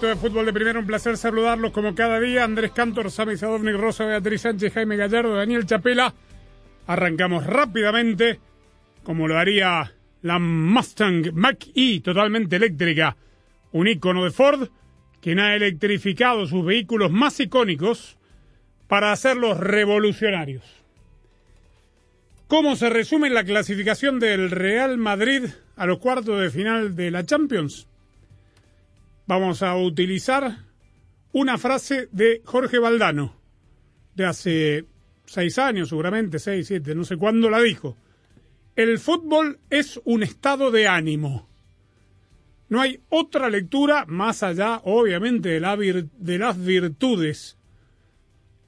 De 0.00 0.16
Fútbol 0.16 0.46
de 0.46 0.54
Primero. 0.54 0.80
Un 0.80 0.86
placer 0.86 1.18
saludarlos 1.18 1.70
como 1.70 1.94
cada 1.94 2.18
día. 2.18 2.44
Andrés 2.44 2.72
Cantor, 2.72 3.10
Sami 3.10 3.36
Sadovnik, 3.36 3.76
Rosa 3.76 4.06
Beatriz 4.06 4.40
Sánchez, 4.40 4.72
Jaime 4.72 4.96
Gallardo, 4.96 5.34
Daniel 5.34 5.66
Chapela. 5.66 6.14
Arrancamos 6.86 7.44
rápidamente, 7.44 8.40
como 9.02 9.28
lo 9.28 9.38
haría 9.38 9.92
la 10.22 10.38
Mustang 10.38 11.32
Mach-E, 11.34 12.00
totalmente 12.00 12.56
eléctrica. 12.56 13.16
Un 13.72 13.86
ícono 13.86 14.24
de 14.24 14.30
Ford, 14.30 14.68
quien 15.20 15.38
ha 15.38 15.54
electrificado 15.54 16.46
sus 16.46 16.64
vehículos 16.64 17.10
más 17.10 17.38
icónicos 17.38 18.16
para 18.88 19.12
hacerlos 19.12 19.58
revolucionarios. 19.58 20.64
¿Cómo 22.48 22.76
se 22.76 22.88
resume 22.88 23.28
la 23.28 23.44
clasificación 23.44 24.18
del 24.18 24.50
Real 24.50 24.96
Madrid 24.96 25.44
a 25.76 25.84
los 25.86 25.98
cuartos 25.98 26.40
de 26.40 26.50
final 26.50 26.96
de 26.96 27.10
la 27.10 27.26
Champions? 27.26 27.88
Vamos 29.26 29.62
a 29.62 29.76
utilizar 29.76 30.58
una 31.32 31.56
frase 31.56 32.08
de 32.12 32.42
Jorge 32.44 32.78
Valdano, 32.78 33.36
de 34.14 34.24
hace 34.26 34.84
seis 35.24 35.58
años, 35.58 35.88
seguramente, 35.88 36.38
seis, 36.38 36.66
siete, 36.66 36.94
no 36.94 37.04
sé 37.04 37.16
cuándo 37.16 37.48
la 37.48 37.60
dijo. 37.60 37.96
El 38.74 38.98
fútbol 38.98 39.60
es 39.70 40.00
un 40.04 40.22
estado 40.22 40.70
de 40.70 40.88
ánimo. 40.88 41.48
No 42.68 42.80
hay 42.80 43.00
otra 43.10 43.48
lectura 43.48 44.06
más 44.06 44.42
allá, 44.42 44.80
obviamente, 44.84 45.50
de, 45.50 45.60
la 45.60 45.76
de 45.76 46.38
las 46.38 46.62
virtudes 46.62 47.58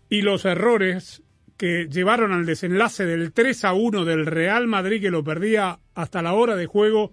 y 0.08 0.22
los 0.22 0.44
errores 0.44 1.22
que 1.56 1.88
llevaron 1.88 2.32
al 2.32 2.46
desenlace 2.46 3.06
del 3.06 3.32
3 3.32 3.64
a 3.64 3.72
1 3.72 4.04
del 4.04 4.26
Real 4.26 4.66
Madrid, 4.66 5.00
que 5.00 5.10
lo 5.10 5.24
perdía 5.24 5.80
hasta 5.94 6.22
la 6.22 6.34
hora 6.34 6.56
de 6.56 6.66
juego 6.66 7.12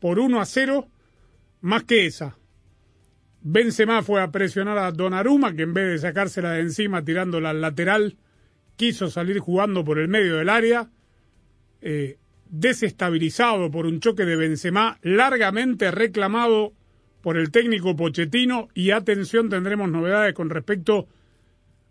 por 0.00 0.18
1 0.18 0.40
a 0.40 0.44
0, 0.44 0.88
más 1.60 1.84
que 1.84 2.06
esa. 2.06 2.36
Benzema 3.44 4.02
fue 4.02 4.22
a 4.22 4.30
presionar 4.30 4.78
a 4.78 4.92
Donnarumma, 4.92 5.54
que 5.54 5.62
en 5.62 5.74
vez 5.74 5.90
de 5.90 5.98
sacársela 5.98 6.52
de 6.52 6.60
encima 6.60 7.04
tirándola 7.04 7.50
al 7.50 7.60
lateral, 7.60 8.16
quiso 8.76 9.10
salir 9.10 9.38
jugando 9.40 9.84
por 9.84 9.98
el 9.98 10.08
medio 10.08 10.36
del 10.36 10.48
área, 10.48 10.90
eh, 11.80 12.18
desestabilizado 12.48 13.70
por 13.70 13.86
un 13.86 13.98
choque 13.98 14.24
de 14.24 14.36
Benzema, 14.36 14.98
largamente 15.02 15.90
reclamado 15.90 16.72
por 17.20 17.36
el 17.36 17.50
técnico 17.50 17.96
Pochettino, 17.96 18.68
y 18.74 18.90
atención, 18.90 19.48
tendremos 19.48 19.90
novedades 19.90 20.34
con 20.34 20.50
respecto 20.50 21.08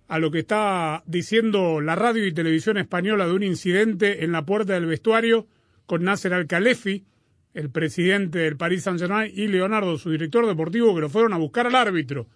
a 0.07 0.19
lo 0.19 0.31
que 0.31 0.39
está 0.39 1.03
diciendo 1.05 1.81
la 1.81 1.95
radio 1.95 2.25
y 2.25 2.33
televisión 2.33 2.77
española 2.77 3.27
de 3.27 3.33
un 3.33 3.43
incidente 3.43 4.23
en 4.23 4.31
la 4.33 4.45
puerta 4.45 4.73
del 4.73 4.85
vestuario 4.85 5.47
con 5.85 6.03
Nasser 6.03 6.33
Al-Khalefi, 6.33 7.05
el 7.53 7.69
presidente 7.69 8.39
del 8.39 8.57
Paris 8.57 8.83
Saint-Germain, 8.83 9.31
y 9.33 9.47
Leonardo, 9.47 9.97
su 9.97 10.11
director 10.11 10.45
deportivo, 10.45 10.95
que 10.95 11.01
lo 11.01 11.09
fueron 11.09 11.33
a 11.33 11.37
buscar 11.37 11.67
al 11.67 11.75
árbitro 11.75 12.27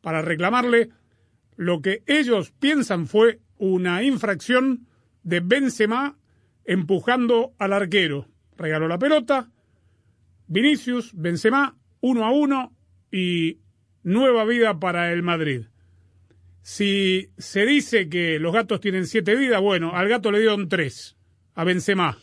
para 0.00 0.22
reclamarle 0.22 0.90
lo 1.56 1.80
que 1.82 2.02
ellos 2.06 2.52
piensan 2.58 3.06
fue 3.06 3.40
una 3.58 4.02
infracción 4.02 4.86
de 5.22 5.40
Benzema 5.40 6.18
empujando 6.64 7.54
al 7.58 7.72
arquero. 7.72 8.28
Regaló 8.56 8.88
la 8.88 8.98
pelota, 8.98 9.50
Vinicius, 10.46 11.12
Benzema, 11.14 11.76
uno 12.00 12.24
a 12.24 12.32
uno 12.32 12.76
y 13.10 13.60
nueva 14.02 14.44
vida 14.44 14.78
para 14.78 15.12
el 15.12 15.22
Madrid. 15.22 15.66
Si 16.62 17.30
se 17.38 17.66
dice 17.66 18.08
que 18.08 18.38
los 18.38 18.52
gatos 18.52 18.80
tienen 18.80 19.06
siete 19.06 19.34
vidas, 19.34 19.60
bueno, 19.60 19.94
al 19.94 20.08
gato 20.08 20.30
le 20.30 20.40
dieron 20.40 20.68
tres, 20.68 21.16
a 21.54 21.64
Benzema. 21.64 22.18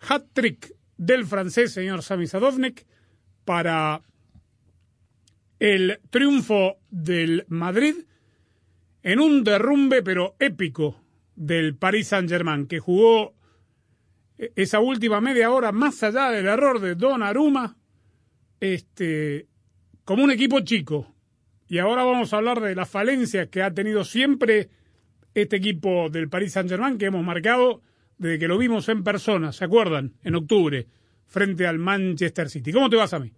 Hat-trick 0.00 0.73
del 0.96 1.26
francés, 1.26 1.72
señor 1.72 2.02
Sami 2.02 2.26
Sadovnik, 2.26 2.86
para 3.44 4.02
el 5.58 6.00
triunfo 6.10 6.76
del 6.90 7.44
Madrid 7.48 7.94
en 9.02 9.20
un 9.20 9.44
derrumbe 9.44 10.02
pero 10.02 10.34
épico 10.38 11.00
del 11.36 11.76
Paris 11.76 12.08
Saint-Germain, 12.08 12.66
que 12.66 12.78
jugó 12.78 13.34
esa 14.36 14.80
última 14.80 15.20
media 15.20 15.50
hora 15.50 15.72
más 15.72 16.02
allá 16.02 16.30
del 16.30 16.46
error 16.46 16.80
de 16.80 16.94
Donnarumma, 16.94 17.76
este, 18.60 19.46
como 20.04 20.24
un 20.24 20.30
equipo 20.30 20.60
chico. 20.60 21.14
Y 21.68 21.78
ahora 21.78 22.04
vamos 22.04 22.32
a 22.32 22.36
hablar 22.36 22.60
de 22.60 22.74
las 22.74 22.88
falencias 22.88 23.48
que 23.48 23.62
ha 23.62 23.72
tenido 23.72 24.04
siempre 24.04 24.70
este 25.34 25.56
equipo 25.56 26.08
del 26.10 26.28
Paris 26.28 26.52
Saint-Germain 26.52 26.98
que 26.98 27.06
hemos 27.06 27.24
marcado 27.24 27.82
desde 28.18 28.38
que 28.38 28.48
lo 28.48 28.58
vimos 28.58 28.88
en 28.88 29.02
persona, 29.02 29.52
¿se 29.52 29.64
acuerdan? 29.64 30.14
En 30.22 30.34
octubre, 30.34 30.86
frente 31.26 31.66
al 31.66 31.78
Manchester 31.78 32.48
City. 32.48 32.72
¿Cómo 32.72 32.88
te 32.88 32.96
vas 32.96 33.12
a 33.12 33.18
mí? 33.18 33.32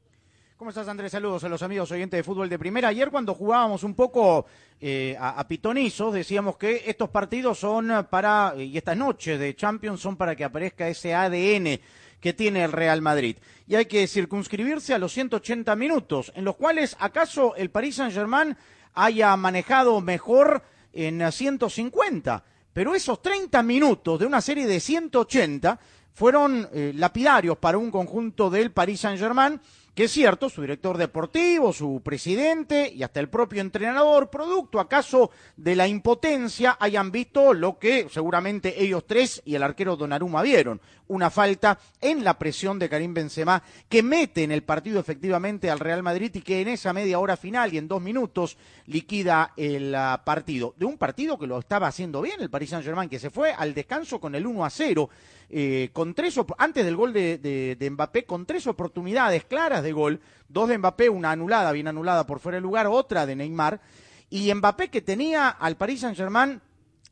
¿Cómo 0.56 0.70
estás, 0.70 0.88
Andrés? 0.88 1.12
Saludos 1.12 1.44
a 1.44 1.50
los 1.50 1.62
amigos 1.62 1.91
oyentes 1.91 2.16
de 2.16 2.25
fútbol 2.25 2.48
de 2.48 2.59
primera. 2.59 2.88
Ayer 2.88 3.10
cuando 3.10 3.34
jugábamos 3.34 3.82
un 3.84 3.94
poco 3.94 4.47
eh, 4.81 5.14
a, 5.20 5.38
a 5.38 5.47
pitonizos, 5.47 6.14
decíamos 6.14 6.56
que 6.56 6.84
estos 6.87 7.10
partidos 7.10 7.59
son 7.59 8.06
para, 8.09 8.54
y 8.56 8.76
estas 8.76 8.97
noches 8.97 9.38
de 9.38 9.54
Champions 9.54 10.00
son 10.00 10.16
para 10.16 10.34
que 10.34 10.44
aparezca 10.44 10.88
ese 10.88 11.14
ADN 11.14 11.78
que 12.20 12.32
tiene 12.32 12.64
el 12.64 12.72
Real 12.72 13.03
Madrid. 13.03 13.37
Y 13.66 13.75
hay 13.75 13.84
que 13.84 14.06
circunscribirse 14.06 14.94
a 14.94 14.98
los 14.98 15.12
180 15.12 15.76
minutos, 15.76 16.32
en 16.34 16.44
los 16.44 16.56
cuales 16.56 16.97
acaso 17.00 17.54
el 17.56 17.70
Paris 17.70 17.97
Saint-Germain 17.97 18.56
haya 18.94 19.37
manejado 19.37 20.00
mejor 20.00 20.62
en 20.93 21.31
150. 21.31 22.44
Pero 22.76 22.94
esos 22.94 23.22
30 23.22 23.62
minutos 23.62 24.19
de 24.19 24.26
una 24.26 24.42
serie 24.42 24.66
de 24.66 24.81
180 24.81 25.81
fueron 26.12 26.69
eh, 26.75 26.92
lapidarios 26.94 27.56
para 27.56 27.78
un 27.78 27.91
conjunto 27.91 28.50
del 28.50 28.70
Paris 28.70 29.00
Saint-Germain 29.00 29.59
que 29.96 30.04
es 30.04 30.12
cierto, 30.12 30.50
su 30.50 30.60
director 30.60 30.98
deportivo, 30.98 31.72
su 31.72 32.02
presidente 32.04 32.92
y 32.94 33.02
hasta 33.02 33.18
el 33.18 33.30
propio 33.30 33.62
entrenador, 33.62 34.28
producto 34.28 34.78
acaso 34.78 35.30
de 35.56 35.74
la 35.74 35.88
impotencia, 35.88 36.76
hayan 36.78 37.10
visto 37.10 37.54
lo 37.54 37.78
que 37.78 38.06
seguramente 38.10 38.82
ellos 38.82 39.06
tres 39.06 39.40
y 39.46 39.54
el 39.54 39.62
arquero 39.62 39.96
Donnarumma 39.96 40.42
vieron, 40.42 40.82
una 41.08 41.30
falta 41.30 41.78
en 42.02 42.24
la 42.24 42.38
presión 42.38 42.78
de 42.78 42.90
Karim 42.90 43.14
Benzema 43.14 43.62
que 43.88 44.02
mete 44.02 44.42
en 44.42 44.52
el 44.52 44.64
partido 44.64 45.00
efectivamente 45.00 45.70
al 45.70 45.80
Real 45.80 46.02
Madrid 46.02 46.30
y 46.34 46.42
que 46.42 46.60
en 46.60 46.68
esa 46.68 46.92
media 46.92 47.18
hora 47.18 47.38
final 47.38 47.72
y 47.72 47.78
en 47.78 47.88
dos 47.88 48.02
minutos 48.02 48.58
liquida 48.84 49.54
el 49.56 49.94
uh, 49.94 50.22
partido. 50.24 50.74
De 50.76 50.84
un 50.84 50.98
partido 50.98 51.38
que 51.38 51.46
lo 51.46 51.58
estaba 51.58 51.86
haciendo 51.86 52.20
bien 52.20 52.42
el 52.42 52.50
Paris 52.50 52.68
Saint-Germain, 52.68 53.08
que 53.08 53.18
se 53.18 53.30
fue 53.30 53.52
al 53.52 53.72
descanso 53.72 54.20
con 54.20 54.34
el 54.34 54.46
1 54.46 54.62
a 54.62 54.69
0, 54.69 55.08
eh, 55.48 55.90
con 55.93 56.14
tres 56.14 56.38
antes 56.58 56.84
del 56.84 56.96
gol 56.96 57.12
de, 57.12 57.38
de, 57.38 57.90
Mbappé, 57.90 58.25
con 58.25 58.46
tres 58.46 58.66
oportunidades 58.66 59.44
claras 59.44 59.82
de 59.82 59.93
gol, 59.93 60.20
dos 60.48 60.69
de 60.69 60.78
Mbappé, 60.78 61.08
una 61.08 61.31
anulada, 61.31 61.72
bien 61.72 61.88
anulada 61.88 62.26
por 62.26 62.40
fuera 62.40 62.56
de 62.56 62.62
lugar, 62.62 62.87
otra 62.87 63.26
de 63.26 63.37
Neymar, 63.37 63.81
y 64.28 64.52
Mbappé 64.52 64.88
que 64.88 65.02
tenía 65.02 65.48
al 65.48 65.76
Paris 65.76 66.00
Saint-Germain 66.00 66.60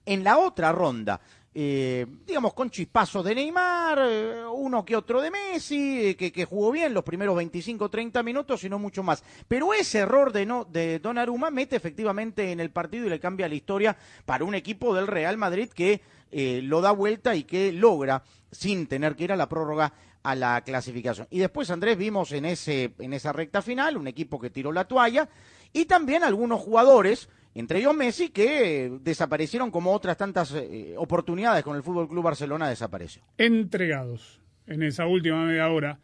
en 0.06 0.24
la 0.24 0.38
otra 0.38 0.72
ronda. 0.72 1.20
Eh, 1.56 2.04
digamos, 2.26 2.52
con 2.52 2.68
chispazos 2.68 3.24
de 3.24 3.32
Neymar, 3.32 4.00
eh, 4.00 4.44
uno 4.44 4.84
que 4.84 4.96
otro 4.96 5.22
de 5.22 5.30
Messi, 5.30 6.08
eh, 6.08 6.16
que, 6.16 6.44
jugó 6.44 6.72
bien 6.72 6.92
los 6.92 7.04
primeros 7.04 7.36
25, 7.36 7.88
30 7.88 8.24
minutos 8.24 8.64
y 8.64 8.68
no 8.68 8.80
mucho 8.80 9.04
más. 9.04 9.22
Pero 9.46 9.72
ese 9.72 9.98
error 9.98 10.32
de, 10.32 10.46
no, 10.46 10.64
de 10.64 10.98
Donnarumma 10.98 11.52
mete 11.52 11.76
efectivamente 11.76 12.50
en 12.50 12.58
el 12.58 12.70
partido 12.70 13.06
y 13.06 13.10
le 13.10 13.20
cambia 13.20 13.48
la 13.48 13.54
historia 13.54 13.96
para 14.26 14.44
un 14.44 14.56
equipo 14.56 14.96
del 14.96 15.06
Real 15.06 15.36
Madrid 15.36 15.68
que 15.68 16.00
eh, 16.32 16.60
lo 16.64 16.80
da 16.80 16.90
vuelta 16.90 17.36
y 17.36 17.44
que 17.44 17.70
logra, 17.70 18.24
sin 18.50 18.88
tener 18.88 19.14
que 19.14 19.22
ir 19.22 19.32
a 19.32 19.36
la 19.36 19.48
prórroga, 19.48 19.92
a 20.24 20.34
la 20.34 20.60
clasificación. 20.62 21.28
Y 21.30 21.38
después, 21.38 21.70
Andrés, 21.70 21.96
vimos 21.96 22.32
en, 22.32 22.46
ese, 22.46 22.94
en 22.98 23.12
esa 23.12 23.32
recta 23.32 23.62
final 23.62 23.96
un 23.96 24.08
equipo 24.08 24.40
que 24.40 24.50
tiró 24.50 24.72
la 24.72 24.86
toalla 24.86 25.28
y 25.72 25.84
también 25.84 26.24
algunos 26.24 26.60
jugadores 26.60 27.28
entre 27.54 27.78
ellos 27.78 27.94
Messi, 27.94 28.30
que 28.30 28.98
desaparecieron 29.00 29.70
como 29.70 29.92
otras 29.92 30.16
tantas 30.16 30.52
eh, 30.54 30.94
oportunidades 30.96 31.62
con 31.62 31.76
el 31.76 31.82
Fútbol 31.82 32.08
Club 32.08 32.24
Barcelona 32.24 32.68
desapareció. 32.68 33.22
Entregados 33.38 34.40
en 34.66 34.82
esa 34.82 35.06
última 35.06 35.44
media 35.44 35.68
hora. 35.68 36.00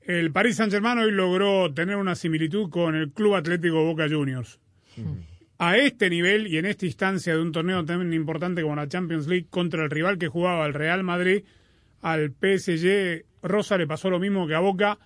El 0.00 0.32
Paris 0.32 0.56
Saint-Germain 0.56 0.98
hoy 0.98 1.10
logró 1.10 1.72
tener 1.72 1.96
una 1.96 2.14
similitud 2.14 2.70
con 2.70 2.94
el 2.94 3.10
Club 3.12 3.34
Atlético 3.34 3.84
Boca 3.84 4.06
Juniors. 4.08 4.58
A 5.58 5.76
este 5.76 6.10
nivel 6.10 6.46
y 6.46 6.58
en 6.58 6.66
esta 6.66 6.86
instancia 6.86 7.34
de 7.34 7.40
un 7.40 7.52
torneo 7.52 7.84
tan 7.84 8.12
importante 8.12 8.62
como 8.62 8.76
la 8.76 8.88
Champions 8.88 9.26
League 9.26 9.46
contra 9.48 9.84
el 9.84 9.90
rival 9.90 10.18
que 10.18 10.28
jugaba 10.28 10.66
el 10.66 10.74
Real 10.74 11.02
Madrid, 11.04 11.44
al 12.02 12.32
PSG 12.32 13.24
Rosa 13.42 13.78
le 13.78 13.86
pasó 13.86 14.10
lo 14.10 14.18
mismo 14.18 14.46
que 14.46 14.54
a 14.54 14.60
Boca 14.60 14.98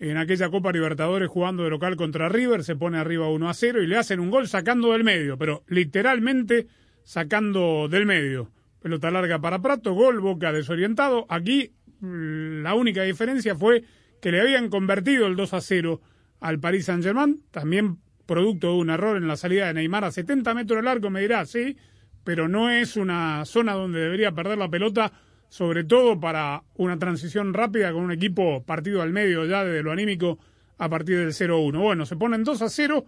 en 0.00 0.16
aquella 0.16 0.48
Copa 0.48 0.72
Libertadores 0.72 1.28
jugando 1.28 1.64
de 1.64 1.70
local 1.70 1.94
contra 1.94 2.30
River, 2.30 2.64
se 2.64 2.74
pone 2.74 2.98
arriba 2.98 3.28
1 3.28 3.48
a 3.48 3.54
0 3.54 3.82
y 3.82 3.86
le 3.86 3.98
hacen 3.98 4.18
un 4.18 4.30
gol 4.30 4.48
sacando 4.48 4.92
del 4.92 5.04
medio, 5.04 5.36
pero 5.36 5.62
literalmente 5.68 6.66
sacando 7.04 7.86
del 7.88 8.06
medio. 8.06 8.50
Pelota 8.80 9.10
larga 9.10 9.40
para 9.40 9.60
Prato, 9.60 9.92
gol, 9.92 10.20
Boca 10.20 10.52
desorientado. 10.52 11.26
Aquí 11.28 11.72
mm, 12.00 12.62
la 12.62 12.74
única 12.74 13.02
diferencia 13.02 13.54
fue 13.54 13.84
que 14.22 14.32
le 14.32 14.40
habían 14.40 14.70
convertido 14.70 15.26
el 15.26 15.36
2 15.36 15.52
a 15.52 15.60
0 15.60 16.00
al 16.40 16.58
Paris 16.58 16.86
Saint-Germain, 16.86 17.42
también 17.50 17.98
producto 18.24 18.68
de 18.68 18.78
un 18.78 18.88
error 18.88 19.18
en 19.18 19.28
la 19.28 19.36
salida 19.36 19.66
de 19.66 19.74
Neymar 19.74 20.04
a 20.04 20.12
70 20.12 20.54
metros 20.54 20.78
del 20.78 20.88
arco, 20.88 21.10
me 21.10 21.20
dirá, 21.20 21.44
sí, 21.44 21.76
pero 22.24 22.48
no 22.48 22.70
es 22.70 22.96
una 22.96 23.44
zona 23.44 23.74
donde 23.74 24.00
debería 24.00 24.32
perder 24.32 24.56
la 24.56 24.70
pelota 24.70 25.12
sobre 25.50 25.82
todo 25.84 26.18
para 26.18 26.62
una 26.76 26.98
transición 26.98 27.52
rápida 27.52 27.92
con 27.92 28.04
un 28.04 28.12
equipo 28.12 28.62
partido 28.62 29.02
al 29.02 29.12
medio 29.12 29.44
ya 29.44 29.64
desde 29.64 29.82
lo 29.82 29.90
anímico 29.90 30.38
a 30.78 30.88
partir 30.88 31.18
del 31.18 31.32
0-1. 31.32 31.78
Bueno, 31.78 32.06
se 32.06 32.16
ponen 32.16 32.44
2 32.44 32.62
a 32.62 32.68
0, 32.68 33.04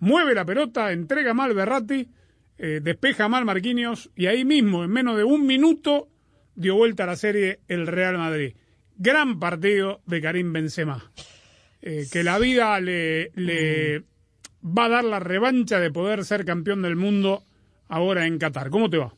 mueve 0.00 0.34
la 0.34 0.44
pelota, 0.44 0.92
entrega 0.92 1.32
mal 1.32 1.54
Berratti, 1.54 2.08
eh, 2.58 2.80
despeja 2.82 3.28
mal 3.28 3.44
Marquinhos 3.44 4.10
y 4.16 4.26
ahí 4.26 4.44
mismo, 4.44 4.82
en 4.82 4.90
menos 4.90 5.16
de 5.16 5.24
un 5.24 5.46
minuto, 5.46 6.08
dio 6.56 6.74
vuelta 6.74 7.04
a 7.04 7.06
la 7.06 7.16
serie 7.16 7.60
el 7.68 7.86
Real 7.86 8.18
Madrid. 8.18 8.54
Gran 8.96 9.38
partido 9.38 10.00
de 10.06 10.20
Karim 10.20 10.52
Benzema. 10.52 11.12
Eh, 11.82 12.06
que 12.10 12.24
la 12.24 12.40
vida 12.40 12.80
le, 12.80 13.30
le 13.36 14.02
va 14.64 14.86
a 14.86 14.88
dar 14.88 15.04
la 15.04 15.20
revancha 15.20 15.78
de 15.78 15.92
poder 15.92 16.24
ser 16.24 16.44
campeón 16.44 16.82
del 16.82 16.96
mundo 16.96 17.44
ahora 17.88 18.26
en 18.26 18.38
Qatar. 18.38 18.70
¿Cómo 18.70 18.90
te 18.90 18.98
va? 18.98 19.14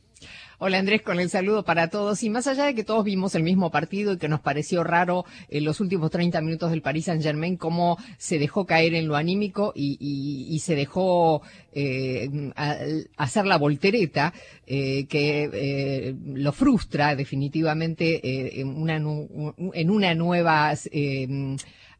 Hola 0.61 0.77
Andrés, 0.77 1.01
con 1.03 1.21
el 1.21 1.29
saludo 1.29 1.63
para 1.63 1.87
todos. 1.87 2.21
Y 2.21 2.29
más 2.29 2.45
allá 2.45 2.65
de 2.65 2.75
que 2.75 2.83
todos 2.83 3.05
vimos 3.05 3.33
el 3.33 3.43
mismo 3.43 3.71
partido 3.71 4.11
y 4.11 4.17
que 4.17 4.27
nos 4.27 4.41
pareció 4.41 4.83
raro 4.83 5.23
en 5.47 5.63
los 5.63 5.79
últimos 5.79 6.11
30 6.11 6.41
minutos 6.41 6.71
del 6.71 6.81
Paris 6.81 7.05
Saint 7.05 7.23
Germain 7.23 7.55
cómo 7.55 7.97
se 8.17 8.39
dejó 8.39 8.65
caer 8.65 8.93
en 8.93 9.07
lo 9.07 9.15
anímico 9.15 9.71
y, 9.73 10.59
se 10.61 10.75
dejó 10.75 11.43
eh, 11.71 12.51
hacer 13.15 13.45
la 13.45 13.57
voltereta 13.57 14.33
eh, 14.67 15.05
que 15.05 15.49
eh, 15.53 16.15
lo 16.25 16.51
frustra 16.51 17.15
definitivamente 17.15 18.59
en, 18.59 18.67
una, 18.67 18.97
en 18.97 19.89
una 19.89 20.13
nueva 20.13 20.75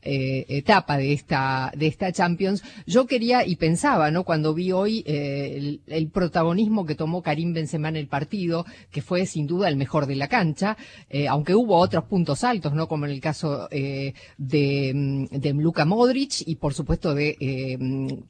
eh, 0.01 0.45
etapa 0.47 0.97
de 0.97 1.11
esta, 1.11 1.73
de 1.75 1.87
esta 1.87 2.13
Champions, 2.13 2.63
yo 2.87 3.05
quería 3.05 3.45
y 3.45 3.57
pensaba, 3.57 4.11
¿no? 4.11 4.23
Cuando 4.23 4.53
vi 4.53 4.71
hoy 4.71 5.03
eh, 5.05 5.77
el, 5.87 6.07
protagonismo 6.07 6.85
que 6.85 6.95
tomó 6.95 7.21
Karim 7.21 7.53
Benzema 7.53 7.89
en 7.89 7.97
el 7.97 8.07
partido, 8.07 8.65
que 8.91 9.01
fue 9.01 9.25
sin 9.25 9.45
duda 9.45 9.67
el 9.67 9.75
mejor 9.75 10.05
de 10.05 10.15
la 10.15 10.29
cancha, 10.29 10.77
eh, 11.09 11.27
aunque 11.27 11.53
hubo 11.53 11.75
otros 11.75 12.05
puntos 12.05 12.45
altos, 12.45 12.73
¿no? 12.73 12.87
Como 12.87 13.07
en 13.07 13.11
el 13.11 13.19
caso 13.19 13.67
de, 13.67 14.13
de 14.37 15.53
Luka 15.53 15.83
Modric 15.83 16.43
y 16.45 16.55
por 16.55 16.73
supuesto 16.73 17.13
de 17.13 17.35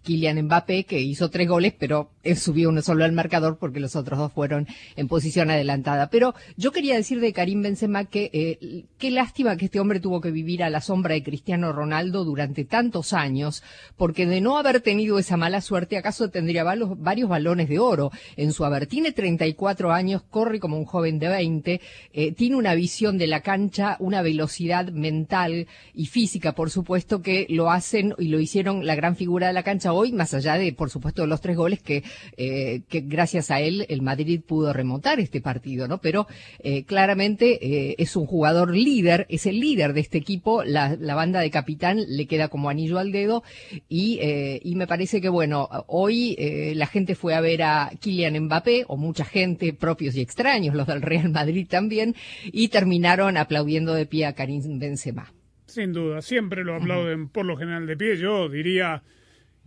Kylian 0.02 0.42
Mbappé, 0.46 0.86
que 0.86 1.00
hizo 1.00 1.30
tres 1.30 1.48
goles, 1.48 1.74
pero 1.78 2.10
subió 2.36 2.70
uno 2.70 2.82
solo 2.82 3.06
al 3.06 3.12
marcador 3.12 3.58
porque 3.60 3.80
los 3.80 3.96
otros 3.96 4.18
dos 4.18 4.34
fueron 4.34 4.68
en 4.96 5.08
posición 5.08 5.52
adelantada. 5.52 6.10
Pero 6.10 6.34
yo 6.58 6.72
quería 6.72 6.96
decir 6.96 7.20
de 7.20 7.32
Karim 7.32 7.62
Benzema 7.62 8.06
que 8.06 8.90
qué 8.98 9.12
lástima 9.12 9.56
que 9.56 9.66
este 9.66 9.80
hombre 9.80 10.00
tuvo 10.00 10.20
que 10.20 10.32
vivir 10.32 10.64
a 10.64 10.72
la 10.72 10.82
sombra 10.82 11.14
de 11.14 11.24
Cristiano 11.24 11.59
Ronaldo 11.62 12.24
durante 12.24 12.66
tantos 12.66 13.14
años, 13.14 13.64
porque 13.98 14.26
de 14.26 14.42
no 14.42 14.58
haber 14.58 14.82
tenido 14.82 15.20
esa 15.20 15.38
mala 15.38 15.62
suerte, 15.62 15.98
acaso 15.98 16.30
tendría 16.30 16.64
varios, 16.64 17.30
balones 17.30 17.70
de 17.70 17.80
oro 17.80 18.12
en 18.38 18.54
su 18.54 18.66
haber. 18.66 18.88
Tiene 18.88 19.12
34 19.12 19.92
años, 19.92 20.24
corre 20.30 20.60
como 20.60 20.78
un 20.78 20.86
joven 20.86 21.20
de 21.20 21.28
20, 21.28 21.82
eh, 22.14 22.32
tiene 22.34 22.56
una 22.56 22.74
visión 22.76 23.18
de 23.18 23.28
la 23.28 23.42
cancha, 23.42 23.98
una 24.00 24.22
velocidad 24.22 24.90
mental 24.90 25.68
y 25.94 26.06
física, 26.08 26.54
por 26.54 26.70
supuesto, 26.70 27.22
que 27.22 27.46
lo 27.50 27.72
hacen 27.72 28.16
y 28.18 28.30
lo 28.30 28.40
hicieron 28.40 28.86
la 28.86 28.96
gran 28.96 29.16
figura 29.16 29.48
de 29.48 29.54
la 29.54 29.64
cancha 29.64 29.94
hoy, 29.94 30.12
más 30.12 30.34
allá 30.34 30.56
de, 30.56 30.74
por 30.74 30.90
supuesto, 30.90 31.26
los 31.26 31.42
tres 31.42 31.58
goles 31.58 31.82
que, 31.82 32.04
eh, 32.38 32.82
gracias 32.90 33.52
a 33.52 33.60
él 33.60 33.86
el 33.90 34.02
Madrid 34.02 34.42
pudo 34.46 34.74
remontar 34.74 35.20
este 35.20 35.42
partido, 35.42 35.88
¿no? 35.88 36.00
Pero 36.00 36.28
eh, 36.60 36.84
claramente 36.84 38.02
es 38.02 38.16
un 38.16 38.26
jugador 38.26 38.76
líder, 38.76 39.26
es 39.30 39.46
el 39.46 39.60
líder 39.60 39.94
de 39.94 40.02
este 40.02 40.18
equipo, 40.18 40.64
la 40.64 41.16
banda 41.16 41.40
de 41.40 41.49
capitán 41.52 42.00
le 42.08 42.28
queda 42.28 42.48
como 42.48 42.70
anillo 42.70 43.00
al 43.00 43.12
dedo 43.12 43.44
y, 43.88 44.20
eh, 44.22 44.60
y 44.64 44.76
me 44.76 44.88
parece 44.88 45.22
que 45.22 45.30
bueno, 45.30 45.70
hoy 45.88 46.36
eh, 46.38 46.74
la 46.76 46.88
gente 46.88 47.16
fue 47.16 47.34
a 47.34 47.42
ver 47.42 47.64
a 47.64 47.92
Kylian 48.00 48.40
Mbappé 48.46 48.86
o 48.88 48.98
mucha 48.98 49.26
gente, 49.26 49.74
propios 49.74 50.16
y 50.16 50.22
extraños, 50.22 50.76
los 50.76 50.88
del 50.88 51.02
Real 51.02 51.30
Madrid 51.30 51.68
también, 51.70 52.16
y 52.46 52.70
terminaron 52.70 53.38
aplaudiendo 53.38 53.94
de 53.94 54.06
pie 54.06 54.26
a 54.26 54.34
Karim 54.34 54.80
Benzema. 54.80 55.32
Sin 55.66 55.94
duda, 55.94 56.22
siempre 56.22 56.64
lo 56.64 56.76
aplauden 56.76 57.30
por 57.30 57.46
lo 57.46 57.56
general 57.56 57.86
de 57.86 57.96
pie. 57.96 58.18
Yo 58.18 58.50
diría 58.50 59.04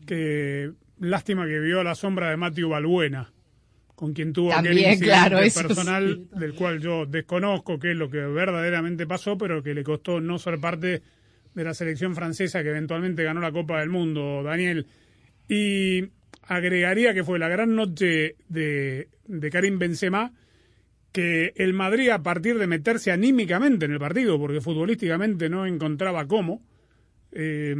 que 0.04 0.72
lástima 0.98 1.46
que 1.46 1.60
vio 1.60 1.82
la 1.84 1.94
sombra 1.94 2.30
de 2.30 2.36
Matthew 2.36 2.70
Balbuena, 2.70 3.32
con 3.94 4.12
quien 4.12 4.32
tuvo 4.32 4.50
También, 4.50 4.96
aquel 4.96 4.98
claro, 4.98 5.38
personal 5.38 6.28
del 6.32 6.54
cual 6.54 6.80
yo 6.80 7.06
desconozco 7.06 7.78
qué 7.78 7.92
es 7.92 7.96
lo 7.96 8.10
que 8.10 8.18
verdaderamente 8.18 9.06
pasó, 9.06 9.38
pero 9.38 9.62
que 9.62 9.74
le 9.74 9.84
costó 9.84 10.20
no 10.20 10.38
ser 10.38 10.58
parte 10.58 11.02
de 11.54 11.64
la 11.64 11.74
selección 11.74 12.14
francesa 12.14 12.62
que 12.62 12.70
eventualmente 12.70 13.24
ganó 13.24 13.40
la 13.40 13.52
Copa 13.52 13.80
del 13.80 13.90
Mundo, 13.90 14.42
Daniel. 14.42 14.86
Y 15.48 16.08
agregaría 16.42 17.14
que 17.14 17.24
fue 17.24 17.38
la 17.38 17.48
gran 17.48 17.74
noche 17.74 18.36
de, 18.48 19.08
de 19.26 19.50
Karim 19.50 19.78
Benzema, 19.78 20.32
que 21.12 21.52
el 21.56 21.74
Madrid, 21.74 22.08
a 22.08 22.22
partir 22.22 22.58
de 22.58 22.66
meterse 22.66 23.12
anímicamente 23.12 23.84
en 23.84 23.92
el 23.92 23.98
partido, 23.98 24.38
porque 24.38 24.60
futbolísticamente 24.60 25.48
no 25.48 25.66
encontraba 25.66 26.26
cómo, 26.26 26.62
eh, 27.32 27.74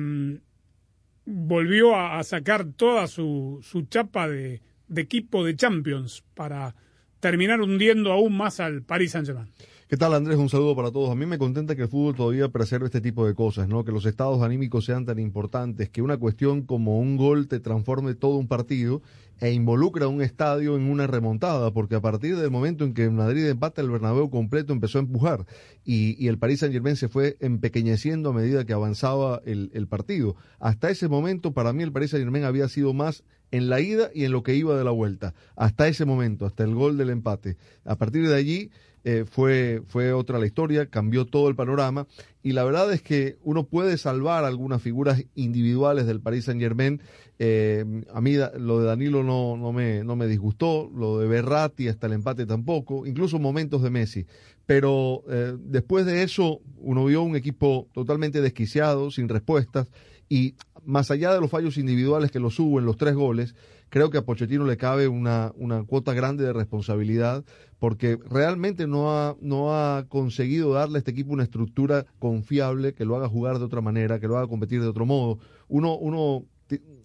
volvió 1.25 1.97
a, 1.97 2.23
sacar 2.25 2.65
toda 2.73 3.07
su, 3.07 3.61
su 3.63 3.83
chapa 3.83 4.29
de, 4.29 4.61
de 4.89 5.01
equipo 5.01 5.45
de 5.45 5.57
Champions 5.57 6.25
para 6.35 6.75
terminar 7.21 7.61
hundiendo 7.61 8.13
aún 8.13 8.37
más 8.37 8.61
al 8.61 8.83
Paris 8.83 9.13
Saint-Germain. 9.13 9.49
¿Qué 9.93 9.99
tal 9.99 10.15
Andrés? 10.15 10.39
Un 10.39 10.49
saludo 10.49 10.75
para 10.75 10.91
todos. 10.91 11.11
A 11.11 11.15
mí 11.15 11.27
me 11.27 11.37
contenta 11.37 11.77
que 11.77 11.83
el 11.83 11.89
fútbol 11.89 12.15
todavía 12.15 12.49
preserve 12.49 12.87
este 12.87 13.03
tipo 13.03 13.27
de 13.27 13.35
cosas, 13.35 13.69
¿no? 13.69 13.85
Que 13.85 13.93
los 13.93 14.07
estados 14.07 14.41
anímicos 14.41 14.87
sean 14.87 15.05
tan 15.05 15.19
importantes, 15.19 15.91
que 15.91 16.01
una 16.01 16.17
cuestión 16.17 16.63
como 16.63 16.99
un 16.99 17.19
gol 17.19 17.47
te 17.47 17.61
transforme 17.61 18.15
todo 18.15 18.37
un 18.37 18.49
partido 18.49 19.03
e 19.39 19.53
involucra 19.53 20.09
un 20.09 20.23
estadio 20.23 20.77
en 20.77 20.85
una 20.85 21.07
remontada, 21.07 21.75
porque 21.75 21.97
a 21.97 22.01
partir 22.01 22.39
del 22.39 22.51
momento 22.51 22.87
en 22.87 22.95
que 22.95 23.11
Madrid 23.11 23.45
empata 23.45 23.83
el 23.83 23.91
Bernabéu 23.91 24.31
completo 24.31 24.73
empezó 24.73 24.97
a 24.97 25.03
empujar 25.03 25.45
y, 25.85 26.27
el 26.27 26.39
Paris 26.39 26.61
Saint 26.61 26.73
Germain 26.73 26.97
se 26.97 27.09
fue 27.09 27.37
empequeñeciendo 27.41 28.31
a 28.31 28.33
medida 28.33 28.65
que 28.65 28.73
avanzaba 28.73 29.43
el, 29.45 29.71
el 29.75 29.89
partido. 29.89 30.37
Hasta 30.59 30.89
ese 30.89 31.09
momento 31.09 31.53
para 31.53 31.75
mí 31.75 31.83
el 31.83 31.93
Paris 31.93 32.13
Saint 32.13 32.25
Germain 32.25 32.45
había 32.45 32.67
sido 32.69 32.95
más 32.95 33.25
en 33.51 33.69
la 33.69 33.83
ida 33.83 34.09
y 34.15 34.25
en 34.25 34.33
lo 34.33 34.43
que 34.43 34.55
iba 34.55 34.75
de 34.75 34.85
la 34.85 34.91
vuelta. 34.91 35.35
Hasta 35.55 35.87
ese 35.87 36.07
momento, 36.07 36.47
hasta 36.47 36.65
el 36.65 36.75
gol 36.75 36.97
del 36.97 37.11
empate. 37.11 37.59
A 37.85 37.97
partir 37.97 38.27
de 38.27 38.35
allí 38.35 38.71
eh, 39.05 39.25
fue, 39.29 39.83
fue 39.89 40.13
otra 40.13 40.39
la 40.39 40.47
historia, 40.47 40.87
cambió 40.87 41.27
todo 41.27 41.49
el 41.49 41.57
panorama 41.57 42.07
y 42.43 42.53
la 42.53 42.63
verdad 42.65 42.93
es 42.93 43.03
que 43.03 43.37
uno 43.43 43.65
puede 43.65 43.99
salvar 43.99 44.45
algunas 44.45 44.81
figuras 44.81 45.25
individuales 45.35 46.07
del 46.07 46.21
Paris 46.21 46.45
Saint 46.45 46.61
Germain. 46.61 47.01
Eh, 47.39 47.85
a 48.13 48.21
mí 48.21 48.37
lo 48.59 48.81
de 48.81 48.87
Danilo 48.87 49.25
no, 49.25 49.57
no, 49.57 49.73
me, 49.73 50.05
no 50.05 50.15
me 50.15 50.29
disgustó, 50.29 50.91
lo 50.95 51.19
de 51.19 51.27
Berratti 51.27 51.89
hasta 51.89 52.07
el 52.07 52.13
empate 52.13 52.47
tampoco, 52.47 53.07
incluso 53.07 53.39
momentos 53.39 53.83
de 53.83 53.91
Messi. 53.91 54.27
Pero 54.67 55.25
eh, 55.29 55.57
después 55.59 56.07
de 56.07 56.23
eso 56.23 56.61
uno 56.79 57.05
vio 57.05 57.23
un 57.23 57.35
equipo 57.35 57.89
totalmente 57.93 58.41
desquiciado, 58.41 59.11
sin 59.11 59.29
respuestas 59.29 59.89
y 60.29 60.55
más 60.85 61.11
allá 61.11 61.33
de 61.33 61.41
los 61.41 61.51
fallos 61.51 61.79
individuales 61.79 62.31
que 62.31 62.41
los 62.41 62.59
hubo 62.59 62.79
en 62.79 62.85
los 62.85 62.97
tres 62.97 63.15
goles, 63.15 63.55
creo 63.89 64.11
que 64.11 64.19
a 64.19 64.25
Pochettino 64.25 64.65
le 64.65 64.77
cabe 64.77 65.09
una, 65.09 65.53
una 65.57 65.85
cuota 65.85 66.15
grande 66.15 66.45
de 66.45 66.53
responsabilidad 66.53 67.45
porque 67.79 68.19
realmente 68.31 68.87
no 68.87 69.13
ha, 69.13 69.37
no 69.41 69.75
ha 69.75 70.07
conseguido 70.09 70.73
darle 70.73 70.97
a 70.97 71.01
este 71.01 71.11
equipo 71.11 71.33
una 71.33 71.43
estructura 71.43 72.07
confiable 72.19 72.95
que 72.95 73.05
lo 73.05 73.17
haga 73.17 73.29
jugar 73.29 73.59
de 73.59 73.65
otra 73.65 73.81
manera, 73.81 74.21
que 74.21 74.29
lo 74.29 74.39
haga 74.39 74.47
competir 74.47 74.81
de 74.81 74.89
otro 74.89 75.05
modo. 75.05 75.39
Uno, 75.69 75.97
uno 75.97 76.45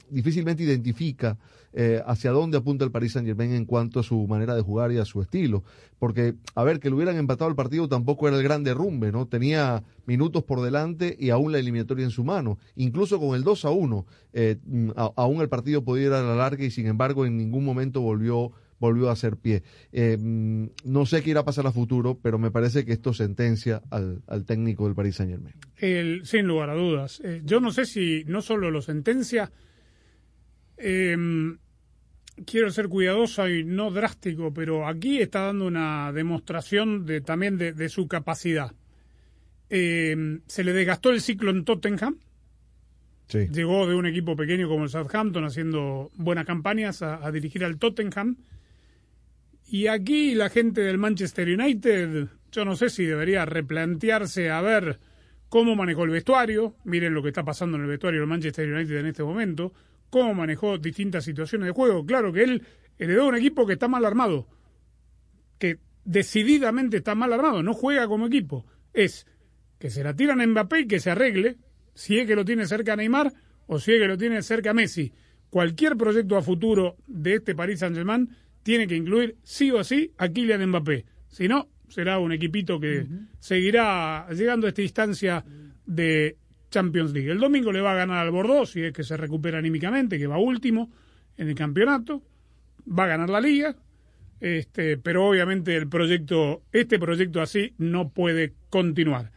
difícilmente 0.09 0.63
identifica 0.63 1.37
eh, 1.73 2.01
hacia 2.07 2.31
dónde 2.31 2.57
apunta 2.57 2.85
el 2.85 2.91
Paris 2.91 3.11
Saint 3.11 3.27
Germain 3.27 3.53
en 3.53 3.65
cuanto 3.65 3.99
a 3.99 4.03
su 4.03 4.25
manera 4.25 4.55
de 4.55 4.61
jugar 4.61 4.91
y 4.91 4.97
a 4.97 5.05
su 5.05 5.21
estilo. 5.21 5.63
Porque, 5.99 6.33
a 6.55 6.63
ver, 6.63 6.79
que 6.79 6.89
le 6.89 6.95
hubieran 6.95 7.17
empatado 7.17 7.49
el 7.49 7.55
partido 7.55 7.87
tampoco 7.87 8.27
era 8.27 8.37
el 8.37 8.43
gran 8.43 8.63
derrumbe, 8.63 9.11
¿no? 9.11 9.27
Tenía 9.27 9.83
minutos 10.05 10.43
por 10.43 10.61
delante 10.61 11.15
y 11.19 11.29
aún 11.29 11.51
la 11.51 11.59
eliminatoria 11.59 12.05
en 12.05 12.11
su 12.11 12.23
mano. 12.23 12.57
Incluso 12.75 13.19
con 13.19 13.35
el 13.35 13.43
2 13.43 13.65
a 13.65 13.69
1, 13.69 14.05
eh, 14.33 14.57
aún 15.15 15.41
el 15.41 15.49
partido 15.49 15.83
podía 15.83 16.07
ir 16.07 16.13
a 16.13 16.23
la 16.23 16.35
larga 16.35 16.63
y 16.63 16.71
sin 16.71 16.87
embargo 16.87 17.25
en 17.25 17.37
ningún 17.37 17.63
momento 17.63 18.01
volvió 18.01 18.51
volvió 18.79 19.09
a 19.09 19.13
hacer 19.13 19.37
pie. 19.37 19.63
Eh, 19.91 20.17
no 20.19 21.05
sé 21.07 21.23
qué 21.23 21.31
irá 21.31 21.39
a 21.39 21.45
pasar 21.45 21.65
a 21.65 21.71
futuro, 21.71 22.19
pero 22.21 22.37
me 22.37 22.51
parece 22.51 22.85
que 22.85 22.93
esto 22.93 23.11
sentencia 23.11 23.81
al, 23.89 24.21
técnico 24.45 24.85
del 24.85 24.93
Paris 24.93 25.15
Saint 25.15 25.31
Germain. 25.31 26.23
sin 26.25 26.45
lugar 26.45 26.69
a 26.69 26.75
dudas. 26.75 27.21
yo 27.43 27.59
no 27.59 27.71
sé 27.71 27.85
si 27.85 28.23
no 28.27 28.41
solo 28.43 28.69
lo 28.69 28.83
sentencia, 28.83 29.51
Em, 30.77 31.57
quiero 32.45 32.69
ser 32.69 32.87
cuidadoso 32.87 33.49
y 33.49 33.63
no 33.63 33.91
drástico, 33.91 34.53
pero 34.53 34.87
aquí 34.87 35.19
está 35.19 35.41
dando 35.41 35.65
una 35.65 36.11
demostración 36.13 37.05
de, 37.05 37.21
también 37.21 37.57
de, 37.57 37.89
su 37.89 38.07
capacidad. 38.07 38.73
Em, 39.69 40.41
se 40.47 40.63
le 40.63 40.73
desgastó 40.73 41.09
el 41.09 41.21
ciclo 41.21 41.51
en 41.51 41.65
Tottenham. 41.65 42.17
Llegó 43.29 43.87
de 43.87 43.95
un 43.95 44.05
equipo 44.05 44.37
pequeño 44.37 44.69
como 44.69 44.85
el 44.85 44.89
Southampton 44.89 45.43
haciendo 45.43 46.11
buenas 46.15 46.45
campañas 46.45 47.01
a, 47.01 47.29
dirigir 47.31 47.65
al 47.65 47.77
Tottenham. 47.77 48.37
Y 49.69 49.87
aquí 49.87 50.33
la 50.33 50.49
gente 50.49 50.79
del 50.79 50.97
Manchester 50.97 51.49
United, 51.49 52.27
yo 52.53 52.63
no 52.63 52.77
sé 52.77 52.89
si 52.89 53.03
debería 53.03 53.45
replantearse 53.45 54.49
a 54.49 54.61
ver 54.61 54.99
cómo 55.49 55.75
manejó 55.75 56.05
el 56.05 56.11
vestuario. 56.11 56.75
Miren 56.85 57.13
lo 57.13 57.21
que 57.21 57.29
está 57.29 57.43
pasando 57.43 57.75
en 57.75 57.83
el 57.83 57.89
vestuario 57.89 58.21
del 58.21 58.29
Manchester 58.29 58.71
United 58.71 58.95
en 58.95 59.07
este 59.07 59.23
momento 59.23 59.73
cómo 60.09 60.33
manejó 60.33 60.77
distintas 60.77 61.25
situaciones 61.25 61.67
de 61.67 61.73
juego. 61.73 62.05
Claro 62.05 62.31
que 62.31 62.43
él 62.43 62.63
heredó 62.97 63.27
un 63.27 63.35
equipo 63.35 63.65
que 63.65 63.73
está 63.73 63.87
mal 63.87 64.05
armado, 64.05 64.47
que 65.59 65.79
decididamente 66.05 66.97
está 66.97 67.15
mal 67.15 67.33
armado, 67.33 67.63
no 67.63 67.73
juega 67.73 68.07
como 68.07 68.27
equipo. 68.27 68.65
Es 68.93 69.27
que 69.79 69.89
se 69.89 70.03
la 70.03 70.15
tiran 70.15 70.41
a 70.41 70.47
Mbappé 70.47 70.81
y 70.81 70.87
que 70.87 70.99
se 70.99 71.11
arregle, 71.11 71.57
si 71.93 72.17
es 72.17 72.27
que 72.27 72.35
lo 72.35 72.45
tiene 72.45 72.65
cerca 72.65 72.93
a 72.93 72.95
Neymar 72.95 73.33
o 73.67 73.79
si 73.79 73.93
es 73.93 73.99
que 73.99 74.07
lo 74.07 74.17
tiene 74.17 74.41
cerca 74.41 74.71
a 74.71 74.73
Messi. 74.73 75.11
Cualquier 75.49 75.95
proyecto 75.95 76.37
a 76.37 76.41
futuro 76.41 76.97
de 77.07 77.35
este 77.35 77.55
Paris 77.55 77.79
Saint-Germain 77.79 78.29
tiene 78.63 78.87
que 78.87 78.95
incluir 78.95 79.37
sí 79.43 79.71
o 79.71 79.83
sí 79.83 80.11
a 80.17 80.29
Kylian 80.29 80.67
Mbappé. 80.67 81.05
Si 81.29 81.47
no, 81.47 81.69
será 81.87 82.19
un 82.19 82.31
equipito 82.31 82.79
que 82.79 83.05
seguirá 83.39 84.27
llegando 84.31 84.67
a 84.67 84.69
esta 84.69 84.81
instancia 84.81 85.45
de 85.85 86.37
Champions 86.69 87.13
League. 87.13 87.31
El 87.31 87.39
domingo 87.39 87.71
le 87.71 87.81
va 87.81 87.91
a 87.91 87.95
ganar 87.95 88.19
al 88.19 88.31
Bordeaux 88.31 88.69
si 88.69 88.83
es 88.83 88.93
que 88.93 89.03
se 89.03 89.17
recupera 89.17 89.57
anímicamente, 89.59 90.17
que 90.17 90.27
va 90.27 90.37
último 90.37 90.91
en 91.37 91.49
el 91.49 91.55
campeonato. 91.55 92.23
Va 92.87 93.05
a 93.05 93.07
ganar 93.07 93.29
la 93.29 93.41
liga, 93.41 93.75
este, 94.39 94.97
pero 94.97 95.27
obviamente 95.27 95.75
el 95.75 95.87
proyecto, 95.87 96.63
este 96.71 96.99
proyecto 96.99 97.41
así 97.41 97.73
no 97.77 98.09
puede 98.09 98.53
continuar. 98.69 99.31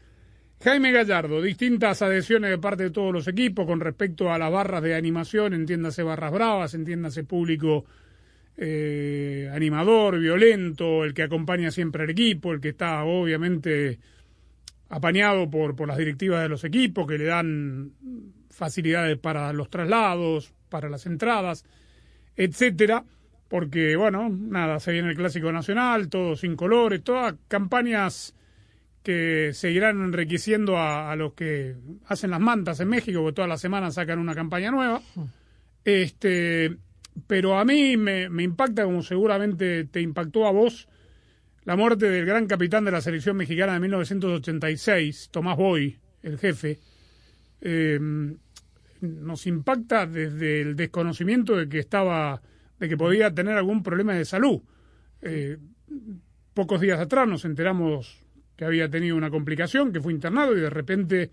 Jaime 0.63 0.93
Gallardo, 0.93 1.41
distintas 1.41 2.03
adhesiones 2.03 2.51
de 2.51 2.59
parte 2.59 2.83
de 2.85 2.91
todos 2.91 3.15
los 3.15 3.27
equipos 3.27 3.67
con 3.67 3.81
respecto 3.81 4.31
a 4.31 4.39
las 4.39 4.53
barras 4.53 4.83
de 4.83 4.95
animación, 4.95 5.55
entiéndase 5.55 6.03
barras 6.03 6.33
bravas, 6.33 6.75
entiéndase 6.75 7.25
público 7.25 7.87
eh, 8.59 9.51
animador, 9.55 10.19
violento, 10.19 11.03
el 11.05 11.15
que 11.15 11.23
acompaña 11.23 11.71
siempre 11.71 12.03
al 12.03 12.11
equipo, 12.11 12.53
el 12.53 12.61
que 12.61 12.69
está 12.69 13.03
obviamente 13.05 13.99
apañado 14.91 15.49
por, 15.49 15.75
por 15.75 15.89
las 15.89 15.97
directivas 15.97 16.43
de 16.43 16.49
los 16.49 16.65
equipos 16.65 17.07
que 17.07 17.17
le 17.17 17.25
dan 17.25 17.93
facilidades 18.51 19.17
para 19.17 19.53
los 19.53 19.71
traslados, 19.71 20.53
para 20.69 20.91
las 20.91 21.07
entradas, 21.07 21.65
etcétera, 22.37 23.05
porque 23.49 23.97
bueno, 23.97 24.29
nada, 24.29 24.81
se 24.81 24.93
viene 24.93 25.11
el 25.11 25.17
Clásico 25.17 25.51
Nacional, 25.53 26.09
todo 26.09 26.37
sin 26.37 26.57
colores, 26.57 27.03
todas 27.03 27.35
campañas 27.49 28.35
que 29.03 29.53
seguirán 29.55 30.03
enriqueciendo 30.03 30.77
a, 30.77 31.15
los 31.17 31.33
que 31.33 31.75
hacen 32.07 32.31
las 32.31 32.41
mantas 32.41 32.81
en 32.81 32.89
México, 32.89 33.21
porque 33.23 33.37
todas 33.37 33.49
las 33.49 33.61
semanas 33.61 33.95
sacan 33.95 34.19
una 34.19 34.35
campaña 34.35 34.71
nueva. 34.71 35.01
Este, 35.85 36.77
pero 37.27 37.59
a 37.59 37.65
mí 37.65 37.97
me, 37.97 38.29
me 38.29 38.43
impacta, 38.43 38.85
como 38.85 39.03
seguramente 39.03 39.85
te 39.85 40.01
impactó 40.01 40.47
a 40.47 40.53
vos, 40.53 40.87
la 41.65 41.77
muerte 41.77 42.09
del 42.09 42.25
gran 42.25 42.47
capitán 42.47 42.85
de 42.85 42.91
la 42.91 43.01
selección 43.01 43.37
mexicana 43.37 43.75
de 43.75 43.81
1986, 43.81 45.29
Tomás 45.31 45.57
Boy, 45.57 45.99
el 46.23 46.39
jefe, 46.39 46.79
em, 47.61 48.37
nos 49.01 49.47
impacta 49.47 50.07
desde 50.07 50.63
el 50.63 50.77
desconocimiento 50.77 51.57
de 51.57 51.69
que 51.69 51.79
estaba, 51.79 52.41
de 52.79 52.89
que 52.89 52.97
podía 52.97 53.35
tener 53.35 53.57
algún 53.57 53.83
problema 53.83 54.15
de 54.15 54.25
salud. 54.25 54.63
Eh, 55.23 55.59
pocos 56.55 56.81
días 56.81 56.99
atrás 56.99 57.29
nos 57.29 57.45
enteramos 57.45 58.25
que 58.57 58.65
había 58.65 58.89
tenido 58.91 59.17
una 59.17 59.31
complicación, 59.31 59.93
que 59.93 60.01
fue 60.01 60.13
internado 60.13 60.57
y 60.57 60.61
de 60.61 60.71
repente 60.71 61.31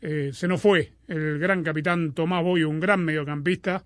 eh, 0.00 0.30
se 0.32 0.48
nos 0.48 0.60
fue 0.60 0.92
el 1.08 1.38
gran 1.38 1.62
capitán 1.62 2.12
Tomás 2.12 2.42
Boy, 2.42 2.64
un 2.64 2.80
gran 2.80 3.04
mediocampista, 3.04 3.84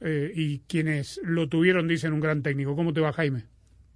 eh, 0.00 0.30
y 0.32 0.60
quienes 0.60 1.20
lo 1.24 1.48
tuvieron 1.48 1.88
dicen 1.88 2.12
un 2.12 2.20
gran 2.20 2.42
técnico. 2.42 2.76
¿Cómo 2.76 2.92
te 2.92 3.00
va, 3.00 3.12
Jaime? 3.12 3.46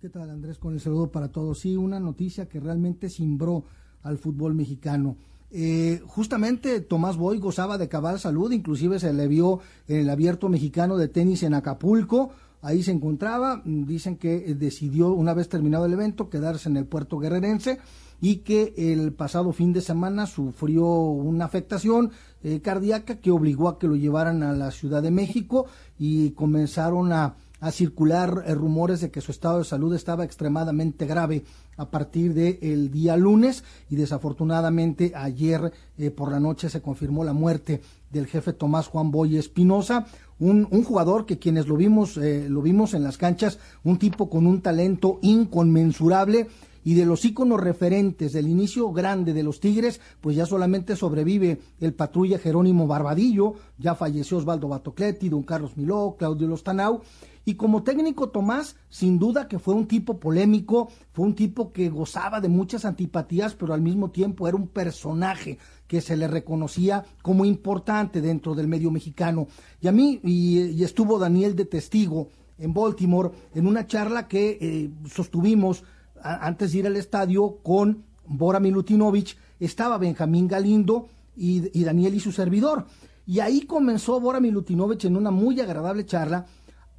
¿Qué 0.03 0.09
tal 0.09 0.31
Andrés? 0.31 0.59
Con 0.59 0.75
el 0.75 0.81
saludo 0.81 1.13
para 1.13 1.29
todos. 1.29 1.61
Sí, 1.61 1.77
una 1.77 2.01
noticia 2.01 2.49
que 2.49 2.59
realmente 2.59 3.09
cimbró 3.09 3.63
al 4.03 4.19
fútbol 4.19 4.53
mexicano. 4.53 5.17
Eh, 5.53 6.03
justamente 6.09 6.81
Tomás 6.81 7.17
Boy 7.17 7.39
gozaba 7.39 7.79
de 7.79 7.89
cabal 7.89 8.19
salud, 8.19 8.51
inclusive 8.51 8.99
se 8.99 9.13
le 9.13 9.29
vio 9.29 9.61
en 9.87 9.99
el 9.99 10.11
abierto 10.11 10.49
mexicano 10.49 10.97
de 10.97 11.07
tenis 11.07 11.45
en 11.45 11.55
Acapulco, 11.55 12.33
ahí 12.63 12.83
se 12.83 12.91
encontraba, 12.91 13.63
dicen 13.65 14.17
que 14.17 14.57
decidió 14.57 15.13
una 15.13 15.35
vez 15.35 15.49
terminado 15.49 15.87
el 15.87 15.93
evento 15.93 16.29
quedarse 16.29 16.69
en 16.69 16.79
el 16.79 16.87
puerto 16.87 17.21
guerrerense 17.21 17.79
y 18.21 18.39
que 18.39 18.75
el 18.77 19.13
pasado 19.13 19.53
fin 19.53 19.73
de 19.73 19.83
semana 19.83 20.27
sufrió 20.27 20.85
una 20.85 21.45
afectación 21.45 22.11
eh, 22.43 22.61
cardíaca 22.61 23.21
que 23.21 23.31
obligó 23.31 23.69
a 23.69 23.79
que 23.79 23.87
lo 23.87 23.95
llevaran 23.95 24.43
a 24.43 24.53
la 24.53 24.73
Ciudad 24.73 25.01
de 25.01 25.13
México 25.13 25.67
y 25.97 26.31
comenzaron 26.31 27.13
a 27.13 27.37
a 27.63 27.71
circular 27.71 28.43
eh, 28.45 28.55
rumores 28.55 29.01
de 29.01 29.11
que 29.11 29.21
su 29.21 29.31
estado 29.31 29.59
de 29.59 29.65
salud 29.65 29.95
estaba 29.95 30.25
extremadamente 30.25 31.07
grave 31.07 31.45
a 31.77 31.89
partir 31.89 32.35
del 32.35 32.91
día 32.91 33.17
lunes 33.17 33.63
y 33.89 33.95
desafortunadamente 33.95 35.13
ayer 35.15 35.73
eh, 35.97 36.11
por 36.11 36.33
la 36.33 36.41
noche 36.41 36.69
se 36.69 36.83
confirmó 36.83 37.23
la 37.23 37.33
muerte 37.33 37.81
del 38.11 38.27
jefe 38.27 38.53
Tomás 38.53 38.89
Juan 38.89 39.13
Boy 39.13 39.37
Espinosa, 39.37 40.07
un, 40.41 40.67
jugador 40.83 41.25
que 41.25 41.39
quienes 41.39 41.69
lo 41.69 41.77
vimos, 41.77 42.17
eh, 42.17 42.49
lo 42.49 42.63
vimos 42.63 42.95
en 42.95 43.05
las 43.05 43.17
canchas, 43.17 43.61
un 43.85 43.97
tipo 43.97 44.29
con 44.29 44.49
un 44.49 44.61
talento 44.61 45.21
inconmensurable 45.23 46.49
y 46.85 46.95
de 46.95 47.07
los 47.07 47.25
íconos 47.25 47.61
referentes 47.61 48.33
del 48.33 48.49
inicio 48.49 48.91
grande 48.93 49.33
de 49.33 49.45
los 49.45 49.61
Tigres, 49.61 50.01
pues 50.21 50.35
ya 50.35 50.47
solamente 50.47 50.97
sobrevive 50.97 51.61
el 51.81 51.95
patrulla 51.95 52.41
Jerónimo 52.41 52.89
Barbadillo, 52.89 53.55
ya 53.79 53.95
falleció 53.95 54.39
Osvaldo 54.39 54.67
Batocletti, 54.67 55.29
don 55.29 55.45
Carlos 55.45 55.77
Miló, 55.77 56.17
Claudio 56.19 56.49
Lostanau, 56.49 57.03
y 57.45 57.55
como 57.55 57.83
técnico 57.83 58.29
Tomás, 58.29 58.77
sin 58.89 59.19
duda 59.19 59.49
que 59.49 59.59
fue 59.59 59.75
un 59.75 59.87
tipo 59.87 60.19
polémico, 60.21 60.91
fue 61.13 61.27
un 61.27 61.35
tipo 61.35 61.73
que 61.73 61.89
gozaba 61.89 62.41
de 62.41 62.49
muchas 62.49 62.85
antipatías, 62.85 63.55
pero 63.55 63.75
al 63.75 63.81
mismo 63.81 64.11
tiempo 64.11 64.47
era 64.47 64.57
un 64.57 64.69
personaje 64.69 65.59
que 65.89 66.01
se 66.01 66.17
le 66.17 66.29
reconocía 66.29 67.05
como 67.21 67.45
importante 67.45 68.21
dentro 68.21 68.55
del 68.55 68.69
medio 68.69 68.91
mexicano. 68.91 69.49
Y 69.81 69.89
a 69.89 69.93
mí, 69.93 70.21
y, 70.23 70.83
estuvo 70.85 71.19
Daniel 71.19 71.57
de 71.57 71.65
testigo 71.65 72.29
en 72.59 72.73
Baltimore, 72.73 73.31
en 73.55 73.67
una 73.67 73.87
charla 73.87 74.29
que 74.29 74.59
eh, 74.61 74.91
sostuvimos 75.13 75.83
antes 76.23 76.73
de 76.73 76.79
ir 76.79 76.87
al 76.87 76.97
estadio 76.97 77.59
con 77.65 78.05
Bora 78.25 78.61
Milutinovich, 78.61 79.37
estaba 79.59 79.99
Benjamín 79.99 80.47
Galindo 80.47 81.09
y, 81.37 81.77
y 81.77 81.83
Daniel 81.83 82.15
y 82.15 82.21
su 82.21 82.31
servidor. 82.31 82.87
Y 83.27 83.41
ahí 83.41 83.63
comenzó 83.63 84.21
Bora 84.21 84.39
Milutinovich 84.39 85.05
en 85.05 85.17
una 85.17 85.33
muy 85.33 85.61
agradable 85.61 86.07
charla 86.07 86.47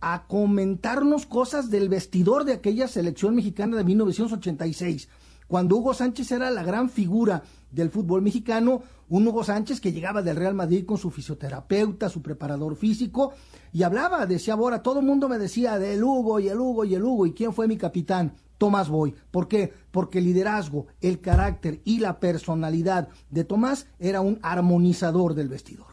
a 0.05 0.27
comentarnos 0.27 1.25
cosas 1.25 1.69
del 1.69 1.87
vestidor 1.87 2.43
de 2.43 2.51
aquella 2.51 2.89
selección 2.89 3.35
mexicana 3.35 3.77
de 3.77 3.85
1986, 3.85 5.07
cuando 5.47 5.77
Hugo 5.77 5.93
Sánchez 5.93 6.29
era 6.33 6.51
la 6.51 6.61
gran 6.61 6.89
figura 6.89 7.41
del 7.71 7.89
fútbol 7.89 8.21
mexicano, 8.21 8.83
un 9.07 9.25
Hugo 9.25 9.45
Sánchez 9.45 9.79
que 9.79 9.93
llegaba 9.93 10.21
del 10.21 10.35
Real 10.35 10.55
Madrid 10.55 10.85
con 10.85 10.97
su 10.97 11.09
fisioterapeuta, 11.09 12.09
su 12.09 12.21
preparador 12.21 12.75
físico, 12.75 13.31
y 13.71 13.83
hablaba, 13.83 14.25
decía 14.25 14.55
ahora, 14.55 14.83
todo 14.83 14.99
el 14.99 15.05
mundo 15.05 15.29
me 15.29 15.37
decía 15.37 15.79
del 15.79 16.03
Hugo 16.03 16.41
y 16.41 16.49
el 16.49 16.59
Hugo 16.59 16.83
y 16.83 16.95
el 16.95 17.03
Hugo, 17.03 17.25
¿y 17.25 17.33
quién 17.33 17.53
fue 17.53 17.69
mi 17.69 17.77
capitán? 17.77 18.33
Tomás 18.57 18.89
Boy. 18.89 19.15
¿Por 19.31 19.47
qué? 19.47 19.73
Porque 19.91 20.19
el 20.19 20.25
liderazgo, 20.25 20.87
el 20.99 21.21
carácter 21.21 21.79
y 21.85 21.99
la 21.99 22.19
personalidad 22.19 23.07
de 23.29 23.45
Tomás 23.45 23.87
era 23.99 24.19
un 24.19 24.39
armonizador 24.41 25.33
del 25.33 25.47
vestidor. 25.47 25.92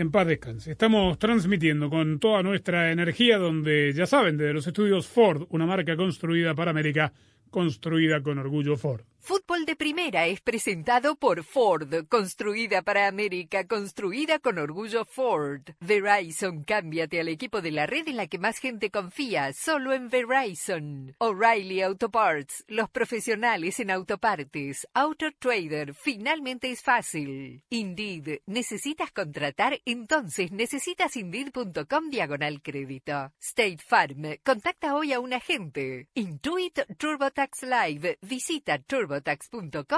En 0.00 0.10
paz 0.10 0.26
descanse. 0.26 0.70
Estamos 0.70 1.18
transmitiendo 1.18 1.90
con 1.90 2.20
toda 2.20 2.42
nuestra 2.42 2.90
energía 2.90 3.36
donde, 3.36 3.92
ya 3.92 4.06
saben, 4.06 4.38
desde 4.38 4.54
los 4.54 4.66
estudios 4.66 5.06
Ford, 5.06 5.46
una 5.50 5.66
marca 5.66 5.94
construida 5.94 6.54
para 6.54 6.70
América, 6.70 7.12
construida 7.50 8.22
con 8.22 8.38
orgullo 8.38 8.78
Ford. 8.78 9.02
Fútbol 9.22 9.66
de 9.66 9.76
Primera 9.76 10.26
es 10.26 10.40
presentado 10.40 11.14
por 11.14 11.44
Ford, 11.44 12.06
construida 12.08 12.82
para 12.82 13.06
América, 13.06 13.66
construida 13.66 14.38
con 14.38 14.58
orgullo 14.58 15.04
Ford. 15.04 15.62
Verizon, 15.78 16.64
cámbiate 16.64 17.20
al 17.20 17.28
equipo 17.28 17.60
de 17.60 17.70
la 17.70 17.86
red 17.86 18.08
en 18.08 18.16
la 18.16 18.26
que 18.26 18.38
más 18.38 18.58
gente 18.58 18.90
confía, 18.90 19.52
solo 19.52 19.92
en 19.92 20.08
Verizon. 20.08 21.14
O'Reilly 21.18 21.82
Auto 21.82 22.10
Parts, 22.10 22.64
los 22.66 22.88
profesionales 22.90 23.78
en 23.78 23.90
autopartes. 23.90 24.88
Auto 24.94 25.26
Trader, 25.38 25.94
finalmente 25.94 26.70
es 26.70 26.82
fácil. 26.82 27.62
Indeed, 27.68 28.40
¿necesitas 28.46 29.12
contratar? 29.12 29.80
Entonces 29.84 30.50
necesitas 30.50 31.16
Indeed.com 31.16 32.10
diagonal 32.10 32.62
crédito. 32.62 33.32
State 33.38 33.78
Farm, 33.86 34.38
contacta 34.42 34.94
hoy 34.94 35.12
a 35.12 35.20
un 35.20 35.34
agente. 35.34 36.08
Intuit 36.14 36.80
TurboTax 36.96 37.62
Live, 37.62 38.18
visita 38.22 38.78
Turbo 38.78 39.09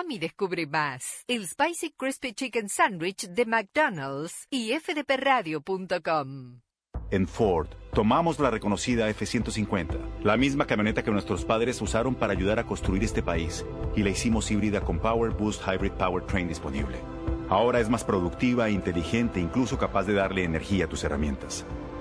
y 0.08 0.18
descubre 0.18 0.66
más. 0.66 1.24
El 1.26 1.46
Spicy 1.46 1.92
Crispy 1.96 2.32
Chicken 2.34 2.68
Sandwich 2.68 3.28
de 3.28 3.46
McDonald's 3.46 4.46
y 4.50 4.72
fdpradio.com. 4.72 6.60
En 7.10 7.28
Ford, 7.28 7.68
tomamos 7.92 8.38
la 8.38 8.50
reconocida 8.50 9.08
F-150, 9.10 10.22
la 10.22 10.36
misma 10.38 10.66
camioneta 10.66 11.02
que 11.02 11.10
nuestros 11.10 11.44
padres 11.44 11.82
usaron 11.82 12.14
para 12.14 12.32
ayudar 12.32 12.58
a 12.58 12.64
construir 12.64 13.04
este 13.04 13.22
país, 13.22 13.66
y 13.94 14.02
la 14.02 14.10
hicimos 14.10 14.50
híbrida 14.50 14.80
con 14.80 14.98
Power 14.98 15.32
Boost 15.32 15.62
Hybrid 15.66 15.92
Powertrain 15.92 16.48
disponible. 16.48 16.96
Ahora 17.50 17.80
es 17.80 17.90
más 17.90 18.02
productiva, 18.02 18.70
inteligente 18.70 19.40
e 19.40 19.42
incluso 19.42 19.78
capaz 19.78 20.04
de 20.04 20.14
darle 20.14 20.44
energía 20.44 20.86
a 20.86 20.88
tus 20.88 21.04
herramientas. 21.04 21.66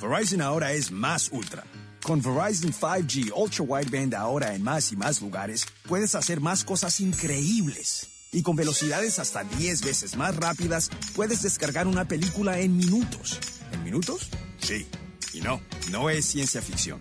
Verizon 0.00 0.40
ahora 0.40 0.72
es 0.72 0.90
más 0.90 1.30
ultra. 1.32 1.64
Con 2.02 2.20
Verizon 2.20 2.72
5G 2.72 3.32
Ultra 3.34 3.64
Wideband 3.64 4.14
ahora 4.14 4.54
en 4.54 4.62
más 4.62 4.92
y 4.92 4.96
más 4.96 5.20
lugares, 5.20 5.66
puedes 5.86 6.14
hacer 6.14 6.40
más 6.40 6.64
cosas 6.64 7.00
increíbles. 7.00 8.08
Y 8.32 8.42
con 8.42 8.56
velocidades 8.56 9.18
hasta 9.18 9.44
10 9.44 9.82
veces 9.82 10.16
más 10.16 10.34
rápidas, 10.36 10.90
puedes 11.14 11.42
descargar 11.42 11.86
una 11.86 12.06
película 12.06 12.58
en 12.58 12.76
minutos. 12.76 13.38
¿En 13.72 13.84
minutos? 13.84 14.28
Sí. 14.58 14.86
Y 15.34 15.40
no, 15.40 15.60
no 15.90 16.10
es 16.10 16.26
ciencia 16.26 16.62
ficción. 16.62 16.98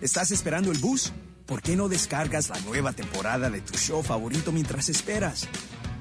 ¿Estás 0.00 0.30
esperando 0.30 0.70
el 0.70 0.78
bus? 0.78 1.12
¿Por 1.46 1.62
qué 1.62 1.76
no 1.76 1.88
descargas 1.88 2.48
la 2.48 2.58
nueva 2.60 2.92
temporada 2.92 3.50
de 3.50 3.60
tu 3.60 3.76
show 3.78 4.02
favorito 4.02 4.52
mientras 4.52 4.88
esperas? 4.88 5.48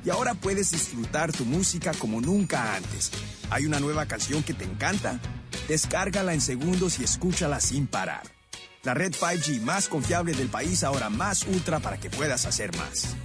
Y 0.05 0.09
ahora 0.09 0.33
puedes 0.33 0.71
disfrutar 0.71 1.31
tu 1.31 1.45
música 1.45 1.93
como 1.93 2.19
nunca 2.19 2.75
antes. 2.75 3.11
¿Hay 3.53 3.67
una 3.67 3.79
nueva 3.79 4.07
canción 4.07 4.41
que 4.41 4.55
te 4.55 4.65
encanta? 4.65 5.19
Descárgala 5.67 6.33
en 6.33 6.41
segundos 6.41 6.99
y 6.99 7.03
escúchala 7.03 7.59
sin 7.59 7.85
parar. 7.85 8.23
La 8.81 8.95
red 8.95 9.13
5G 9.13 9.61
más 9.61 9.89
confiable 9.89 10.33
del 10.33 10.47
país 10.47 10.83
ahora 10.83 11.11
más 11.11 11.45
ultra 11.45 11.79
para 11.79 11.99
que 11.99 12.09
puedas 12.09 12.47
hacer 12.47 12.75
más. 12.75 13.15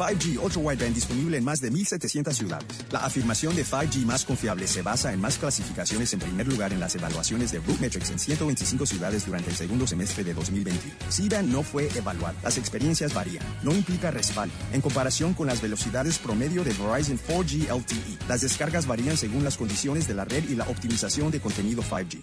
5G 0.00 0.38
Ultra 0.42 0.62
Wideband 0.62 0.94
disponible 0.94 1.36
en 1.36 1.44
más 1.44 1.60
de 1.60 1.70
1.700 1.70 2.32
ciudades. 2.32 2.86
La 2.90 3.00
afirmación 3.00 3.54
de 3.54 3.66
5G 3.66 4.06
más 4.06 4.24
confiable 4.24 4.66
se 4.66 4.80
basa 4.80 5.12
en 5.12 5.20
más 5.20 5.36
clasificaciones 5.36 6.14
en 6.14 6.20
primer 6.20 6.48
lugar 6.48 6.72
en 6.72 6.80
las 6.80 6.94
evaluaciones 6.94 7.52
de 7.52 7.58
Rootmetrics 7.58 8.08
en 8.08 8.18
125 8.18 8.86
ciudades 8.86 9.26
durante 9.26 9.50
el 9.50 9.56
segundo 9.56 9.86
semestre 9.86 10.24
de 10.24 10.32
2021. 10.32 10.94
C-Band 11.10 11.52
no 11.52 11.62
fue 11.62 11.90
evaluado. 11.94 12.34
Las 12.42 12.56
experiencias 12.56 13.12
varían. 13.12 13.44
No 13.62 13.72
implica 13.72 14.10
respaldo. 14.10 14.54
En 14.72 14.80
comparación 14.80 15.34
con 15.34 15.48
las 15.48 15.60
velocidades 15.60 16.18
promedio 16.18 16.64
de 16.64 16.72
Verizon 16.72 17.18
4G 17.28 17.68
LTE, 17.68 18.26
las 18.26 18.40
descargas 18.40 18.86
varían 18.86 19.18
según 19.18 19.44
las 19.44 19.58
condiciones 19.58 20.08
de 20.08 20.14
la 20.14 20.24
red 20.24 20.48
y 20.48 20.54
la 20.54 20.64
optimización 20.64 21.30
de 21.30 21.40
contenido 21.40 21.82
5G. 21.82 22.22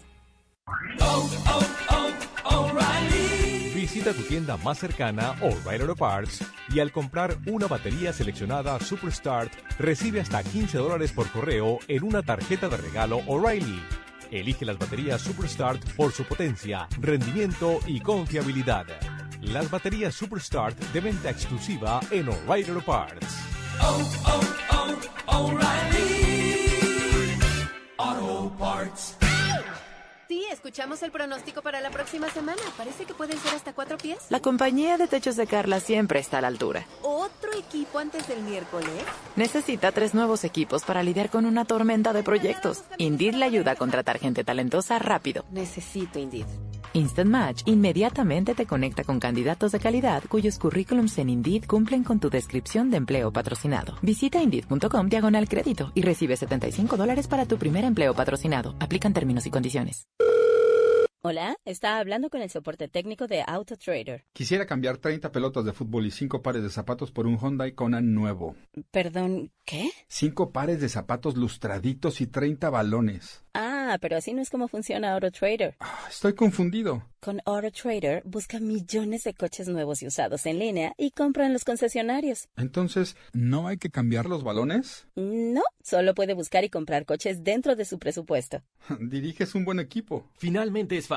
Visita 3.98 4.14
tu 4.14 4.22
tienda 4.28 4.58
más 4.58 4.78
cercana, 4.78 5.32
O'Reilly 5.42 5.82
Auto 5.82 5.96
Parts, 5.96 6.44
y 6.72 6.80
al 6.82 6.92
comprar 6.92 7.36
una 7.48 7.66
batería 7.66 8.14
seleccionada 8.14 8.80
Superstart, 8.80 9.52
recibe 9.80 10.22
hasta 10.22 10.44
15 10.44 10.78
dólares 10.78 11.12
por 11.12 11.28
correo 11.32 11.80
en 11.88 12.04
una 12.04 12.22
tarjeta 12.22 12.70
de 12.70 12.78
regalo 12.78 13.24
O'Reilly. 13.26 13.82
Elige 14.30 14.66
las 14.66 14.78
baterías 14.78 15.20
Superstart 15.24 15.84
por 15.94 16.12
su 16.12 16.26
potencia, 16.26 16.88
rendimiento 17.02 17.80
y 17.88 18.00
confiabilidad. 18.00 18.86
Las 19.42 19.72
baterías 19.72 20.14
Superstart 20.14 20.78
de 20.94 21.00
venta 21.00 21.32
exclusiva 21.32 22.00
en 22.12 22.30
O'Reilly 22.30 22.70
Auto 22.70 22.86
Parts. 22.86 23.36
Oh, 23.82 24.12
oh, 24.28 24.42
oh, 25.26 25.56
O'Reilly 25.56 26.70
Auto 27.98 28.56
Parts. 28.60 29.18
Escuchamos 30.52 31.04
el 31.04 31.12
pronóstico 31.12 31.62
para 31.62 31.82
la 31.82 31.90
próxima 31.90 32.30
semana. 32.30 32.62
Parece 32.78 33.06
que 33.06 33.14
pueden 33.14 33.38
ser 33.38 33.54
hasta 33.54 33.74
cuatro 33.74 33.98
pies. 33.98 34.18
La 34.30 34.40
compañía 34.40 34.98
de 34.98 35.08
techos 35.08 35.36
de 35.36 35.46
Carla 35.46 35.80
siempre 35.80 36.20
está 36.20 36.38
a 36.38 36.42
la 36.42 36.48
altura. 36.48 36.86
¿Otro 37.04 37.54
equipo 37.54 38.00
antes 38.00 38.28
del 38.28 38.42
miércoles? 38.44 38.90
Necesita 39.36 39.92
tres 39.92 40.14
nuevos 40.14 40.44
equipos 40.44 40.84
para 40.84 41.04
lidiar 41.04 41.30
con 41.30 41.46
una 41.46 41.66
tormenta 41.66 42.14
de 42.14 42.24
proyectos. 42.24 42.84
Indeed 42.98 43.36
le 43.36 43.46
ayuda 43.46 43.72
a 43.72 43.76
contratar 43.76 44.20
gente 44.20 44.44
talentosa 44.44 45.00
rápido. 45.00 45.46
Necesito 45.52 46.20
Indeed. 46.20 46.46
Instant 46.94 47.30
Match 47.30 47.62
inmediatamente 47.66 48.56
te 48.56 48.66
conecta 48.66 49.04
con 49.04 49.20
candidatos 49.20 49.72
de 49.72 49.80
calidad 49.80 50.24
cuyos 50.28 50.58
currículums 50.58 51.18
en 51.18 51.30
Indeed 51.30 51.66
cumplen 51.66 52.04
con 52.04 52.20
tu 52.20 52.30
descripción 52.30 52.90
de 52.90 52.98
empleo 52.98 53.32
patrocinado. 53.32 53.98
Visita 54.02 54.42
Indeed.com 54.42 55.10
diagonal 55.10 55.48
crédito 55.48 55.92
y 55.94 56.02
recibe 56.02 56.38
75 56.38 56.98
dólares 56.98 57.28
para 57.28 57.46
tu 57.46 57.58
primer 57.58 57.84
empleo 57.84 58.14
patrocinado. 58.14 58.76
Aplican 58.80 59.14
términos 59.14 59.46
y 59.46 59.52
condiciones. 59.52 60.08
Hola, 61.30 61.58
está 61.66 62.00
hablando 62.00 62.30
con 62.30 62.42
el 62.42 62.50
soporte 62.50 62.88
técnico 62.88 63.28
de 63.28 63.44
AutoTrader. 63.46 64.24
Quisiera 64.32 64.66
cambiar 64.66 64.98
30 64.98 65.30
pelotas 65.34 65.66
de 65.66 65.74
fútbol 65.74 66.06
y 66.06 66.12
5 66.12 66.42
pares 66.42 66.64
de 66.64 66.70
zapatos 66.70 67.12
por 67.12 67.28
un 67.28 67.38
Hyundai 67.38 67.74
Kona 67.74 68.00
nuevo. 68.00 68.56
Perdón, 68.92 69.52
¿qué? 69.66 69.90
5 70.08 70.54
pares 70.54 70.80
de 70.80 70.88
zapatos 70.88 71.36
lustraditos 71.36 72.22
y 72.22 72.28
30 72.28 72.70
balones. 72.70 73.44
Ah, 73.54 73.98
pero 74.00 74.16
así 74.16 74.34
no 74.34 74.42
es 74.42 74.50
como 74.50 74.70
funciona 74.70 75.16
AutoTrader. 75.16 75.76
Ah, 75.82 76.06
estoy 76.10 76.34
confundido. 76.34 77.04
Con 77.20 77.42
AutoTrader 77.44 78.22
busca 78.24 78.62
millones 78.62 79.26
de 79.26 79.34
coches 79.34 79.68
nuevos 79.68 80.02
y 80.04 80.08
usados 80.08 80.46
en 80.46 80.60
línea 80.60 80.94
y 80.98 81.12
compra 81.12 81.46
en 81.46 81.52
los 81.52 81.66
concesionarios. 81.66 82.48
Entonces, 82.56 83.18
¿no 83.34 83.68
hay 83.68 83.78
que 83.78 83.90
cambiar 83.90 84.28
los 84.28 84.44
balones? 84.44 85.08
No, 85.16 85.64
solo 85.84 86.16
puede 86.16 86.36
buscar 86.36 86.64
y 86.64 86.70
comprar 86.70 87.06
coches 87.06 87.44
dentro 87.44 87.76
de 87.76 87.84
su 87.84 88.00
presupuesto. 88.00 88.62
Diriges 89.02 89.56
un 89.56 89.66
buen 89.66 89.80
equipo. 89.82 90.30
Finalmente 90.38 90.96
es 90.96 91.08
fácil. 91.08 91.17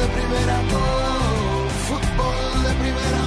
De 0.00 0.06
primera, 0.08 0.60
fútbol 1.86 2.62
de 2.64 2.72
primera. 2.80 3.20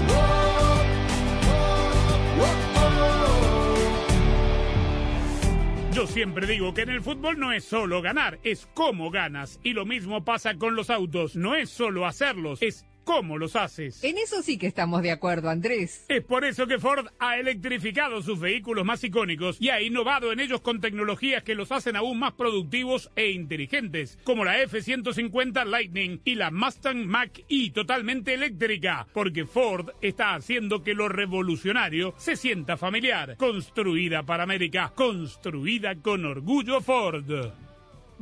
Yo 5.93 6.07
siempre 6.07 6.47
digo 6.47 6.73
que 6.73 6.81
en 6.81 6.89
el 6.89 7.03
fútbol 7.03 7.39
no 7.39 7.51
es 7.51 7.63
solo 7.63 8.01
ganar, 8.01 8.39
es 8.43 8.67
cómo 8.73 9.12
ganas. 9.12 9.59
Y 9.62 9.73
lo 9.73 9.86
mismo 9.86 10.25
pasa 10.25 10.55
con 10.55 10.75
los 10.75 10.89
autos, 10.89 11.36
no 11.36 11.53
es 11.53 11.69
solo 11.69 12.07
hacerlos, 12.07 12.63
es 12.63 12.83
cómo 13.03 13.37
los 13.37 13.55
haces. 13.55 14.03
En 14.03 14.17
eso 14.17 14.41
sí 14.41 14.57
que 14.57 14.67
estamos 14.67 15.01
de 15.01 15.11
acuerdo, 15.11 15.49
Andrés. 15.49 16.05
Es 16.07 16.23
por 16.23 16.45
eso 16.45 16.67
que 16.67 16.79
Ford 16.79 17.07
ha 17.19 17.37
electrificado 17.37 18.21
sus 18.21 18.39
vehículos 18.39 18.85
más 18.85 19.03
icónicos 19.03 19.57
y 19.59 19.69
ha 19.69 19.81
innovado 19.81 20.31
en 20.31 20.39
ellos 20.39 20.61
con 20.61 20.81
tecnologías 20.81 21.43
que 21.43 21.55
los 21.55 21.71
hacen 21.71 21.95
aún 21.95 22.19
más 22.19 22.33
productivos 22.33 23.11
e 23.15 23.31
inteligentes, 23.31 24.17
como 24.23 24.45
la 24.45 24.61
F-150 24.61 25.65
Lightning 25.65 26.21
y 26.23 26.35
la 26.35 26.51
Mustang 26.51 27.05
Mach-E 27.05 27.71
totalmente 27.71 28.33
eléctrica, 28.33 29.07
porque 29.13 29.45
Ford 29.45 29.91
está 30.01 30.35
haciendo 30.35 30.83
que 30.83 30.93
lo 30.93 31.09
revolucionario 31.09 32.13
se 32.17 32.35
sienta 32.35 32.77
familiar. 32.77 33.37
Construida 33.37 34.23
para 34.23 34.43
América, 34.43 34.93
construida 34.95 35.95
con 35.95 36.25
orgullo 36.25 36.81
Ford. 36.81 37.53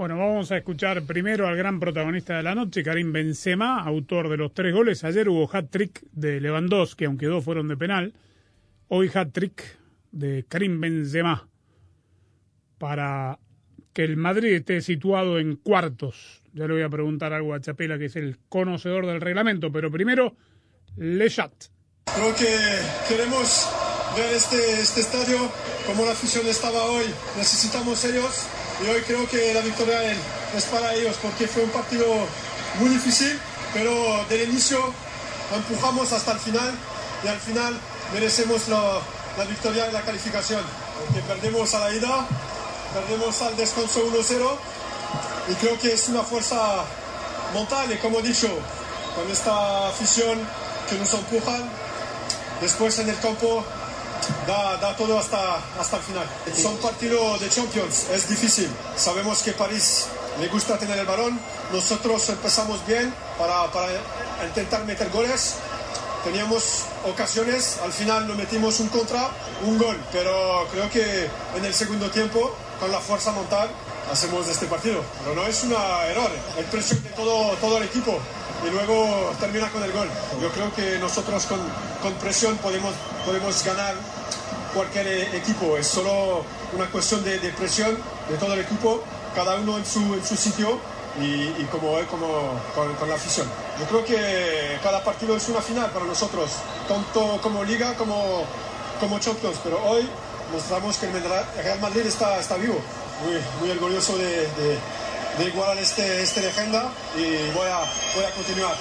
Bueno, 0.01 0.17
vamos 0.17 0.51
a 0.51 0.57
escuchar 0.57 1.03
primero 1.03 1.47
al 1.47 1.55
gran 1.55 1.79
protagonista 1.79 2.35
de 2.35 2.41
la 2.41 2.55
noche, 2.55 2.81
Karim 2.81 3.13
Benzema, 3.13 3.83
autor 3.83 4.29
de 4.29 4.37
los 4.37 4.51
tres 4.51 4.73
goles. 4.73 5.03
Ayer 5.03 5.29
hubo 5.29 5.47
hat-trick 5.47 6.01
de 6.11 6.41
Lewandowski, 6.41 7.05
aunque 7.05 7.27
dos 7.27 7.45
fueron 7.45 7.67
de 7.67 7.77
penal. 7.77 8.11
Hoy 8.87 9.11
hat-trick 9.13 9.61
de 10.11 10.43
Karim 10.49 10.81
Benzema 10.81 11.47
para 12.79 13.37
que 13.93 14.03
el 14.03 14.17
Madrid 14.17 14.53
esté 14.53 14.81
situado 14.81 15.37
en 15.37 15.55
cuartos. 15.55 16.41
Ya 16.51 16.65
le 16.65 16.73
voy 16.73 16.81
a 16.81 16.89
preguntar 16.89 17.31
algo 17.31 17.53
a 17.53 17.61
Chapela, 17.61 17.99
que 17.99 18.05
es 18.05 18.15
el 18.15 18.39
conocedor 18.49 19.05
del 19.05 19.21
reglamento, 19.21 19.71
pero 19.71 19.91
primero, 19.91 20.35
Le 20.97 21.29
Chat. 21.29 21.53
Creo 22.05 22.33
que 22.35 22.57
queremos 23.07 23.69
ver 24.17 24.33
este, 24.33 24.81
este 24.81 25.01
estadio 25.01 25.37
como 25.85 26.05
la 26.05 26.13
afición 26.13 26.47
estaba 26.47 26.85
hoy. 26.85 27.05
Necesitamos 27.37 28.03
ellos 28.05 28.47
y 28.83 28.89
hoy 28.89 29.01
creo 29.01 29.27
que 29.27 29.53
la 29.53 29.61
victoria 29.61 30.01
es 30.55 30.63
para 30.65 30.93
ellos 30.93 31.15
porque 31.21 31.47
fue 31.47 31.63
un 31.63 31.69
partido 31.69 32.05
muy 32.79 32.89
difícil, 32.89 33.39
pero 33.73 34.25
del 34.29 34.49
inicio 34.49 34.79
empujamos 35.55 36.11
hasta 36.11 36.31
el 36.31 36.39
final 36.39 36.73
y 37.23 37.27
al 37.27 37.39
final 37.39 37.77
merecemos 38.13 38.67
la, 38.67 38.99
la 39.37 39.43
victoria 39.45 39.87
y 39.89 39.91
la 39.91 40.01
calificación. 40.01 40.61
Porque 41.05 41.21
perdemos 41.21 41.73
a 41.75 41.79
la 41.79 41.93
ida, 41.93 42.27
perdemos 42.93 43.41
al 43.41 43.55
descanso 43.55 44.05
1-0 44.07 44.57
y 45.49 45.53
creo 45.55 45.79
que 45.79 45.93
es 45.93 46.07
una 46.09 46.23
fuerza 46.23 46.83
mental 47.53 47.91
y 47.91 47.97
como 47.97 48.19
he 48.19 48.23
dicho, 48.23 48.47
con 49.15 49.29
esta 49.31 49.89
afición 49.89 50.39
que 50.89 50.95
nos 50.95 51.13
empujan, 51.13 51.69
después 52.61 52.97
en 52.99 53.09
el 53.09 53.19
campo 53.19 53.63
da, 54.47 54.77
da 54.77 54.95
todo 54.95 55.17
hasta, 55.17 55.57
hasta 55.79 55.97
el 55.97 56.03
final. 56.03 56.25
Son 56.55 56.77
partidos 56.77 57.39
de 57.39 57.49
Champions, 57.49 58.07
es 58.11 58.29
difícil. 58.29 58.69
Sabemos 58.95 59.41
que 59.41 59.53
París 59.53 60.07
le 60.39 60.47
gusta 60.47 60.77
tener 60.77 60.97
el 60.97 61.05
balón. 61.05 61.39
Nosotros 61.71 62.27
empezamos 62.29 62.85
bien 62.85 63.13
para, 63.37 63.71
para 63.71 63.87
intentar 64.47 64.85
meter 64.85 65.09
goles. 65.09 65.55
Teníamos 66.23 66.83
ocasiones, 67.09 67.79
al 67.83 67.91
final 67.91 68.27
nos 68.27 68.37
metimos 68.37 68.79
un 68.79 68.89
contra, 68.89 69.29
un 69.65 69.79
gol, 69.79 69.97
pero 70.11 70.67
creo 70.71 70.87
que 70.91 71.27
en 71.57 71.65
el 71.65 71.73
segundo 71.73 72.11
tiempo, 72.11 72.55
con 72.79 72.91
la 72.91 72.99
fuerza 72.99 73.31
mental, 73.31 73.69
hacemos 74.11 74.47
este 74.47 74.67
partido. 74.67 75.01
Pero 75.23 75.35
no 75.35 75.47
es 75.47 75.63
un 75.63 75.71
error, 75.71 76.29
es 76.59 76.65
presión 76.65 77.01
de 77.01 77.09
todo, 77.09 77.55
todo 77.55 77.77
el 77.77 77.83
equipo 77.83 78.19
y 78.65 78.69
luego 78.69 79.31
termina 79.39 79.69
con 79.69 79.83
el 79.83 79.91
gol. 79.91 80.07
Yo 80.41 80.49
creo 80.49 80.73
que 80.73 80.99
nosotros 80.99 81.45
con, 81.45 81.59
con 82.01 82.13
presión 82.15 82.57
podemos, 82.57 82.93
podemos 83.25 83.63
ganar 83.63 83.95
cualquier 84.73 85.07
e- 85.07 85.37
equipo, 85.37 85.77
es 85.77 85.87
solo 85.87 86.43
una 86.73 86.85
cuestión 86.89 87.23
de, 87.23 87.39
de 87.39 87.49
presión 87.51 87.97
de 88.29 88.37
todo 88.37 88.53
el 88.53 88.59
equipo, 88.61 89.03
cada 89.35 89.55
uno 89.55 89.77
en 89.77 89.85
su, 89.85 89.99
en 90.13 90.25
su 90.25 90.35
sitio 90.35 90.79
y, 91.19 91.25
y 91.61 91.67
como, 91.71 91.97
como 92.09 92.27
con, 92.75 92.93
con, 92.95 93.09
la 93.09 93.15
afición. 93.15 93.47
Yo 93.79 93.85
creo 93.85 94.05
que 94.05 94.79
cada 94.83 95.03
partido 95.03 95.35
es 95.35 95.47
una 95.49 95.61
final 95.61 95.89
para 95.91 96.05
nosotros, 96.05 96.51
tanto 96.87 97.39
como 97.41 97.63
liga 97.63 97.95
como, 97.95 98.43
como 98.99 99.19
Champions, 99.19 99.57
pero 99.63 99.83
hoy 99.83 100.07
mostramos 100.53 100.97
que 100.97 101.07
el 101.07 101.23
Real 101.63 101.79
Madrid 101.79 102.05
está, 102.05 102.39
está 102.39 102.55
vivo, 102.55 102.79
muy, 103.23 103.41
muy 103.59 103.71
orgulloso 103.71 104.17
de, 104.17 104.25
de 104.25 104.77
de 105.37 105.47
igualar 105.47 105.77
este, 105.77 106.21
este 106.21 106.41
legenda 106.41 106.93
y 107.17 107.21
voy 107.55 107.67
a, 107.67 107.79
voy 108.15 108.25
a 108.25 108.35
continuar. 108.35 108.75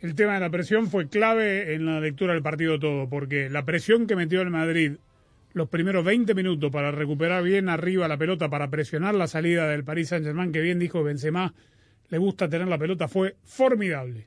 El 0.00 0.14
tema 0.14 0.34
de 0.34 0.40
la 0.40 0.50
presión 0.50 0.88
fue 0.88 1.08
clave 1.08 1.74
en 1.74 1.86
la 1.86 2.00
lectura 2.00 2.32
del 2.34 2.42
partido 2.42 2.78
todo, 2.78 3.08
porque 3.08 3.48
la 3.50 3.64
presión 3.64 4.06
que 4.06 4.14
metió 4.16 4.40
el 4.42 4.50
Madrid 4.50 4.92
los 5.52 5.68
primeros 5.70 6.04
20 6.04 6.34
minutos 6.34 6.70
para 6.70 6.90
recuperar 6.90 7.42
bien 7.42 7.68
arriba 7.70 8.06
la 8.08 8.18
pelota, 8.18 8.50
para 8.50 8.68
presionar 8.68 9.14
la 9.14 9.26
salida 9.26 9.66
del 9.68 9.84
Paris 9.84 10.08
Saint-Germain, 10.10 10.52
que 10.52 10.60
bien 10.60 10.78
dijo 10.78 11.02
Benzema, 11.02 11.54
le 12.10 12.18
gusta 12.18 12.48
tener 12.48 12.68
la 12.68 12.76
pelota, 12.78 13.08
fue 13.08 13.36
formidable. 13.42 14.26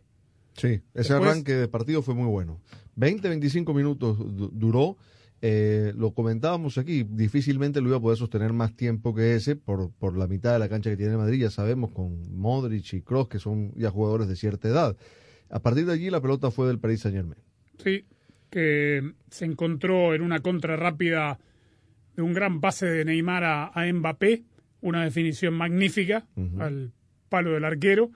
Sí, 0.55 0.67
ese 0.67 0.81
Después- 1.13 1.21
arranque 1.21 1.53
de 1.53 1.67
partido 1.67 2.01
fue 2.01 2.15
muy 2.15 2.25
bueno. 2.25 2.59
20-25 2.97 3.73
minutos 3.75 4.17
du- 4.17 4.49
duró. 4.51 4.97
Eh, 5.41 5.93
lo 5.95 6.13
comentábamos 6.13 6.77
aquí, 6.77 7.03
difícilmente 7.03 7.79
lo 7.81 7.87
iba 7.87 7.97
a 7.97 8.01
poder 8.01 8.17
sostener 8.17 8.51
más 8.51 8.75
tiempo 8.75 9.15
que 9.15 9.35
ese 9.35 9.55
por, 9.55 9.91
por 9.93 10.17
la 10.17 10.27
mitad 10.27 10.53
de 10.53 10.59
la 10.59 10.67
cancha 10.67 10.89
que 10.89 10.97
tiene 10.97 11.15
Madrid, 11.15 11.41
ya 11.41 11.49
sabemos, 11.49 11.91
con 11.91 12.21
Modric 12.37 12.93
y 12.93 13.01
Kroos, 13.01 13.29
que 13.29 13.39
son 13.39 13.71
ya 13.75 13.89
jugadores 13.89 14.27
de 14.27 14.35
cierta 14.35 14.67
edad. 14.67 14.97
A 15.49 15.61
partir 15.61 15.85
de 15.85 15.93
allí 15.93 16.09
la 16.09 16.21
pelota 16.21 16.51
fue 16.51 16.67
del 16.67 16.79
Paris 16.79 17.01
Saint 17.01 17.15
Germain. 17.17 17.41
Sí, 17.83 18.05
que 18.49 19.13
se 19.29 19.45
encontró 19.45 20.13
en 20.13 20.21
una 20.21 20.39
contra 20.39 20.75
rápida 20.75 21.39
de 22.15 22.21
un 22.21 22.33
gran 22.33 22.59
pase 22.59 22.85
de 22.85 23.05
Neymar 23.05 23.43
a, 23.43 23.67
a 23.67 23.91
Mbappé, 23.91 24.43
una 24.81 25.03
definición 25.03 25.53
magnífica 25.53 26.25
al 26.59 26.91
palo 27.29 27.51
del 27.51 27.65
arquero. 27.65 28.11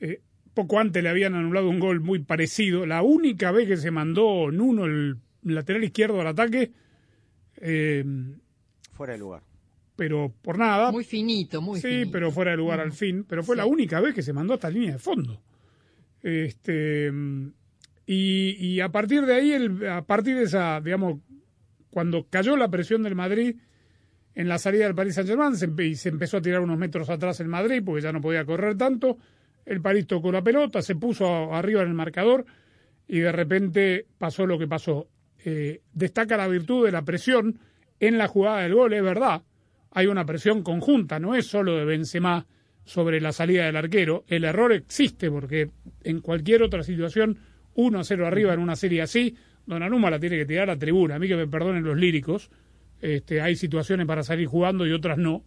Eh, 0.00 0.20
poco 0.54 0.78
antes 0.78 1.02
le 1.02 1.08
habían 1.08 1.34
anulado 1.34 1.68
un 1.68 1.80
gol 1.80 2.00
muy 2.00 2.18
parecido. 2.18 2.84
La 2.84 3.02
única 3.02 3.52
vez 3.52 3.68
que 3.68 3.76
se 3.76 3.90
mandó 3.90 4.50
Nuno, 4.50 4.84
el 4.84 5.16
lateral 5.42 5.84
izquierdo, 5.84 6.20
al 6.20 6.26
ataque, 6.28 6.70
eh, 7.56 8.04
Fuera 8.92 9.12
de 9.14 9.18
lugar. 9.18 9.42
pero 9.96 10.32
por 10.42 10.58
nada. 10.58 10.90
Muy 10.92 11.04
finito, 11.04 11.60
muy 11.62 11.80
sí, 11.80 11.88
finito. 11.88 12.10
pero 12.12 12.30
fuera 12.30 12.50
de 12.52 12.56
lugar 12.56 12.80
al 12.80 12.92
fin. 12.92 13.24
Pero 13.28 13.42
fue 13.42 13.56
la 13.56 13.66
única 13.66 14.00
vez 14.00 14.14
que 14.14 14.22
se 14.22 14.32
mandó 14.32 14.54
hasta 14.54 14.70
línea 14.70 14.92
de 14.92 14.98
fondo. 14.98 15.40
Este 16.22 17.12
y, 18.06 18.56
y 18.58 18.80
a 18.80 18.88
partir 18.90 19.24
de 19.26 19.34
ahí, 19.34 19.52
el, 19.52 19.86
a 19.88 20.02
partir 20.02 20.36
de 20.36 20.44
esa, 20.44 20.80
digamos, 20.80 21.20
cuando 21.90 22.26
cayó 22.28 22.56
la 22.56 22.68
presión 22.68 23.02
del 23.02 23.14
Madrid 23.14 23.56
en 24.34 24.48
la 24.48 24.58
salida 24.58 24.84
del 24.84 24.94
Paris 24.94 25.14
Saint 25.14 25.28
Germain 25.28 25.56
se, 25.56 25.68
y 25.84 25.94
se 25.94 26.08
empezó 26.08 26.38
a 26.38 26.42
tirar 26.42 26.60
unos 26.60 26.78
metros 26.78 27.10
atrás 27.10 27.38
el 27.40 27.48
Madrid 27.48 27.82
porque 27.84 28.02
ya 28.02 28.12
no 28.12 28.20
podía 28.20 28.44
correr 28.44 28.76
tanto. 28.76 29.18
El 29.64 29.80
París 29.80 30.06
tocó 30.06 30.32
la 30.32 30.42
pelota, 30.42 30.82
se 30.82 30.96
puso 30.96 31.26
a- 31.26 31.58
arriba 31.58 31.82
en 31.82 31.88
el 31.88 31.94
marcador 31.94 32.44
y 33.06 33.20
de 33.20 33.30
repente 33.32 34.06
pasó 34.18 34.46
lo 34.46 34.58
que 34.58 34.66
pasó. 34.66 35.08
Eh, 35.44 35.80
destaca 35.92 36.36
la 36.36 36.48
virtud 36.48 36.86
de 36.86 36.92
la 36.92 37.02
presión 37.02 37.58
en 38.00 38.18
la 38.18 38.28
jugada 38.28 38.60
del 38.60 38.74
gol, 38.74 38.92
es 38.92 39.02
verdad. 39.02 39.42
Hay 39.90 40.06
una 40.06 40.24
presión 40.24 40.62
conjunta, 40.62 41.18
no 41.18 41.34
es 41.34 41.46
solo 41.46 41.76
de 41.76 41.84
Benzema 41.84 42.46
sobre 42.84 43.20
la 43.20 43.32
salida 43.32 43.66
del 43.66 43.76
arquero. 43.76 44.24
El 44.26 44.44
error 44.44 44.72
existe 44.72 45.30
porque 45.30 45.70
en 46.02 46.20
cualquier 46.20 46.62
otra 46.62 46.82
situación, 46.82 47.38
1 47.74 47.98
a 47.98 48.04
0 48.04 48.26
arriba 48.26 48.54
en 48.54 48.60
una 48.60 48.76
serie 48.76 49.02
así, 49.02 49.36
Donnarumma 49.66 50.10
la 50.10 50.18
tiene 50.18 50.38
que 50.38 50.46
tirar 50.46 50.70
a 50.70 50.78
tribuna. 50.78 51.16
A 51.16 51.18
mí 51.18 51.28
que 51.28 51.36
me 51.36 51.46
perdonen 51.46 51.84
los 51.84 51.96
líricos. 51.96 52.50
Este, 53.00 53.40
hay 53.40 53.56
situaciones 53.56 54.06
para 54.06 54.22
salir 54.22 54.46
jugando 54.46 54.86
y 54.86 54.92
otras 54.92 55.18
no. 55.18 55.44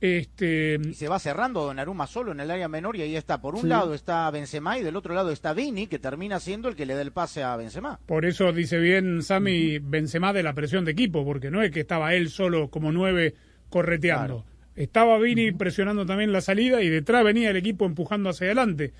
Este, 0.00 0.78
Y 0.82 0.94
se 0.94 1.08
va 1.08 1.18
cerrando 1.18 1.62
Donnarumma 1.64 2.06
solo 2.06 2.32
en 2.32 2.40
el 2.40 2.50
área 2.50 2.68
menor 2.68 2.96
y 2.96 3.02
ahí 3.02 3.16
está. 3.16 3.40
Por 3.40 3.54
un 3.54 3.62
Sí. 3.62 3.66
lado 3.68 3.94
está 3.94 4.30
Benzema 4.30 4.78
y 4.78 4.82
del 4.82 4.94
otro 4.96 5.14
lado 5.14 5.30
está 5.30 5.54
Vini, 5.54 5.86
que 5.86 5.98
termina 5.98 6.38
siendo 6.38 6.68
el 6.68 6.76
que 6.76 6.84
le 6.84 6.94
da 6.94 7.00
el 7.02 7.12
pase 7.12 7.42
a 7.42 7.56
Benzema. 7.56 7.98
Por 8.06 8.26
eso 8.26 8.52
dice 8.52 8.78
bien 8.78 9.22
Sami 9.22 9.78
Benzema 9.78 10.32
de 10.34 10.42
la 10.42 10.52
presión 10.52 10.84
de 10.84 10.92
equipo, 10.92 11.24
porque 11.24 11.50
no 11.50 11.62
es 11.62 11.70
que 11.70 11.80
estaba 11.80 12.14
él 12.14 12.28
solo 12.28 12.68
como 12.68 12.92
nueve 12.92 13.34
correteando. 13.70 14.44
Estaba 14.74 15.18
Vini 15.18 15.52
presionando 15.52 16.04
también 16.04 16.32
la 16.32 16.42
salida 16.42 16.82
y 16.82 16.90
detrás 16.90 17.24
venía 17.24 17.48
el 17.50 17.56
equipo 17.56 17.86
empujando 17.86 18.28
hacia 18.28 18.46
adelante. 18.46 18.92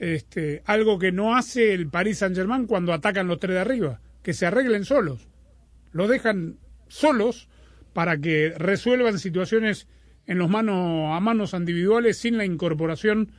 Este, 0.00 0.62
algo 0.64 0.98
que 0.98 1.12
no 1.12 1.36
hace 1.36 1.72
el 1.74 1.86
Paris 1.88 2.18
Saint-Germain 2.18 2.66
cuando 2.66 2.92
atacan 2.92 3.28
los 3.28 3.38
tres 3.38 3.54
de 3.54 3.60
arriba, 3.60 4.00
que 4.24 4.32
se 4.32 4.46
arreglen 4.46 4.84
solos. 4.84 5.28
Los 5.92 6.08
dejan 6.08 6.56
solos 6.88 7.48
para 7.92 8.16
que 8.18 8.52
resuelvan 8.56 9.20
situaciones 9.20 9.86
en 10.26 10.38
los 10.38 10.48
manos 10.48 11.16
a 11.16 11.20
manos 11.20 11.52
individuales 11.52 12.18
sin 12.18 12.36
la 12.38 12.44
incorporación 12.44 13.32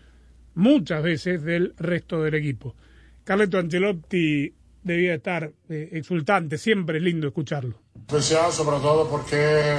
muchas 0.56 1.02
veces 1.04 1.44
del 1.44 1.74
resto 1.78 2.22
del 2.22 2.36
equipo. 2.36 2.76
Carleto 3.24 3.58
Ancelotti 3.58 4.54
debía 4.84 5.16
estar 5.16 5.52
eh, 5.70 5.90
exultante, 5.94 6.58
siempre 6.58 6.98
es 6.98 7.04
lindo 7.04 7.28
escucharlo. 7.28 7.76
Especial 8.08 8.52
sobre 8.52 8.78
todo 8.80 9.10
porque 9.10 9.78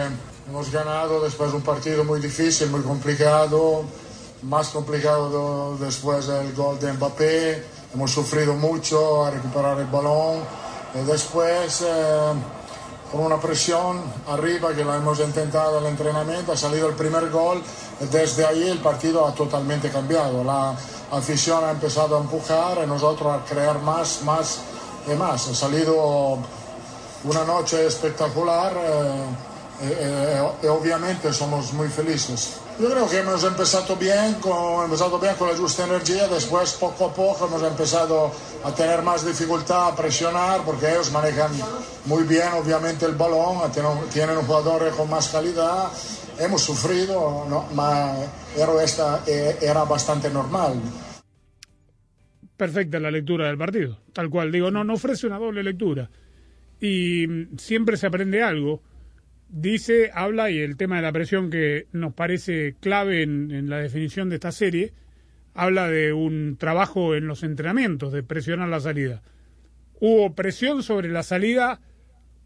hemos 0.49 0.73
ganado 0.73 1.23
después 1.23 1.51
de 1.51 1.57
un 1.59 1.63
partido 1.63 2.05
muy 2.05 2.21
difícil, 2.21 2.71
muy 2.71 2.81
complicado, 2.81 3.85
más 4.43 4.71
complicado 4.71 5.29
do- 5.31 5.85
después 5.85 6.27
del 6.27 6.53
gol 6.55 6.79
de 6.81 6.93
Mbappé. 6.95 7.63
Hemos 7.95 8.11
sufrido 8.11 8.55
mucho 8.57 9.25
a 9.27 9.31
recuperar 9.31 9.79
el 9.79 9.87
balón. 9.87 10.41
Y 10.95 11.05
después 11.07 11.83
eh, 11.87 12.33
con 13.15 13.27
una 13.27 13.41
presión 13.41 14.03
arriba 14.27 14.75
que 14.75 14.85
la 14.85 14.97
hemos 14.97 15.21
intentado 15.21 15.79
en 15.79 15.85
el 15.85 15.91
entrenamiento, 15.93 16.51
ha 16.51 16.57
salido 16.57 16.89
el 16.89 16.97
primer 16.97 17.31
gol, 17.31 17.63
desde 18.11 18.45
ahí 18.45 18.69
el 18.69 18.79
partido 18.79 19.25
ha 19.25 19.33
totalmente 19.33 19.89
cambiado, 19.89 20.43
la 20.43 20.75
afición 21.13 21.63
ha 21.65 21.71
empezado 21.71 22.17
a 22.17 22.21
empujar 22.21 22.79
y 22.83 22.89
nosotros 22.89 23.33
a 23.33 23.45
crear 23.45 23.81
más, 23.83 24.23
más 24.25 24.59
y 25.07 25.15
más. 25.15 25.47
Ha 25.47 25.55
salido 25.55 26.39
una 27.23 27.45
noche 27.45 27.87
espectacular 27.87 28.73
eh, 28.77 29.25
eh, 29.83 29.97
eh, 30.01 30.51
y 30.65 30.67
obviamente 30.67 31.33
somos 31.33 31.73
muy 31.73 31.87
felices. 31.87 32.64
Yo 32.81 32.91
creo 32.91 33.09
que 33.09 33.19
hemos 33.19 33.45
empezado 33.45 33.95
bien, 33.95 34.35
con, 34.41 34.91
la 34.91 35.57
justa 35.57 35.85
energía, 35.85 36.27
después 36.27 36.73
poco 36.73 37.07
a 37.07 37.15
poco 37.15 37.47
hemos 37.47 37.63
empezado 37.63 38.33
a 38.65 38.75
tener 38.75 39.01
más 39.03 39.25
dificultad 39.25 39.89
a 39.89 39.97
presionar 39.97 40.65
porque 40.65 40.91
ellos 40.91 41.13
manejan 41.13 41.53
muy 42.07 42.25
bien 42.25 42.49
obviamente 42.53 43.07
el 43.07 43.15
balón, 43.15 43.71
tienen, 44.13 44.37
jugadores 44.39 44.93
con 44.95 45.09
más 45.09 45.29
calidad, 45.29 45.93
hemos 46.41 46.63
sufrido, 46.63 47.47
¿no? 47.49 47.69
pero 48.57 48.81
esta 48.81 49.23
era 49.27 49.85
bastante 49.85 50.29
normal. 50.29 50.75
Perfecta 52.57 52.99
la 52.99 53.13
lectura 53.13 53.47
del 53.47 53.59
partido, 53.59 53.99
tal 54.13 54.31
cual, 54.31 54.51
digo, 54.51 54.73
no, 54.73 54.83
no 54.83 54.95
ofrece 54.95 55.29
una 55.29 55.39
doble 55.39 55.63
lectura 55.63 56.11
y 56.81 57.27
siempre 57.57 57.97
se 57.97 58.09
aprende 58.09 58.43
algo 58.43 58.83
dice, 59.55 60.11
habla, 60.13 60.51
y 60.51 60.59
el 60.59 60.77
tema 60.77 60.97
de 60.97 61.03
la 61.03 61.13
presión 61.13 61.49
que 61.49 61.87
nos 61.93 62.13
parece 62.13 62.75
clave 62.81 63.23
en, 63.23 63.71
la 63.71 63.79
definición 63.79 64.29
de 64.29 64.37
esta 64.37 64.51
serie, 64.51 64.93
habla 65.55 65.89
de 65.89 66.13
un 66.13 66.57
trabajo 66.59 67.15
en 67.15 67.29
los 67.29 67.45
entrenamientos, 67.45 68.13
de 68.13 68.25
presionar 68.25 68.69
la 68.69 68.81
salida. 68.81 69.23
Hubo 70.01 70.35
presión 70.35 70.83
sobre 70.83 71.09
la 71.09 71.23
salida 71.23 71.81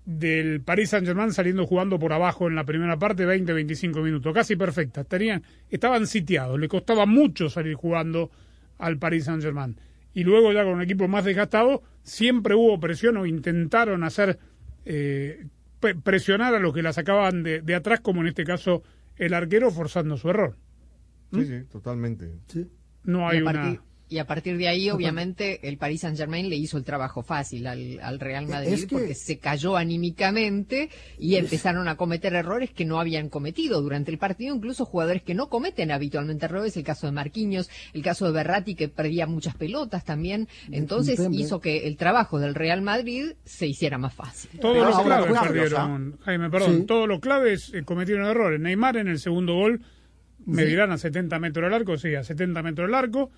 del 0.04 0.60
Paris 0.60 0.90
Saint-Germain 0.90 1.32
saliendo 1.32 1.66
jugando 1.66 1.98
por 1.98 2.12
abajo 2.12 2.46
en 2.46 2.54
la 2.54 2.64
primera 2.64 2.98
parte, 2.98 3.26
20-25 3.26 4.02
minutos, 4.02 4.34
casi 4.34 4.56
perfecta. 4.56 5.06
Estaban 5.70 6.06
sitiados, 6.06 6.60
le 6.60 6.68
costaba 6.68 7.06
mucho 7.06 7.48
salir 7.48 7.74
jugando 7.74 8.30
al 8.76 8.98
Paris 8.98 9.24
Saint-Germain. 9.24 9.80
Y 10.12 10.24
luego 10.24 10.52
ya 10.52 10.62
con 10.62 10.74
un 10.74 10.82
equipo 10.82 11.08
más 11.08 11.24
desgastado, 11.24 11.82
siempre 12.02 12.54
hubo 12.54 12.78
presión 12.78 13.16
o 13.16 13.24
intentaron 13.24 14.04
hacer 14.04 14.38
eh, 14.84 15.46
presionar 16.02 16.54
a 16.54 16.58
los 16.58 16.74
que 16.74 16.82
la 16.82 16.92
sacaban 16.92 17.42
de, 17.42 17.62
de, 17.62 17.74
atrás, 17.74 18.00
como 18.00 18.20
en 18.20 18.28
este 18.28 18.44
caso 18.44 18.82
el 19.16 19.34
arquero, 19.34 19.70
forzando 19.70 20.16
su 20.16 20.30
error. 20.30 20.56
Sí, 21.32 21.44
sí, 21.44 21.64
totalmente. 21.64 22.32
No 23.04 23.28
hay 23.28 23.42
una... 23.42 23.82
Y 24.10 24.18
a 24.18 24.26
partir 24.26 24.56
de 24.56 24.68
ahí, 24.68 24.88
obviamente, 24.88 25.68
el 25.68 25.76
Paris 25.76 26.00
Saint 26.00 26.16
Germain 26.16 26.48
le 26.48 26.56
hizo 26.56 26.78
el 26.78 26.84
trabajo 26.84 27.22
fácil 27.22 27.66
al, 27.66 28.18
Real 28.18 28.46
Madrid 28.46 28.86
porque 28.90 29.14
se 29.14 29.38
cayó 29.38 29.76
anímicamente 29.76 30.88
y 31.18 31.36
empezaron 31.36 31.88
a 31.88 31.96
cometer 31.96 32.34
errores 32.34 32.70
que 32.70 32.84
no 32.84 33.00
habían 33.00 33.28
cometido 33.28 33.82
durante 33.82 34.10
el 34.10 34.18
partido, 34.18 34.54
incluso 34.54 34.86
jugadores 34.86 35.22
que 35.22 35.34
no 35.34 35.48
cometen 35.48 35.90
habitualmente 35.90 36.46
errores, 36.46 36.76
el 36.76 36.84
caso 36.84 37.06
de 37.06 37.12
Marquinhos, 37.12 37.70
el 37.92 38.02
caso 38.02 38.26
de 38.26 38.32
Berratti 38.32 38.74
que 38.74 38.88
perdía 38.88 39.26
muchas 39.26 39.54
pelotas 39.56 40.04
también, 40.04 40.48
entonces 40.72 41.20
hizo 41.30 41.60
que 41.60 41.86
el 41.86 41.96
trabajo 41.96 42.38
del 42.38 42.54
Real 42.54 42.80
Madrid 42.80 43.32
se 43.44 43.66
hiciera 43.66 43.98
más 43.98 44.14
fácil. 44.14 44.58
Todos 44.58 44.86
los 44.86 45.02
claves 45.02 45.38
perdieron, 45.40 46.18
Jaime, 46.24 46.50
perdón, 46.50 46.86
todos 46.86 47.06
los 47.06 47.20
claves 47.20 47.72
eh, 47.74 47.82
cometieron 47.84 48.26
errores. 48.26 48.58
Neymar 48.58 48.96
en 48.96 49.08
el 49.08 49.18
segundo 49.18 49.54
gol 49.54 49.82
me 50.46 50.64
dirán 50.64 50.92
a 50.92 50.98
70 50.98 51.38
metros 51.38 51.64
del 51.64 51.74
arco, 51.74 51.98
sí, 51.98 52.14
a 52.14 52.24
70 52.24 52.62
metros 52.62 52.88
del 52.88 52.94
arco 52.94 53.30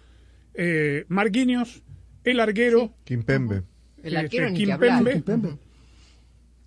eh, 0.55 1.05
Marquinhos, 1.09 1.83
el 2.25 2.41
arquero. 2.41 2.95
Kimpembe. 3.05 3.63
El 4.03 4.17
arquero 4.17 4.47
este, 4.47 4.59
Kimpembe. 4.59 5.59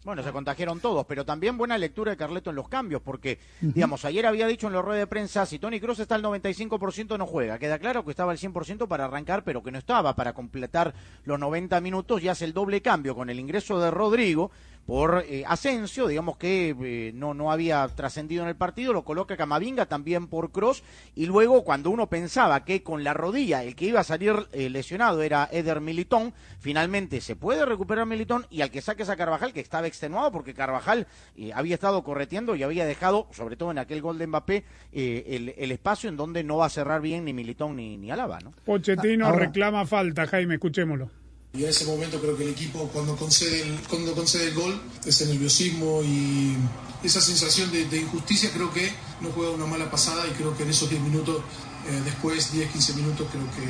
Bueno, 0.04 0.22
se 0.22 0.34
contagiaron 0.34 0.82
todos, 0.82 1.06
pero 1.06 1.24
también 1.24 1.58
buena 1.58 1.78
lectura 1.78 2.12
de 2.12 2.18
Carleto 2.18 2.50
en 2.50 2.58
los 2.58 2.68
cambios, 2.68 3.02
porque, 3.02 3.40
digamos, 3.62 4.04
ayer 4.04 4.26
había 4.26 4.48
dicho 4.48 4.68
en 4.68 4.74
la 4.74 4.82
rueda 4.82 5.00
de 5.00 5.08
prensa, 5.08 5.46
si 5.46 5.60
Tony 5.60 5.80
Cruz 5.80 6.00
está 6.00 6.16
al 6.16 6.24
95% 6.24 7.18
no 7.18 7.26
juega. 7.26 7.58
Queda 7.58 7.80
claro 7.80 8.04
que 8.04 8.12
estaba 8.12 8.34
al 8.34 8.38
100% 8.38 8.88
para 8.90 9.06
arrancar, 9.06 9.46
pero 9.46 9.64
que 9.64 9.72
no 9.72 9.78
estaba 9.78 10.14
para 10.14 10.34
completar 10.34 10.94
los 11.24 11.40
90 11.40 11.80
minutos 11.80 12.22
y 12.22 12.28
hace 12.28 12.44
el 12.44 12.54
doble 12.54 12.82
cambio 12.82 13.16
con 13.16 13.30
el 13.30 13.40
ingreso 13.40 13.80
de 13.80 13.92
Rodrigo 13.92 14.52
por 14.86 15.24
eh, 15.28 15.44
Asensio, 15.48 16.08
digamos 16.08 16.38
que 16.38 16.76
eh, 16.84 17.12
no, 17.14 17.34
no 17.34 17.52
había 17.52 17.88
trascendido 17.88 18.44
en 18.44 18.50
el 18.50 18.56
partido, 18.56 18.92
lo 18.92 19.04
coloca 19.04 19.38
Camavinga 19.38 19.86
también 19.86 20.28
por 20.28 20.52
Cross, 20.52 20.84
y 21.16 21.26
luego 21.26 21.64
cuando 21.64 21.90
uno 21.90 22.08
pensaba 22.08 22.66
que 22.66 22.84
con 22.84 23.04
la 23.04 23.14
rodilla 23.14 23.64
el 23.64 23.76
que 23.76 23.86
iba 23.86 24.02
a 24.02 24.04
salir 24.04 24.34
eh, 24.52 24.70
lesionado 24.70 25.22
era 25.22 25.48
Eder 25.52 25.80
Militón, 25.80 26.34
finalmente 26.60 27.22
se 27.22 27.36
puede 27.36 27.66
recuperar 27.66 28.06
Militón 28.06 28.46
y 28.50 28.62
al 28.62 28.72
que 28.72 28.82
saque 28.82 29.04
a 29.04 29.16
Carvajal, 29.16 29.54
que 29.54 29.60
estaba 29.60 29.88
extenuado 29.88 30.32
porque 30.32 30.54
Carvajal 30.54 31.08
había 31.54 31.76
estado 31.76 32.04
correteando 32.04 32.56
y 32.56 32.64
había 32.64 32.86
dejado, 32.86 33.28
sobre 33.32 33.56
todo 33.56 33.72
en 33.72 33.78
aquel 33.78 34.02
gol 34.02 34.18
de 34.18 34.28
Mbappé, 34.28 34.64
el, 34.94 35.54
el, 35.58 35.72
espacio 35.72 36.10
en 36.10 36.16
donde 36.16 36.44
no 36.44 36.58
va 36.58 36.68
a 36.68 36.70
cerrar 36.70 37.02
bien 37.02 37.26
ni 37.26 37.34
Militón 37.34 37.76
ni, 37.76 37.98
ni 37.98 38.12
Alaba. 38.12 38.40
¿no? 38.40 38.54
Pochettino 38.66 39.32
reclama 39.34 39.86
falta, 39.86 40.26
Jaime, 40.26 40.56
escuchémoslo. 40.56 41.23
Y 41.56 41.64
en 41.64 41.70
ese 41.70 41.86
momento 41.86 42.20
creo 42.20 42.36
que 42.36 42.46
el 42.46 42.50
equipo 42.50 42.90
cuando 42.92 43.16
concede 43.16 43.62
el, 43.62 43.80
cuando 43.88 44.16
concede 44.16 44.48
el 44.48 44.56
gol, 44.56 44.82
ese 45.06 45.28
nerviosismo 45.28 46.02
y 46.02 46.58
esa 47.04 47.22
sensación 47.22 47.72
de, 47.72 47.96
injusticia 47.96 48.50
creo 48.52 48.74
que 48.74 48.92
no 49.22 49.30
juega 49.30 49.52
una 49.52 49.68
mala 49.68 49.92
pasada 49.92 50.26
y 50.26 50.32
creo 50.32 50.58
que 50.58 50.64
en 50.64 50.72
esos 50.72 50.90
10 50.90 51.00
minutos, 51.04 51.44
eh, 51.88 52.02
después 52.06 52.52
10, 52.54 52.72
15 52.72 52.94
minutos 52.94 53.28
creo 53.32 53.46
que, 53.52 53.62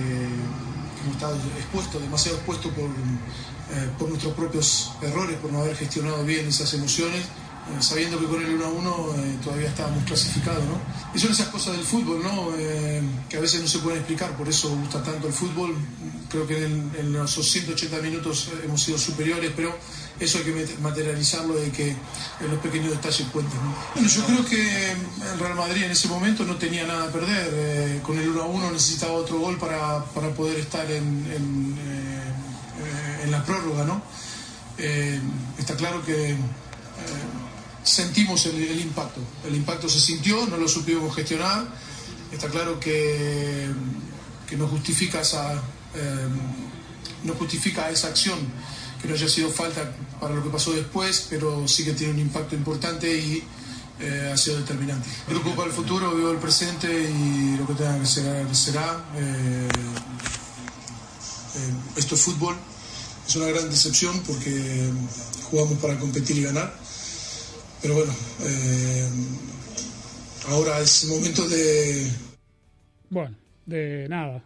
hemos 1.04 1.15
estado 1.15 1.36
expuestos, 1.58 2.02
demasiado 2.02 2.38
expuestos 2.38 2.72
por, 2.72 2.86
eh, 2.86 3.89
por 4.00 4.08
nuestros 4.08 4.34
propios 4.34 4.91
errores, 5.02 5.38
por 5.39 5.52
no 5.52 5.60
haber 5.60 5.76
gestionado 5.76 6.24
bien 6.24 6.48
esas 6.48 6.74
emociones 6.76 7.24
sabiendo 7.80 8.19
que 8.19 8.26
con 8.26 8.43
el 8.43 8.56
1 8.56 8.65
a 8.65 8.69
1 8.69 9.15
eh, 9.15 9.38
todavía 9.43 9.69
estábamos 9.69 10.04
clasificados, 10.04 10.63
¿no? 10.65 10.78
Y 11.13 11.19
son 11.19 11.32
esas 11.32 11.47
cosas 11.47 11.76
del 11.78 11.86
fútbol, 11.86 12.21
¿no? 12.21 12.49
Eh, 12.58 13.02
que 13.30 13.38
a 13.38 13.39
veces 13.39 13.62
no 13.62 13.67
se 13.67 13.80
pueden 13.80 13.99
explicar, 13.99 14.36
por 14.38 14.47
eso 14.47 14.69
gusta 14.69 15.02
tanto 15.02 15.28
el 15.28 15.34
fútbol. 15.34 15.76
Creo 16.30 16.47
que 16.47 16.65
en, 16.65 16.91
en 16.97 17.15
esos 17.15 17.49
180 17.49 17.97
minutos 18.02 18.49
hemos 18.63 18.82
sido 18.82 18.97
superiores, 18.97 19.52
pero 19.56 19.76
eso 20.19 20.39
hay 20.39 20.43
que 20.43 20.78
materializarlo 20.82 21.56
de 21.56 21.71
que 21.71 21.89
en 21.89 22.49
los 22.49 22.60
pequeños 22.60 22.91
detalles 22.91 23.28
cuentan. 23.32 23.60
¿no? 23.95 24.08
yo 24.08 24.26
creo 24.26 24.45
que 24.45 24.91
el 24.91 25.39
Real 25.39 25.56
Madrid 25.56 25.84
en 25.84 25.91
ese 25.91 26.08
momento 26.08 26.43
no 26.43 26.56
tenía 26.56 26.86
nada 26.86 27.06
a 27.06 27.12
perder. 27.12 28.02
con 28.02 28.17
el 28.17 28.30
1 28.30 28.41
a 28.41 28.45
1 28.45 28.71
necesitaba 28.71 29.13
otro 29.13 29.39
gol 29.39 29.58
para, 29.58 30.04
para 30.06 30.30
poder 30.30 30.60
estar 30.60 30.89
en, 30.89 31.04
en, 31.32 31.78
en 33.23 33.32
la 33.32 33.43
prórroga, 33.45 33.84
¿no? 33.86 34.02
está 35.58 35.76
claro 35.76 36.04
que 36.04 36.36
sentimos 37.84 38.46
el, 38.46 38.80
impacto. 38.80 39.22
El 39.46 39.56
impacto 39.56 39.89
se 39.89 40.00
sintió, 40.00 40.46
no 40.48 40.58
lo 40.58 40.67
supimos 40.67 41.15
gestionar. 41.15 41.67
Está 42.32 42.48
claro 42.48 42.80
que, 42.80 43.69
que 44.48 44.58
no 44.58 44.67
justifica 44.67 45.22
esa 45.22 45.62
eh, 45.96 46.28
no 47.24 47.34
justifica 47.36 47.89
esa 47.89 48.08
acción 48.08 48.38
que 49.02 49.08
no 49.08 49.13
haya 49.13 49.28
sido 49.28 49.50
falta 49.50 49.91
para 50.19 50.34
lo 50.36 50.43
que 50.43 50.50
pasó 50.50 50.72
después, 50.72 51.28
pero 51.30 51.67
sí 51.67 51.84
que 51.84 51.93
tiene 51.93 52.13
un 52.13 52.19
impacto 52.19 52.56
importante 52.56 53.15
y 53.15 53.43
eh, 54.00 54.32
ha 54.34 54.38
sido 54.38 54.58
determinante. 54.58 55.08
Preocupa 55.28 55.65
el 55.65 55.72
futuro, 55.72 56.13
vivo 56.15 56.32
el 56.32 56.38
presente 56.38 56.88
y 56.88 57.58
lo 57.58 57.67
que 57.67 57.74
tenga 57.74 58.00
que 58.00 58.06
ser 58.06 58.56
será. 58.56 59.06
Eh, 59.15 59.67
esto 61.96 62.15
es 62.15 62.22
fútbol, 62.22 62.56
es 63.28 63.36
una 63.36 63.46
gran 63.48 63.69
decepción 63.69 64.19
porque 64.26 64.89
jugamos 65.50 65.78
para 65.80 66.00
competir 66.00 66.38
y 66.38 66.43
ganar 66.43 66.83
pero 67.84 67.96
bueno, 67.96 68.13
eh, 68.46 69.10
ahora 70.48 70.80
es 70.80 71.06
momento 71.10 71.48
de... 71.50 72.08
Bueno, 73.10 73.36
de 73.65 74.08
nada, 74.08 74.41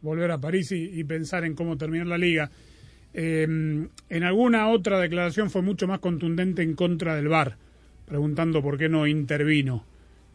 volver 0.00 0.30
a 0.30 0.38
París 0.38 0.72
y, 0.72 1.04
pensar 1.04 1.44
en 1.44 1.54
cómo 1.54 1.76
terminar 1.76 2.06
la 2.06 2.16
liga. 2.16 2.50
Eh, 3.12 3.42
en 3.42 4.22
alguna 4.24 4.68
otra 4.68 4.98
declaración 4.98 5.50
fue 5.50 5.60
mucho 5.60 5.86
más 5.86 5.98
contundente 5.98 6.62
en 6.62 6.74
contra 6.74 7.14
del 7.14 7.28
VAR, 7.28 7.58
preguntando 8.06 8.62
por 8.62 8.78
qué 8.78 8.88
no 8.88 9.06
intervino. 9.06 9.84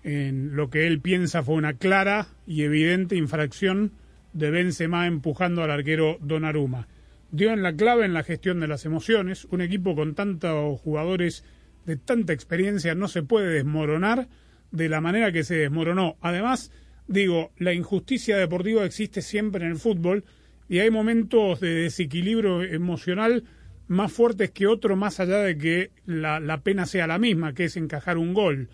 En 0.03 0.55
lo 0.55 0.69
que 0.69 0.85
él 0.85 1.01
piensa 1.01 1.41
fue 1.41 1.55
una 1.55 1.73
clara 1.73 2.27
y 2.45 2.61
evidente 2.61 3.15
infracción 3.15 3.93
de 4.33 4.51
Benzema 4.51 5.07
empujando 5.07 5.63
al 5.63 5.71
arquero 5.71 6.19
Donnarumma. 6.21 6.87
Dio 7.31 7.51
en 7.51 7.63
la 7.63 7.75
clave 7.75 8.05
en 8.05 8.13
la 8.13 8.23
gestión 8.23 8.59
de 8.59 8.67
las 8.67 8.85
emociones, 8.85 9.45
un 9.49 9.61
equipo 9.61 9.95
con 9.95 10.13
tantos 10.13 10.79
jugadores 10.81 11.43
de 11.85 11.97
tanta 11.97 12.33
experiencia 12.33 12.95
no 12.95 13.07
se 13.07 13.23
puede 13.23 13.47
desmoronar 13.47 14.27
de 14.71 14.89
la 14.89 15.01
manera 15.01 15.31
que 15.31 15.43
se 15.43 15.55
desmoronó. 15.55 16.17
Además, 16.21 16.71
digo, 17.07 17.51
la 17.57 17.73
injusticia 17.73 18.37
deportiva 18.37 18.85
existe 18.85 19.21
siempre 19.21 19.65
en 19.65 19.71
el 19.71 19.77
fútbol 19.77 20.23
y 20.67 20.79
hay 20.79 20.89
momentos 20.89 21.59
de 21.59 21.73
desequilibrio 21.75 22.63
emocional 22.63 23.43
más 23.87 24.11
fuertes 24.11 24.51
que 24.51 24.65
otros, 24.65 24.97
más 24.97 25.19
allá 25.19 25.39
de 25.39 25.57
que 25.57 25.91
la, 26.05 26.39
la 26.39 26.61
pena 26.61 26.85
sea 26.85 27.05
la 27.05 27.19
misma, 27.19 27.53
que 27.53 27.65
es 27.65 27.77
encajar 27.77 28.17
un 28.17 28.33
gol. 28.33 28.69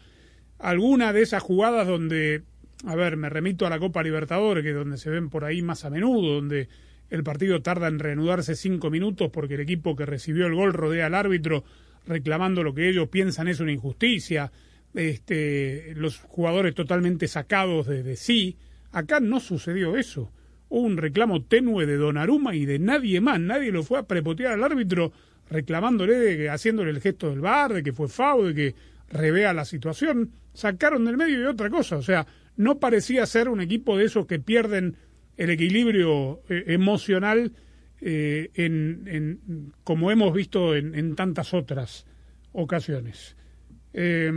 Alguna 0.59 1.13
de 1.13 1.23
esas 1.23 1.41
jugadas 1.41 1.87
donde, 1.87 2.43
a 2.85 2.95
ver, 2.95 3.17
me 3.17 3.29
remito 3.29 3.65
a 3.65 3.69
la 3.69 3.79
Copa 3.79 4.03
Libertadores, 4.03 4.63
que 4.63 4.69
es 4.69 4.75
donde 4.75 4.97
se 4.97 5.09
ven 5.09 5.29
por 5.29 5.45
ahí 5.45 5.61
más 5.61 5.83
a 5.83 5.89
menudo, 5.89 6.35
donde 6.35 6.69
el 7.09 7.23
partido 7.23 7.61
tarda 7.61 7.87
en 7.87 7.99
reanudarse 7.99 8.55
cinco 8.55 8.89
minutos 8.89 9.29
porque 9.31 9.55
el 9.55 9.61
equipo 9.61 9.95
que 9.95 10.05
recibió 10.05 10.45
el 10.45 10.55
gol 10.55 10.73
rodea 10.73 11.07
al 11.07 11.15
árbitro 11.15 11.63
reclamando 12.09 12.63
lo 12.63 12.73
que 12.73 12.89
ellos 12.89 13.07
piensan 13.07 13.47
es 13.47 13.59
una 13.59 13.71
injusticia, 13.71 14.51
este, 14.93 15.93
los 15.95 16.17
jugadores 16.17 16.73
totalmente 16.75 17.27
sacados 17.27 17.87
de, 17.87 18.15
sí. 18.17 18.57
Acá 18.91 19.19
no 19.19 19.39
sucedió 19.39 19.95
eso. 19.95 20.31
Hubo 20.67 20.81
un 20.81 20.97
reclamo 20.97 21.43
tenue 21.43 21.85
de 21.85 21.95
Donnarumma 21.95 22.55
y 22.55 22.65
de 22.65 22.79
nadie 22.79 23.21
más. 23.21 23.39
Nadie 23.39 23.71
lo 23.71 23.83
fue 23.83 23.99
a 23.99 24.07
prepotear 24.07 24.53
al 24.53 24.63
árbitro 24.63 25.13
reclamándole, 25.49 26.15
de 26.15 26.49
haciéndole 26.49 26.89
el 26.89 27.01
gesto 27.01 27.29
del 27.29 27.39
bar, 27.39 27.73
de 27.73 27.83
que 27.83 27.93
fue 27.93 28.07
FAO, 28.07 28.47
de 28.47 28.55
que 28.55 28.75
revea 29.11 29.53
la 29.53 29.65
situación. 29.65 30.31
Sacaron 30.53 31.05
del 31.05 31.17
medio 31.17 31.39
y 31.39 31.45
otra 31.45 31.69
cosa. 31.69 31.97
O 31.97 32.01
sea, 32.01 32.25
no 32.57 32.79
parecía 32.79 33.25
ser 33.27 33.47
un 33.47 33.61
equipo 33.61 33.95
de 33.95 34.05
esos 34.05 34.25
que 34.25 34.39
pierden 34.39 34.97
el 35.37 35.51
equilibrio 35.51 36.41
eh, 36.49 36.63
emocional 36.67 37.53
eh, 38.01 38.49
en, 38.55 39.03
en, 39.07 39.73
como 39.83 40.11
hemos 40.11 40.33
visto 40.33 40.75
en, 40.75 40.95
en 40.95 41.15
tantas 41.15 41.53
otras 41.53 42.05
ocasiones. 42.51 43.35
Eh, 43.93 44.31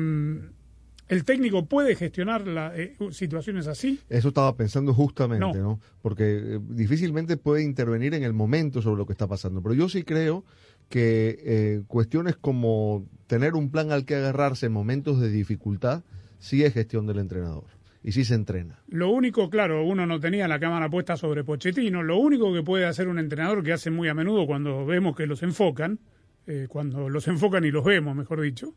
¿El 1.09 1.25
técnico 1.25 1.66
puede 1.66 1.94
gestionar 1.94 2.46
la, 2.46 2.75
eh, 2.75 2.96
situaciones 3.11 3.66
así? 3.66 4.01
Eso 4.09 4.29
estaba 4.29 4.57
pensando 4.57 4.94
justamente, 4.94 5.44
No. 5.44 5.53
¿no? 5.53 5.81
Porque 6.01 6.38
eh, 6.55 6.61
difícilmente 6.70 7.37
puede 7.37 7.62
intervenir 7.62 8.14
en 8.14 8.22
el 8.22 8.33
momento 8.33 8.81
sobre 8.81 8.96
lo 8.96 9.05
que 9.05 9.12
está 9.12 9.27
pasando. 9.27 9.62
Pero 9.62 9.75
yo 9.75 9.90
sí 9.90 10.05
creo 10.05 10.42
que 10.88 11.38
eh, 11.44 11.83
cuestiones 11.87 12.37
como 12.37 13.07
tener 13.27 13.55
un 13.55 13.70
plan 13.70 13.92
al 13.92 14.07
que 14.07 14.14
agarrarse 14.14 14.66
en 14.66 14.72
momentos 14.72 15.20
de 15.20 15.31
dificultad, 15.31 16.03
sí 16.38 16.64
es 16.64 16.72
gestión 16.72 17.07
del 17.07 17.18
entrenador. 17.18 17.64
Y 18.05 18.12
sí 18.12 18.25
se 18.25 18.35
entrena. 18.35 18.83
Lo 18.88 19.11
único, 19.11 19.49
claro, 19.49 19.85
uno 19.85 20.07
no 20.07 20.19
tenía 20.19 20.49
la 20.49 20.59
cámara 20.59 20.91
puesta 20.91 21.17
sobre 21.17 21.45
Pochettino. 21.45 22.03
Lo 22.03 22.19
único 22.19 22.53
que 22.53 22.62
puede 22.62 22.85
hacer 22.85 23.07
un 23.09 23.19
entrenador, 23.19 23.62
que 23.62 23.73
hace 23.73 23.91
muy 23.91 24.09
a 24.09 24.15
menudo 24.15 24.47
cuando 24.47 24.85
vemos 24.85 25.17
que 25.17 25.27
los 25.27 25.43
enfocan, 25.43 26.01
eh, 26.47 26.67
cuando 26.69 27.09
los 27.09 27.29
enfocan 27.29 27.65
y 27.65 27.71
los 27.71 27.85
vemos, 27.85 28.17
mejor 28.17 28.41
dicho, 28.41 28.75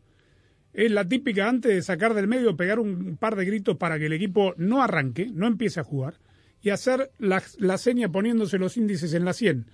es 0.73 0.91
la 0.91 1.07
típica 1.07 1.49
antes 1.49 1.73
de 1.73 1.81
sacar 1.81 2.13
del 2.13 2.27
medio, 2.27 2.55
pegar 2.55 2.79
un 2.79 3.17
par 3.17 3.35
de 3.35 3.45
gritos 3.45 3.77
para 3.77 3.97
que 3.97 4.05
el 4.05 4.13
equipo 4.13 4.53
no 4.57 4.83
arranque, 4.83 5.29
no 5.33 5.47
empiece 5.47 5.79
a 5.79 5.83
jugar, 5.83 6.15
y 6.61 6.69
hacer 6.69 7.11
la, 7.17 7.41
la 7.57 7.77
seña 7.77 8.09
poniéndose 8.11 8.59
los 8.59 8.77
índices 8.77 9.13
en 9.13 9.25
la 9.25 9.33
100. 9.33 9.65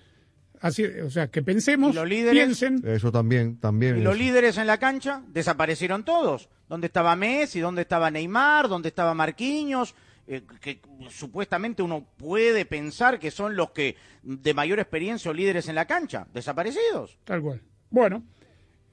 Así, 0.62 0.86
o 0.86 1.10
sea, 1.10 1.28
que 1.32 1.42
pensemos, 1.42 1.92
¿Y 1.92 1.96
los 1.96 2.08
líderes? 2.08 2.34
piensen, 2.34 2.82
Eso 2.86 3.12
también, 3.12 3.58
también. 3.60 3.98
Y 3.98 4.02
los 4.02 4.14
eso. 4.16 4.24
líderes 4.24 4.58
en 4.58 4.68
la 4.68 4.78
cancha 4.78 5.24
desaparecieron 5.28 6.06
todos. 6.06 6.50
¿Dónde 6.70 6.88
estaba 6.88 7.16
Messi? 7.16 7.60
¿Dónde 7.60 7.82
estaba 7.82 8.12
Neymar? 8.12 8.70
¿Dónde 8.70 8.90
estaba 8.90 9.14
Marquinhos? 9.14 9.96
Eh, 10.28 10.44
que 10.62 10.80
supuestamente 11.10 11.82
uno 11.82 12.06
puede 12.16 12.66
pensar 12.66 13.20
que 13.20 13.32
son 13.32 13.56
los 13.56 13.72
que 13.72 13.96
de 14.22 14.54
mayor 14.54 14.80
experiencia 14.80 15.32
o 15.32 15.34
líderes 15.34 15.68
en 15.68 15.76
la 15.76 15.86
cancha. 15.88 16.28
Desaparecidos. 16.34 17.18
Tal 17.24 17.42
cual. 17.42 17.62
Bueno, 17.90 18.24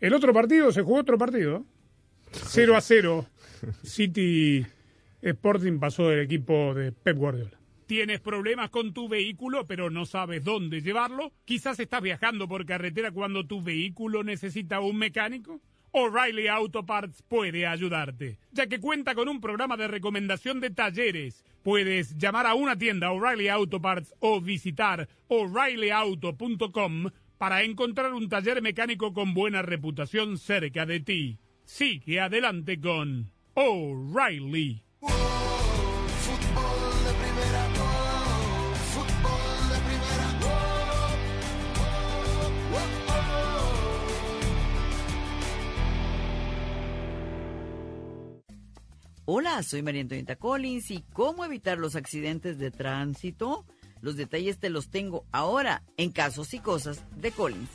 el 0.00 0.14
otro 0.14 0.32
partido, 0.32 0.72
se 0.72 0.80
jugó 0.82 0.98
otro 1.00 1.18
partido. 1.18 1.64
0 2.32 2.76
a 2.76 2.80
0. 2.80 3.26
City 3.84 4.66
Sporting 5.20 5.78
pasó 5.78 6.08
del 6.08 6.20
equipo 6.20 6.72
de 6.74 6.92
Pep 6.92 7.16
Guardiola. 7.18 7.57
¿Tienes 7.88 8.20
problemas 8.20 8.68
con 8.68 8.92
tu 8.92 9.08
vehículo 9.08 9.66
pero 9.66 9.88
no 9.88 10.04
sabes 10.04 10.44
dónde 10.44 10.82
llevarlo? 10.82 11.32
¿Quizás 11.46 11.80
estás 11.80 12.02
viajando 12.02 12.46
por 12.46 12.66
carretera 12.66 13.12
cuando 13.12 13.46
tu 13.46 13.62
vehículo 13.62 14.22
necesita 14.22 14.80
un 14.80 14.98
mecánico? 14.98 15.62
O'Reilly 15.92 16.48
Auto 16.48 16.84
Parts 16.84 17.22
puede 17.22 17.66
ayudarte, 17.66 18.38
ya 18.52 18.66
que 18.66 18.78
cuenta 18.78 19.14
con 19.14 19.26
un 19.30 19.40
programa 19.40 19.78
de 19.78 19.88
recomendación 19.88 20.60
de 20.60 20.68
talleres. 20.68 21.46
Puedes 21.62 22.14
llamar 22.18 22.46
a 22.46 22.52
una 22.52 22.76
tienda 22.76 23.10
O'Reilly 23.10 23.48
Auto 23.48 23.80
Parts 23.80 24.14
o 24.18 24.38
visitar 24.42 25.08
o'ReillyAuto.com 25.28 27.06
para 27.38 27.62
encontrar 27.62 28.12
un 28.12 28.28
taller 28.28 28.60
mecánico 28.60 29.14
con 29.14 29.32
buena 29.32 29.62
reputación 29.62 30.36
cerca 30.36 30.84
de 30.84 31.00
ti. 31.00 31.38
Sigue 31.64 32.20
adelante 32.20 32.78
con 32.78 33.32
O'Reilly. 33.54 34.87
Hola, 49.30 49.62
soy 49.62 49.82
María 49.82 50.00
Antonieta 50.00 50.36
Collins 50.36 50.90
y 50.90 51.04
cómo 51.12 51.44
evitar 51.44 51.76
los 51.76 51.96
accidentes 51.96 52.58
de 52.58 52.70
tránsito. 52.70 53.66
Los 54.00 54.16
detalles 54.16 54.56
te 54.56 54.70
los 54.70 54.88
tengo 54.88 55.26
ahora 55.32 55.82
en 55.98 56.12
Casos 56.12 56.54
y 56.54 56.60
Cosas 56.60 57.04
de 57.14 57.30
Collins. 57.32 57.68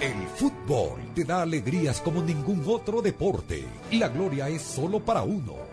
El 0.00 0.26
fútbol 0.28 0.98
te 1.14 1.24
da 1.24 1.42
alegrías 1.42 2.00
como 2.00 2.22
ningún 2.22 2.64
otro 2.66 3.02
deporte. 3.02 3.66
La 3.92 4.08
gloria 4.08 4.48
es 4.48 4.62
solo 4.62 4.98
para 5.00 5.24
uno, 5.24 5.56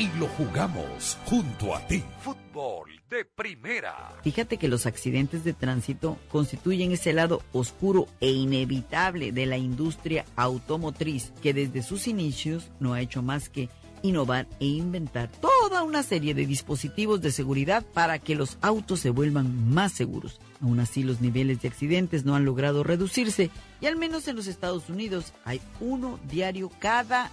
Y 0.00 0.08
lo 0.18 0.28
jugamos 0.28 1.18
junto 1.26 1.74
a 1.74 1.86
ti. 1.86 2.02
Fútbol 2.20 2.88
de 3.10 3.26
primera. 3.26 4.16
Fíjate 4.22 4.56
que 4.56 4.66
los 4.66 4.86
accidentes 4.86 5.44
de 5.44 5.52
tránsito 5.52 6.16
constituyen 6.30 6.92
ese 6.92 7.12
lado 7.12 7.42
oscuro 7.52 8.06
e 8.18 8.30
inevitable 8.30 9.30
de 9.30 9.44
la 9.44 9.58
industria 9.58 10.24
automotriz 10.36 11.34
que 11.42 11.52
desde 11.52 11.82
sus 11.82 12.08
inicios 12.08 12.70
no 12.80 12.94
ha 12.94 13.02
hecho 13.02 13.20
más 13.20 13.50
que 13.50 13.68
innovar 14.00 14.48
e 14.58 14.64
inventar 14.64 15.30
toda 15.32 15.82
una 15.82 16.02
serie 16.02 16.32
de 16.32 16.46
dispositivos 16.46 17.20
de 17.20 17.30
seguridad 17.30 17.84
para 17.92 18.18
que 18.18 18.36
los 18.36 18.56
autos 18.62 19.00
se 19.00 19.10
vuelvan 19.10 19.68
más 19.68 19.92
seguros. 19.92 20.40
Aún 20.62 20.80
así, 20.80 21.02
los 21.02 21.20
niveles 21.20 21.60
de 21.60 21.68
accidentes 21.68 22.24
no 22.24 22.34
han 22.34 22.46
logrado 22.46 22.84
reducirse 22.84 23.50
y 23.82 23.86
al 23.86 23.96
menos 23.96 24.26
en 24.28 24.36
los 24.36 24.46
Estados 24.46 24.88
Unidos 24.88 25.34
hay 25.44 25.60
uno 25.78 26.18
diario 26.30 26.70
cada, 26.78 27.30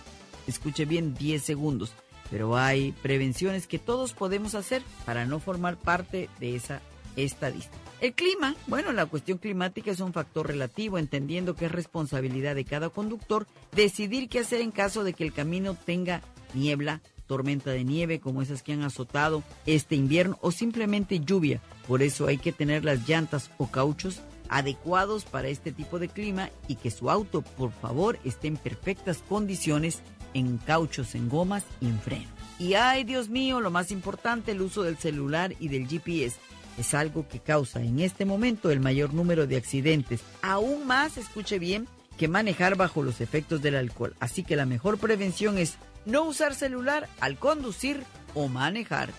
escuche 0.48 0.84
bien, 0.84 1.14
10 1.14 1.42
segundos. 1.42 1.94
Pero 2.30 2.58
hay 2.58 2.92
prevenciones 3.02 3.68
que 3.68 3.80
todos 3.80 4.14
podemos 4.14 4.56
hacer 4.56 4.82
para 5.06 5.26
no 5.26 5.40
formar 5.40 5.78
parte 5.78 6.30
de 6.40 6.56
esa 6.56 6.82
estadística. 7.16 7.78
El 8.00 8.14
clima, 8.14 8.56
bueno, 8.68 8.92
la 8.92 9.08
cuestión 9.08 9.40
climática 9.40 9.90
es 9.90 10.00
un 10.02 10.14
factor 10.14 10.48
relativo, 10.48 11.00
entendiendo 11.00 11.56
que 11.56 11.66
es 11.66 11.72
responsabilidad 11.72 12.54
de 12.54 12.66
cada 12.66 12.90
conductor 12.90 13.48
decidir 13.72 14.30
qué 14.30 14.40
hacer 14.40 14.62
en 14.62 14.72
caso 14.72 15.04
de 15.04 15.14
que 15.14 15.24
el 15.24 15.34
camino 15.34 15.76
tenga 15.76 16.22
niebla, 16.54 17.02
tormenta 17.26 17.72
de 17.72 17.84
nieve 17.84 18.20
como 18.20 18.42
esas 18.42 18.62
que 18.62 18.74
han 18.74 18.84
azotado 18.84 19.44
este 19.66 19.96
invierno 19.96 20.38
o 20.42 20.52
simplemente 20.52 21.20
lluvia. 21.20 21.60
Por 21.88 22.04
eso 22.04 22.28
hay 22.28 22.38
que 22.38 22.52
tener 22.52 22.86
las 22.86 23.08
llantas 23.08 23.50
o 23.58 23.68
cauchos 23.68 24.22
adecuados 24.50 25.26
para 25.26 25.48
este 25.48 25.72
tipo 25.72 26.00
de 26.00 26.08
clima 26.08 26.52
y 26.68 26.76
que 26.76 26.92
su 26.92 27.10
auto, 27.10 27.42
por 27.42 27.72
favor, 27.72 28.20
esté 28.24 28.48
en 28.48 28.58
perfectas 28.58 29.24
condiciones 29.28 30.02
en 30.38 30.58
cauchos, 30.58 31.16
en 31.16 31.30
gomas 31.30 31.64
y 31.82 31.88
en 31.88 32.00
freno. 32.00 32.28
Y 32.60 32.74
ay, 32.74 33.04
Dios 33.04 33.30
mío, 33.30 33.62
lo 33.62 33.72
más 33.72 33.92
importante, 33.92 34.52
el 34.52 34.62
uso 34.62 34.84
del 34.84 34.98
celular 34.98 35.54
y 35.60 35.68
del 35.68 35.88
GPS 35.88 36.38
es 36.78 36.94
algo 36.94 37.28
que 37.28 37.40
causa 37.40 37.82
en 37.82 38.00
este 38.00 38.26
momento 38.26 38.72
el 38.72 38.80
mayor 38.80 39.14
número 39.14 39.48
de 39.48 39.58
accidentes. 39.58 40.22
Aún 40.42 40.86
más, 40.88 41.18
escuche 41.18 41.60
bien, 41.60 41.88
que 42.18 42.28
manejar 42.28 42.76
bajo 42.76 43.04
los 43.04 43.22
efectos 43.22 43.62
del 43.62 43.76
alcohol. 43.76 44.16
Así 44.20 44.44
que 44.44 44.56
la 44.56 44.66
mejor 44.66 44.98
prevención 44.98 45.58
es 45.58 45.76
no 46.06 46.24
usar 46.24 46.56
celular 46.56 47.10
al 47.20 47.38
conducir 47.38 48.04
o 48.34 48.48
manejar. 48.48 49.10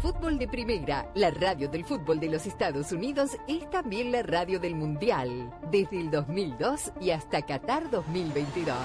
Fútbol 0.00 0.36
de 0.36 0.48
Primera, 0.48 1.08
la 1.14 1.30
radio 1.30 1.68
del 1.68 1.84
fútbol 1.84 2.18
de 2.18 2.28
los 2.28 2.44
Estados 2.46 2.90
Unidos, 2.90 3.30
es 3.46 3.70
también 3.70 4.10
la 4.10 4.22
radio 4.22 4.58
del 4.58 4.74
Mundial, 4.74 5.54
desde 5.70 6.00
el 6.00 6.10
2002 6.10 6.92
y 7.00 7.10
hasta 7.10 7.42
Qatar 7.42 7.88
2022. 7.88 8.76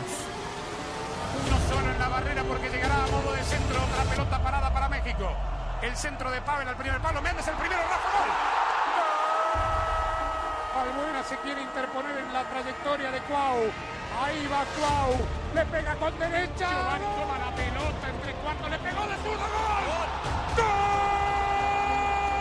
Solo 1.67 1.91
en 1.91 1.99
la 1.99 2.07
barrera 2.07 2.43
porque 2.43 2.69
llegará 2.69 3.03
a 3.03 3.07
modo 3.07 3.33
de 3.33 3.43
centro 3.43 3.83
otra 3.83 4.03
pelota 4.09 4.39
parada 4.39 4.71
para 4.73 4.87
México. 4.87 5.29
El 5.81 5.95
centro 5.95 6.31
de 6.31 6.41
Pavel 6.41 6.67
al 6.67 6.75
primer 6.75 6.99
palo. 7.01 7.21
Méndez 7.21 7.47
el 7.47 7.55
primero, 7.55 7.81
Rafa 7.81 8.09
Gol. 8.17 8.29
Albuena 10.81 11.23
se 11.23 11.37
quiere 11.37 11.61
interponer 11.61 12.17
en 12.17 12.33
la 12.33 12.43
trayectoria 12.43 13.11
de 13.11 13.19
Cuau. 13.21 13.69
Ahí 14.23 14.47
va 14.47 14.63
Cuau. 14.77 15.17
Le 15.53 15.65
pega 15.65 15.95
con 15.95 16.17
derecha. 16.17 16.69
Giovanni 16.69 17.05
toma 17.19 17.37
la 17.37 17.51
pelota 17.51 18.09
entre 18.09 18.33
cuartos. 18.33 18.69
Le 18.69 18.79
pegó 18.79 19.07
de 19.07 19.15
zurda. 19.17 19.47
¡Gol! 19.47 20.09
¡Gol! 20.55 20.65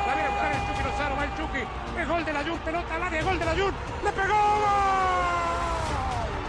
La 0.07 0.14
viene 0.14 0.28
a 0.28 0.30
buscar 0.30 0.53
el 0.53 0.66
Chucky 0.66 0.82
Lozano. 0.84 1.16
Va 1.16 1.24
el 1.24 1.36
Chucky. 1.36 1.64
Es 1.98 2.09
gol 2.09 2.24
de 2.24 2.32
la 2.32 2.44
Jun. 2.44 2.59
Pelota 2.61 2.94
al 2.94 3.03
área. 3.03 3.22
Gol 3.22 3.38
de 3.38 3.44
la 3.44 3.53
Jun. 3.53 3.74
Le 4.05 4.12
pegó. 4.12 4.34
¡Gol! 4.34 5.45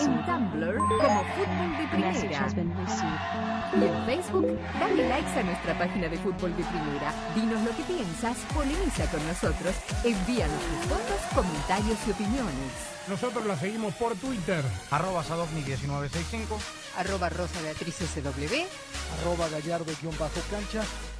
En 0.00 0.24
Tumblr, 0.24 0.76
como 0.78 1.24
Fútbol 1.34 1.76
de 1.76 1.86
Primera. 1.88 2.48
Y 3.72 3.84
en 3.84 4.06
Facebook, 4.06 4.58
dale 4.80 5.08
likes 5.08 5.38
a 5.38 5.42
nuestra 5.42 5.78
página 5.78 6.08
de 6.08 6.16
Fútbol 6.18 6.56
de 6.56 6.64
Primera. 6.64 7.12
Dinos 7.34 7.62
lo 7.62 7.70
que 7.76 7.82
piensas, 7.82 8.36
polemiza 8.54 9.04
con 9.10 9.26
nosotros, 9.26 9.74
envíanos 10.04 10.60
tus 10.60 10.90
fotos, 10.90 11.20
comentarios 11.34 11.98
y 12.06 12.10
opiniones. 12.10 12.96
Nosotros 13.08 13.46
la 13.46 13.56
seguimos 13.56 13.94
por 13.94 14.16
Twitter. 14.16 14.64
Arroba 14.90 15.22
Sadovni1965. 15.22 16.58
Arroba 16.96 17.28
Rosa 17.28 17.60
Beatriz 17.62 17.96
SW. 17.96 18.66
Arroba 19.20 19.48
Gallardo-cancha. 19.48 20.82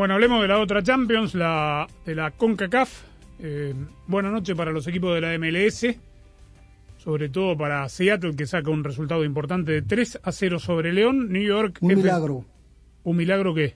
Bueno, 0.00 0.14
hablemos 0.14 0.40
de 0.40 0.48
la 0.48 0.58
otra 0.58 0.82
Champions, 0.82 1.34
la 1.34 1.86
de 2.06 2.14
la 2.14 2.30
CONCACAF. 2.30 3.02
Eh, 3.38 3.74
buena 4.06 4.30
noche 4.30 4.54
para 4.56 4.72
los 4.72 4.86
equipos 4.86 5.14
de 5.14 5.20
la 5.20 5.38
MLS, 5.38 5.94
sobre 6.96 7.28
todo 7.28 7.54
para 7.54 7.86
Seattle, 7.86 8.34
que 8.34 8.46
saca 8.46 8.70
un 8.70 8.82
resultado 8.82 9.26
importante 9.26 9.72
de 9.72 9.82
3 9.82 10.20
a 10.22 10.32
0 10.32 10.58
sobre 10.58 10.94
León. 10.94 11.30
New 11.30 11.42
York. 11.42 11.80
Un 11.82 11.90
F- 11.90 12.00
milagro. 12.00 12.46
¿Un 13.04 13.14
milagro 13.14 13.52
qué? 13.54 13.74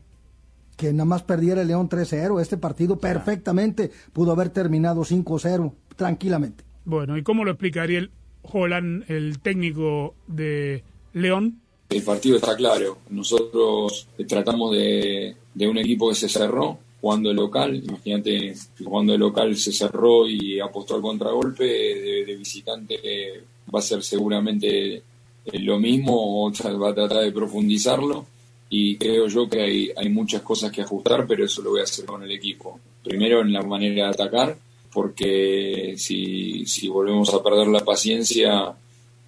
Que 0.78 0.94
nada 0.94 1.04
más 1.04 1.22
perdiera 1.24 1.60
el 1.60 1.68
León 1.68 1.90
3-0. 1.90 2.40
Este 2.40 2.56
partido 2.56 2.98
perfectamente 2.98 3.90
pudo 4.14 4.32
haber 4.32 4.48
terminado 4.48 5.02
5-0, 5.02 5.74
tranquilamente. 5.94 6.64
Bueno, 6.86 7.18
¿y 7.18 7.22
cómo 7.22 7.44
lo 7.44 7.50
explicaría 7.50 7.98
el 7.98 8.10
Holland, 8.40 9.04
el 9.08 9.40
técnico 9.40 10.14
de 10.26 10.84
León? 11.12 11.60
El 11.90 12.02
partido 12.02 12.36
está 12.36 12.56
claro. 12.56 12.96
Nosotros 13.10 14.08
tratamos 14.26 14.72
de, 14.74 15.36
de 15.54 15.68
un 15.68 15.78
equipo 15.78 16.08
que 16.08 16.16
se 16.16 16.28
cerró 16.28 16.78
jugando 17.04 17.28
de 17.28 17.34
local. 17.34 17.82
Imagínate, 17.86 18.54
jugando 18.82 19.12
de 19.12 19.18
local 19.18 19.54
se 19.56 19.72
cerró 19.72 20.26
y 20.26 20.58
apostó 20.58 20.96
al 20.96 21.02
contragolpe. 21.02 21.64
De, 21.64 22.34
visitante 22.34 22.98
eh, 23.02 23.42
va 23.72 23.78
a 23.78 23.82
ser 23.82 24.02
seguramente 24.02 24.94
eh, 24.96 25.58
lo 25.60 25.78
mismo 25.78 26.14
o 26.16 26.50
va 26.80 26.90
a 26.90 26.94
tratar 26.94 27.22
de 27.22 27.32
profundizarlo. 27.32 28.26
Y 28.70 28.96
creo 28.96 29.28
yo 29.28 29.48
que 29.48 29.60
hay, 29.60 29.90
hay 29.94 30.08
muchas 30.08 30.40
cosas 30.40 30.72
que 30.72 30.80
ajustar, 30.80 31.26
pero 31.26 31.44
eso 31.44 31.60
lo 31.60 31.70
voy 31.70 31.80
a 31.80 31.84
hacer 31.84 32.06
con 32.06 32.22
el 32.22 32.30
equipo. 32.32 32.80
Primero 33.02 33.42
en 33.42 33.52
la 33.52 33.62
manera 33.62 34.06
de 34.06 34.10
atacar, 34.10 34.56
porque 34.90 35.94
si, 35.98 36.64
si 36.64 36.88
volvemos 36.88 37.34
a 37.34 37.42
perder 37.42 37.68
la 37.68 37.80
paciencia, 37.80 38.74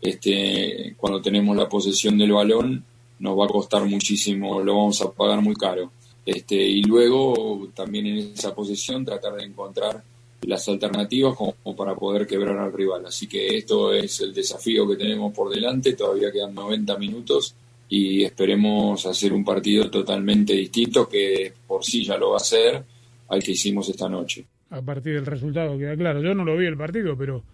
este, 0.00 0.94
cuando 0.96 1.20
tenemos 1.20 1.54
la 1.54 1.68
posesión 1.68 2.16
del 2.16 2.32
balón, 2.32 2.82
nos 3.18 3.38
va 3.38 3.44
a 3.44 3.48
costar 3.48 3.84
muchísimo, 3.84 4.62
lo 4.62 4.76
vamos 4.76 5.02
a 5.02 5.12
pagar 5.12 5.42
muy 5.42 5.54
caro. 5.54 5.90
Este, 6.26 6.56
y 6.56 6.82
luego 6.82 7.68
también 7.72 8.06
en 8.08 8.18
esa 8.34 8.52
posesión 8.54 9.04
tratar 9.04 9.34
de 9.36 9.44
encontrar 9.44 10.02
las 10.42 10.68
alternativas 10.68 11.36
como, 11.36 11.54
como 11.62 11.76
para 11.76 11.94
poder 11.94 12.26
quebrar 12.26 12.58
al 12.58 12.72
rival. 12.72 13.06
Así 13.06 13.26
que 13.28 13.56
esto 13.56 13.92
es 13.92 14.20
el 14.20 14.34
desafío 14.34 14.86
que 14.88 14.96
tenemos 14.96 15.32
por 15.32 15.48
delante, 15.54 15.94
todavía 15.94 16.32
quedan 16.32 16.54
90 16.54 16.98
minutos 16.98 17.54
y 17.88 18.24
esperemos 18.24 19.06
hacer 19.06 19.32
un 19.32 19.44
partido 19.44 19.88
totalmente 19.88 20.52
distinto 20.54 21.08
que 21.08 21.52
por 21.66 21.84
sí 21.84 22.04
ya 22.04 22.16
lo 22.16 22.30
va 22.30 22.38
a 22.38 22.40
ser 22.40 22.82
al 23.28 23.42
que 23.42 23.52
hicimos 23.52 23.88
esta 23.88 24.08
noche. 24.08 24.44
A 24.70 24.82
partir 24.82 25.14
del 25.14 25.26
resultado 25.26 25.78
queda 25.78 25.96
claro. 25.96 26.20
Yo 26.20 26.34
no 26.34 26.44
lo 26.44 26.56
vi 26.56 26.66
el 26.66 26.76
partido, 26.76 27.16
pero 27.16 27.44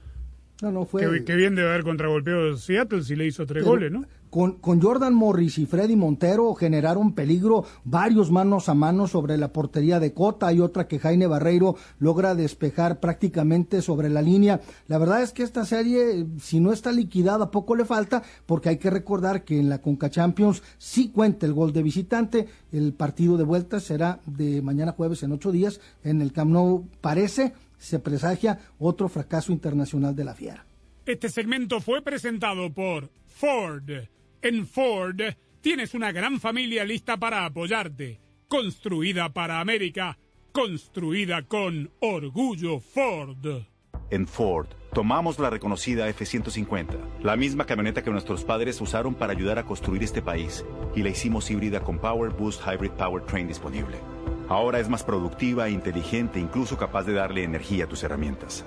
No, 0.63 0.73
no 0.73 0.87
fue. 0.87 1.03
qué, 1.03 1.25
qué 1.27 1.37
bien 1.37 1.55
debe 1.55 1.69
haber 1.69 1.83
contragolpeado 1.83 2.57
Seattle 2.57 3.03
si 3.03 3.17
le 3.17 3.27
hizo 3.27 3.45
tres 3.45 3.63
Pero 3.63 3.73
goles, 3.73 3.93
¿no? 3.93 4.07
Con, 4.33 4.81
Jordan 4.81 5.13
Morris 5.13 5.59
y 5.59 5.67
Freddy 5.67 5.95
Montero 5.95 6.55
generaron 6.55 7.13
peligro 7.13 7.67
varios 7.85 8.31
manos 8.31 8.71
a 8.71 8.75
mano 8.75 9.07
sobre 9.07 9.37
la 9.37 9.53
portería 9.53 10.01
de 10.01 10.15
Cota. 10.15 10.47
Hay 10.47 10.59
otra 10.59 10.89
que 10.89 10.99
Jaime 10.99 11.27
Barreiro 11.27 11.77
logra 11.99 12.35
despejar 12.35 12.99
prácticamente 12.99 13.83
sobre 13.83 14.09
la 14.09 14.23
línea. 14.23 14.63
La 14.89 14.97
verdad 14.97 15.23
es 15.23 15.35
que 15.35 15.43
esta 15.43 15.67
serie, 15.67 16.25
si 16.41 16.61
no 16.61 16.73
está 16.73 16.93
liquidada, 16.93 17.51
poco 17.51 17.77
le 17.77 17.85
falta, 17.85 18.23
porque 18.47 18.71
hay 18.71 18.79
que 18.79 18.89
recordar 18.89 19.45
que 19.45 19.61
en 19.61 19.69
la 19.69 19.83
Conca 19.83 20.09
Champions 20.09 20.63
sí 20.79 21.11
cuenta 21.11 21.45
el 21.45 21.53
gol 21.53 21.75
de 21.75 21.83
visitante. 21.83 22.49
El 22.73 22.95
partido 22.95 23.37
de 23.37 23.45
vuelta 23.45 23.81
será 23.81 24.21
de 24.25 24.63
mañana 24.63 24.93
jueves 24.93 25.23
en 25.25 25.33
ocho 25.33 25.53
días 25.53 25.79
en 26.05 26.23
el 26.23 26.33
Camp 26.33 26.53
Nou. 26.53 26.89
Parece, 27.03 27.53
se 27.77 27.99
presagia 27.99 28.61
otro 28.79 29.11
fracaso 29.11 29.53
internacional 29.53 30.17
de 30.17 30.25
la 30.25 30.35
Fiera. 30.35 30.65
Este 31.05 31.29
segmento 31.29 31.83
fue 31.83 32.01
presentado 32.01 32.73
por 32.73 33.11
Ford. 33.27 33.91
En 34.43 34.67
Ford 34.67 35.21
tienes 35.61 35.95
una 35.95 36.11
gran 36.11 36.41
familia 36.41 36.85
lista 36.85 37.17
para 37.17 37.47
apoyarte. 37.47 38.21
Construida 38.49 39.33
para 39.33 39.61
América. 39.61 40.19
Construida 40.51 41.43
con 41.43 41.93
orgullo 42.01 42.81
Ford. 42.81 43.47
En 44.11 44.27
Ford, 44.27 44.67
tomamos 44.93 45.39
la 45.39 45.49
reconocida 45.49 46.09
F-150, 46.09 47.21
la 47.23 47.37
misma 47.37 47.67
camioneta 47.67 48.03
que 48.03 48.11
nuestros 48.11 48.43
padres 48.43 48.81
usaron 48.81 49.15
para 49.15 49.33
ayudar 49.33 49.61
a 49.61 49.65
construir 49.65 50.03
este 50.03 50.23
país, 50.23 50.67
y 50.97 51.05
la 51.05 51.11
hicimos 51.11 51.49
híbrida 51.49 51.81
con 51.85 52.01
Power 52.01 52.33
Boost 52.33 52.63
Hybrid 52.67 52.91
Powertrain 52.91 53.47
disponible. 53.47 53.99
Ahora 54.49 54.81
es 54.81 54.89
más 54.89 55.05
productiva, 55.05 55.71
inteligente, 55.71 56.41
incluso 56.41 56.77
capaz 56.77 57.05
de 57.05 57.13
darle 57.13 57.45
energía 57.45 57.85
a 57.85 57.89
tus 57.89 58.03
herramientas. 58.03 58.67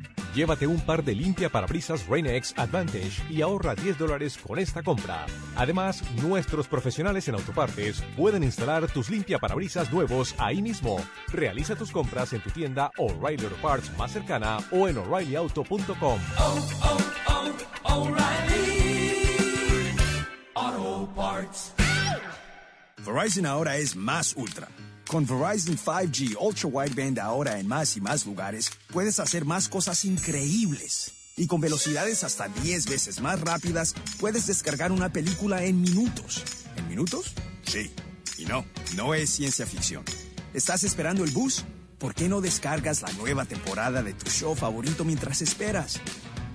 Llévate 0.33 0.65
un 0.65 0.79
par 0.79 1.03
de 1.03 1.13
limpia 1.13 1.49
parabrisas 1.49 2.07
Rain-X 2.07 2.53
Advantage 2.55 3.21
y 3.29 3.41
ahorra 3.41 3.75
10 3.75 3.97
dólares 3.97 4.37
con 4.37 4.59
esta 4.59 4.81
compra. 4.81 5.25
Además, 5.57 6.03
nuestros 6.21 6.69
profesionales 6.69 7.27
en 7.27 7.35
autopartes 7.35 8.01
pueden 8.15 8.41
instalar 8.43 8.87
tus 8.87 9.09
limpia 9.09 9.39
parabrisas 9.39 9.91
nuevos 9.91 10.33
ahí 10.37 10.61
mismo. 10.61 11.03
Realiza 11.33 11.75
tus 11.75 11.91
compras 11.91 12.31
en 12.31 12.41
tu 12.41 12.49
tienda 12.49 12.91
O'Reilly 12.97 13.43
Auto 13.43 13.57
Parts 13.61 13.91
más 13.97 14.13
cercana 14.13 14.59
o 14.71 14.87
en 14.87 14.99
o'ReillyAuto.com. 14.99 16.19
Auto 20.53 21.13
Parts. 21.13 21.73
Verizon 23.05 23.45
ahora 23.45 23.75
es 23.75 23.97
más 23.97 24.33
ultra. 24.37 24.69
Con 25.11 25.25
Verizon 25.25 25.77
5G 25.77 26.37
Ultra 26.39 26.69
Wideband 26.69 27.19
ahora 27.19 27.59
en 27.59 27.67
más 27.67 27.97
y 27.97 27.99
más 27.99 28.25
lugares, 28.25 28.71
puedes 28.93 29.19
hacer 29.19 29.43
más 29.43 29.67
cosas 29.67 30.05
increíbles. 30.05 31.11
Y 31.35 31.47
con 31.47 31.59
velocidades 31.59 32.23
hasta 32.23 32.47
10 32.47 32.85
veces 32.85 33.19
más 33.19 33.41
rápidas, 33.41 33.93
puedes 34.21 34.47
descargar 34.47 34.93
una 34.93 35.11
película 35.11 35.65
en 35.65 35.81
minutos. 35.81 36.45
¿En 36.77 36.87
minutos? 36.87 37.33
Sí. 37.63 37.91
Y 38.37 38.45
no, 38.45 38.63
no 38.95 39.13
es 39.13 39.29
ciencia 39.31 39.65
ficción. 39.65 40.05
¿Estás 40.53 40.85
esperando 40.85 41.25
el 41.25 41.31
bus? 41.31 41.65
¿por 41.99 42.15
qué 42.15 42.29
no 42.29 42.39
descargas 42.39 43.01
la 43.01 43.11
nueva 43.11 43.43
temporada 43.43 44.01
de 44.01 44.13
tu 44.13 44.29
show 44.29 44.55
favorito 44.55 45.03
mientras 45.03 45.41
esperas? 45.41 45.99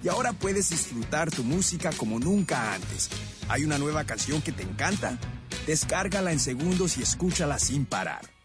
Y 0.03 0.09
ahora 0.09 0.33
puedes 0.33 0.71
disfrutar 0.71 1.31
tu 1.31 1.45
música 1.45 1.91
como 1.93 2.19
nunca 2.19 2.73
antes. 2.73 3.11
¿Hay 3.49 3.65
una 3.65 3.77
nueva 3.77 4.05
canción 4.05 4.41
que 4.41 4.53
te 4.53 4.63
encanta? 4.63 5.19
Descárgala 5.67 6.33
en 6.33 6.41
segundos 6.41 6.97
y 6.97 7.03
escúchala 7.03 7.59
sin 7.59 7.85
parar. 7.85 8.36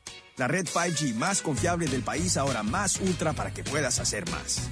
La 0.41 0.47
red 0.47 0.65
5G 0.65 1.13
más 1.13 1.39
confiable 1.39 1.85
del 1.85 2.01
país 2.01 2.35
ahora 2.35 2.63
más 2.63 2.99
ultra 2.99 3.31
para 3.31 3.53
que 3.53 3.63
puedas 3.63 3.99
hacer 3.99 4.27
más. 4.31 4.71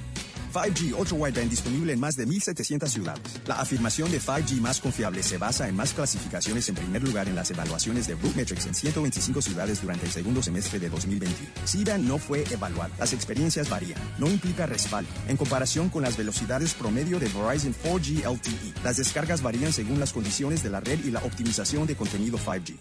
5G 0.52 0.98
Ultra 0.98 1.16
Wideband 1.16 1.48
disponible 1.48 1.92
en 1.92 2.00
más 2.00 2.16
de 2.16 2.26
1.700 2.26 2.88
ciudades. 2.88 3.40
La 3.46 3.60
afirmación 3.60 4.10
de 4.10 4.20
5G 4.20 4.60
más 4.60 4.80
confiable 4.80 5.22
se 5.22 5.38
basa 5.38 5.68
en 5.68 5.76
más 5.76 5.92
clasificaciones 5.92 6.68
en 6.68 6.74
primer 6.74 7.04
lugar 7.04 7.28
en 7.28 7.36
las 7.36 7.52
evaluaciones 7.52 8.08
de 8.08 8.16
Metrics 8.16 8.66
en 8.66 8.74
125 8.74 9.40
ciudades 9.40 9.80
durante 9.80 10.06
el 10.06 10.10
segundo 10.10 10.42
semestre 10.42 10.80
de 10.80 10.88
2021. 10.90 11.52
SIDA 11.64 11.98
no 11.98 12.18
fue 12.18 12.42
evaluado. 12.50 12.92
Las 12.98 13.12
experiencias 13.12 13.70
varían. 13.70 14.00
No 14.18 14.26
implica 14.26 14.66
respaldo. 14.66 15.08
En 15.28 15.36
comparación 15.36 15.88
con 15.88 16.02
las 16.02 16.16
velocidades 16.16 16.74
promedio 16.74 17.20
de 17.20 17.28
Verizon 17.28 17.76
4G 17.84 18.28
LTE, 18.28 18.82
las 18.82 18.96
descargas 18.96 19.40
varían 19.40 19.72
según 19.72 20.00
las 20.00 20.12
condiciones 20.12 20.64
de 20.64 20.70
la 20.70 20.80
red 20.80 20.98
y 21.04 21.12
la 21.12 21.20
optimización 21.20 21.86
de 21.86 21.94
contenido 21.94 22.38
5G. 22.38 22.76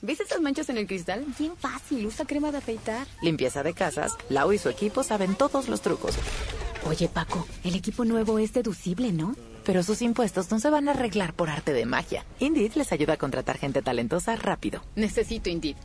¿Ves 0.00 0.20
esas 0.20 0.40
manchas 0.40 0.68
en 0.68 0.78
el 0.78 0.86
cristal? 0.86 1.24
Bien 1.36 1.56
fácil, 1.56 2.06
usa 2.06 2.24
crema 2.24 2.52
de 2.52 2.58
afeitar. 2.58 3.04
Limpieza 3.20 3.64
de 3.64 3.74
casas, 3.74 4.16
Lau 4.28 4.52
y 4.52 4.58
su 4.58 4.68
equipo 4.68 5.02
saben 5.02 5.34
todos 5.34 5.68
los 5.68 5.80
trucos. 5.80 6.14
Oye, 6.86 7.08
Paco, 7.08 7.44
el 7.64 7.74
equipo 7.74 8.04
nuevo 8.04 8.38
es 8.38 8.52
deducible, 8.52 9.12
¿no? 9.12 9.34
Pero 9.64 9.82
sus 9.82 10.00
impuestos 10.00 10.52
no 10.52 10.60
se 10.60 10.70
van 10.70 10.88
a 10.88 10.92
arreglar 10.92 11.34
por 11.34 11.50
arte 11.50 11.72
de 11.72 11.84
magia. 11.84 12.24
Indeed 12.38 12.74
les 12.74 12.92
ayuda 12.92 13.14
a 13.14 13.16
contratar 13.16 13.58
gente 13.58 13.82
talentosa 13.82 14.36
rápido. 14.36 14.82
Necesito 14.94 15.50
Indeed. 15.50 15.76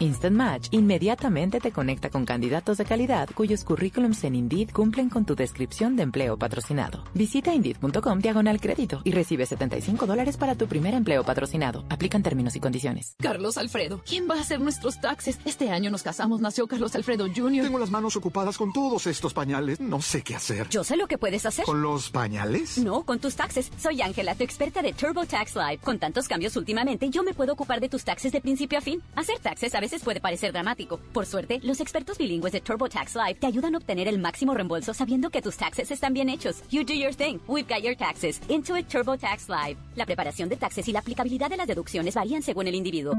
Instant 0.00 0.34
Match 0.34 0.68
inmediatamente 0.70 1.60
te 1.60 1.72
conecta 1.72 2.08
con 2.08 2.24
candidatos 2.24 2.78
de 2.78 2.86
calidad 2.86 3.28
cuyos 3.34 3.64
currículums 3.64 4.24
en 4.24 4.34
Indeed 4.34 4.70
cumplen 4.70 5.10
con 5.10 5.26
tu 5.26 5.36
descripción 5.36 5.94
de 5.94 6.02
empleo 6.04 6.38
patrocinado. 6.38 7.04
Visita 7.12 7.52
Indeed.com 7.52 8.18
diagonal 8.18 8.62
crédito 8.62 9.02
y 9.04 9.12
recibe 9.12 9.44
75 9.44 10.06
dólares 10.06 10.38
para 10.38 10.54
tu 10.54 10.66
primer 10.66 10.94
empleo 10.94 11.22
patrocinado. 11.22 11.84
Aplican 11.90 12.22
términos 12.22 12.56
y 12.56 12.60
condiciones. 12.60 13.14
Carlos 13.20 13.58
Alfredo, 13.58 14.00
¿quién 14.06 14.26
va 14.26 14.36
a 14.36 14.40
hacer 14.40 14.62
nuestros 14.62 15.02
taxes? 15.02 15.38
Este 15.44 15.70
año 15.70 15.90
nos 15.90 16.02
casamos, 16.02 16.40
nació 16.40 16.66
Carlos 16.66 16.94
Alfredo 16.94 17.26
Jr. 17.26 17.64
Tengo 17.64 17.78
las 17.78 17.90
manos 17.90 18.16
ocupadas 18.16 18.56
con 18.56 18.72
todos 18.72 19.06
estos 19.06 19.34
pañales. 19.34 19.80
No 19.80 20.00
sé 20.00 20.22
qué 20.22 20.34
hacer. 20.34 20.66
Yo 20.70 20.82
sé 20.82 20.96
lo 20.96 21.08
que 21.08 21.18
puedes 21.18 21.44
hacer. 21.44 21.66
¿Con 21.66 21.82
los 21.82 22.08
pañales? 22.08 22.78
No, 22.78 23.02
con 23.02 23.18
tus 23.18 23.36
taxes. 23.36 23.70
Soy 23.76 24.00
Ángela, 24.00 24.34
tu 24.34 24.44
experta 24.44 24.80
de 24.80 24.94
TurboTax 24.94 25.56
Live. 25.56 25.78
Con 25.84 25.98
tantos 25.98 26.26
cambios 26.26 26.56
últimamente, 26.56 27.10
yo 27.10 27.22
me 27.22 27.34
puedo 27.34 27.52
ocupar 27.52 27.80
de 27.80 27.90
tus 27.90 28.02
taxes 28.02 28.32
de 28.32 28.40
principio 28.40 28.78
a 28.78 28.80
fin. 28.80 29.02
Hacer 29.14 29.38
taxes 29.40 29.74
a 29.74 29.80
veces 29.80 29.89
puede 29.98 30.20
parecer 30.20 30.52
dramático. 30.52 31.00
Por 31.12 31.26
suerte, 31.26 31.58
los 31.64 31.80
expertos 31.80 32.18
bilingües 32.18 32.52
de 32.52 32.60
TurboTax 32.60 33.16
Live 33.16 33.40
te 33.40 33.48
ayudan 33.48 33.74
a 33.74 33.78
obtener 33.78 34.06
el 34.06 34.20
máximo 34.20 34.54
reembolso 34.54 34.94
sabiendo 34.94 35.30
que 35.30 35.42
tus 35.42 35.56
taxes 35.56 35.90
están 35.90 36.14
bien 36.14 36.28
hechos. 36.28 36.62
You 36.70 36.84
do 36.84 36.94
your 36.94 37.12
thing. 37.12 37.38
We've 37.48 37.68
got 37.68 37.82
your 37.82 37.96
taxes. 37.96 38.40
Intuit 38.48 38.86
TurboTax 38.86 39.48
Live. 39.48 39.76
La 39.96 40.06
preparación 40.06 40.48
de 40.48 40.56
taxes 40.56 40.86
y 40.86 40.92
la 40.92 41.00
aplicabilidad 41.00 41.50
de 41.50 41.56
las 41.56 41.66
deducciones 41.66 42.14
varían 42.14 42.42
según 42.42 42.68
el 42.68 42.76
individuo. 42.76 43.14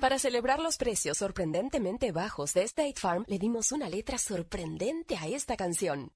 Para 0.00 0.18
celebrar 0.18 0.58
los 0.58 0.78
precios 0.78 1.18
sorprendentemente 1.18 2.10
bajos 2.10 2.54
de 2.54 2.62
State 2.64 2.94
Farm, 2.96 3.24
le 3.28 3.38
dimos 3.38 3.70
una 3.72 3.88
letra 3.88 4.18
sorprendente 4.18 5.16
a 5.16 5.28
esta 5.28 5.56
canción. 5.56 6.10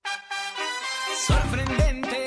Sorprendente, 1.26 2.26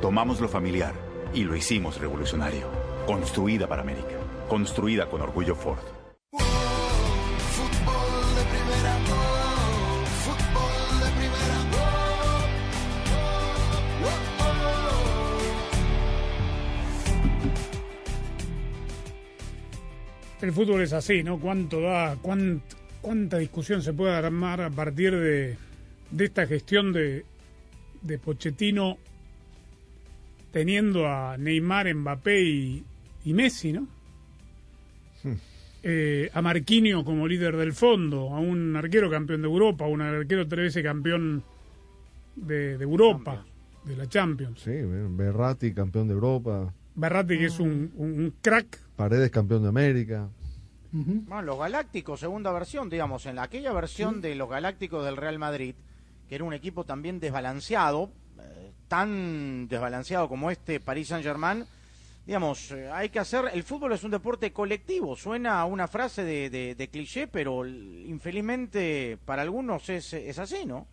Tomamos 0.00 0.40
lo 0.40 0.48
familiar 0.48 0.94
y 1.34 1.44
lo 1.44 1.56
hicimos 1.56 1.98
revolucionario. 2.00 2.66
Construida 3.06 3.66
para 3.66 3.82
América. 3.82 4.16
Construida 4.48 5.08
con 5.08 5.22
orgullo 5.22 5.54
Ford. 5.54 5.78
El 20.42 20.52
fútbol 20.52 20.82
es 20.82 20.92
así, 20.92 21.22
¿no? 21.22 21.38
¿Cuánto 21.38 21.80
da, 21.80 22.16
cuánt- 22.16 22.60
cuánta 23.00 23.38
discusión 23.38 23.82
se 23.82 23.92
puede 23.92 24.14
armar 24.14 24.60
a 24.60 24.70
partir 24.70 25.12
de, 25.18 25.56
de 26.10 26.24
esta 26.24 26.46
gestión 26.46 26.92
de, 26.92 27.24
de 28.02 28.18
Pochettino 28.18 28.98
teniendo 30.60 31.06
a 31.06 31.36
Neymar, 31.36 31.94
Mbappé 31.94 32.40
y, 32.42 32.82
y 33.26 33.34
Messi, 33.34 33.74
¿no? 33.74 33.86
Eh, 35.82 36.30
a 36.32 36.40
Marquinhos 36.40 37.04
como 37.04 37.28
líder 37.28 37.58
del 37.58 37.74
fondo, 37.74 38.34
a 38.34 38.40
un 38.40 38.74
arquero 38.74 39.10
campeón 39.10 39.42
de 39.42 39.48
Europa, 39.48 39.84
a 39.84 39.88
un 39.88 40.00
arquero 40.00 40.48
tres 40.48 40.64
veces 40.74 40.82
campeón 40.82 41.42
de, 42.36 42.78
de 42.78 42.84
Europa, 42.84 43.44
de 43.84 43.96
la 43.98 44.08
Champions. 44.08 44.62
Sí, 44.62 44.70
Berratti, 45.10 45.74
campeón 45.74 46.08
de 46.08 46.14
Europa. 46.14 46.72
Berratti, 46.94 47.36
que 47.36 47.44
es 47.44 47.60
un, 47.60 47.92
un- 47.94 48.12
un 48.18 48.34
crack. 48.40 48.80
Paredes, 48.96 49.30
campeón 49.30 49.62
de 49.62 49.68
América. 49.68 50.30
Bueno, 50.90 51.42
los 51.42 51.58
Galácticos, 51.58 52.18
segunda 52.18 52.50
versión, 52.50 52.88
digamos, 52.88 53.26
en 53.26 53.36
la- 53.36 53.42
aquella 53.42 53.74
versión 53.74 54.22
de 54.22 54.34
los 54.36 54.48
Galácticos 54.48 55.04
del 55.04 55.18
Real 55.18 55.38
Madrid, 55.38 55.74
que 56.30 56.34
era 56.34 56.44
un 56.44 56.54
equipo 56.54 56.84
también 56.84 57.20
desbalanceado, 57.20 58.10
tan 58.88 59.68
desbalanceado 59.68 60.28
como 60.28 60.50
este 60.50 60.80
Paris 60.80 61.08
Saint-Germain, 61.08 61.64
digamos, 62.26 62.70
eh, 62.72 62.90
hay 62.92 63.08
que 63.08 63.18
hacer, 63.20 63.44
el 63.52 63.62
fútbol 63.62 63.92
es 63.92 64.02
un 64.04 64.10
deporte 64.10 64.52
colectivo, 64.52 65.14
suena 65.16 65.60
a 65.60 65.64
una 65.64 65.86
frase 65.88 66.24
de, 66.24 66.50
de- 66.50 66.74
de 66.74 66.88
cliché, 66.88 67.26
pero 67.28 67.64
infelizmente 67.66 69.18
para 69.24 69.42
algunos 69.42 69.88
es, 69.88 70.12
es 70.12 70.38
así, 70.38 70.64
¿no? 70.66 70.86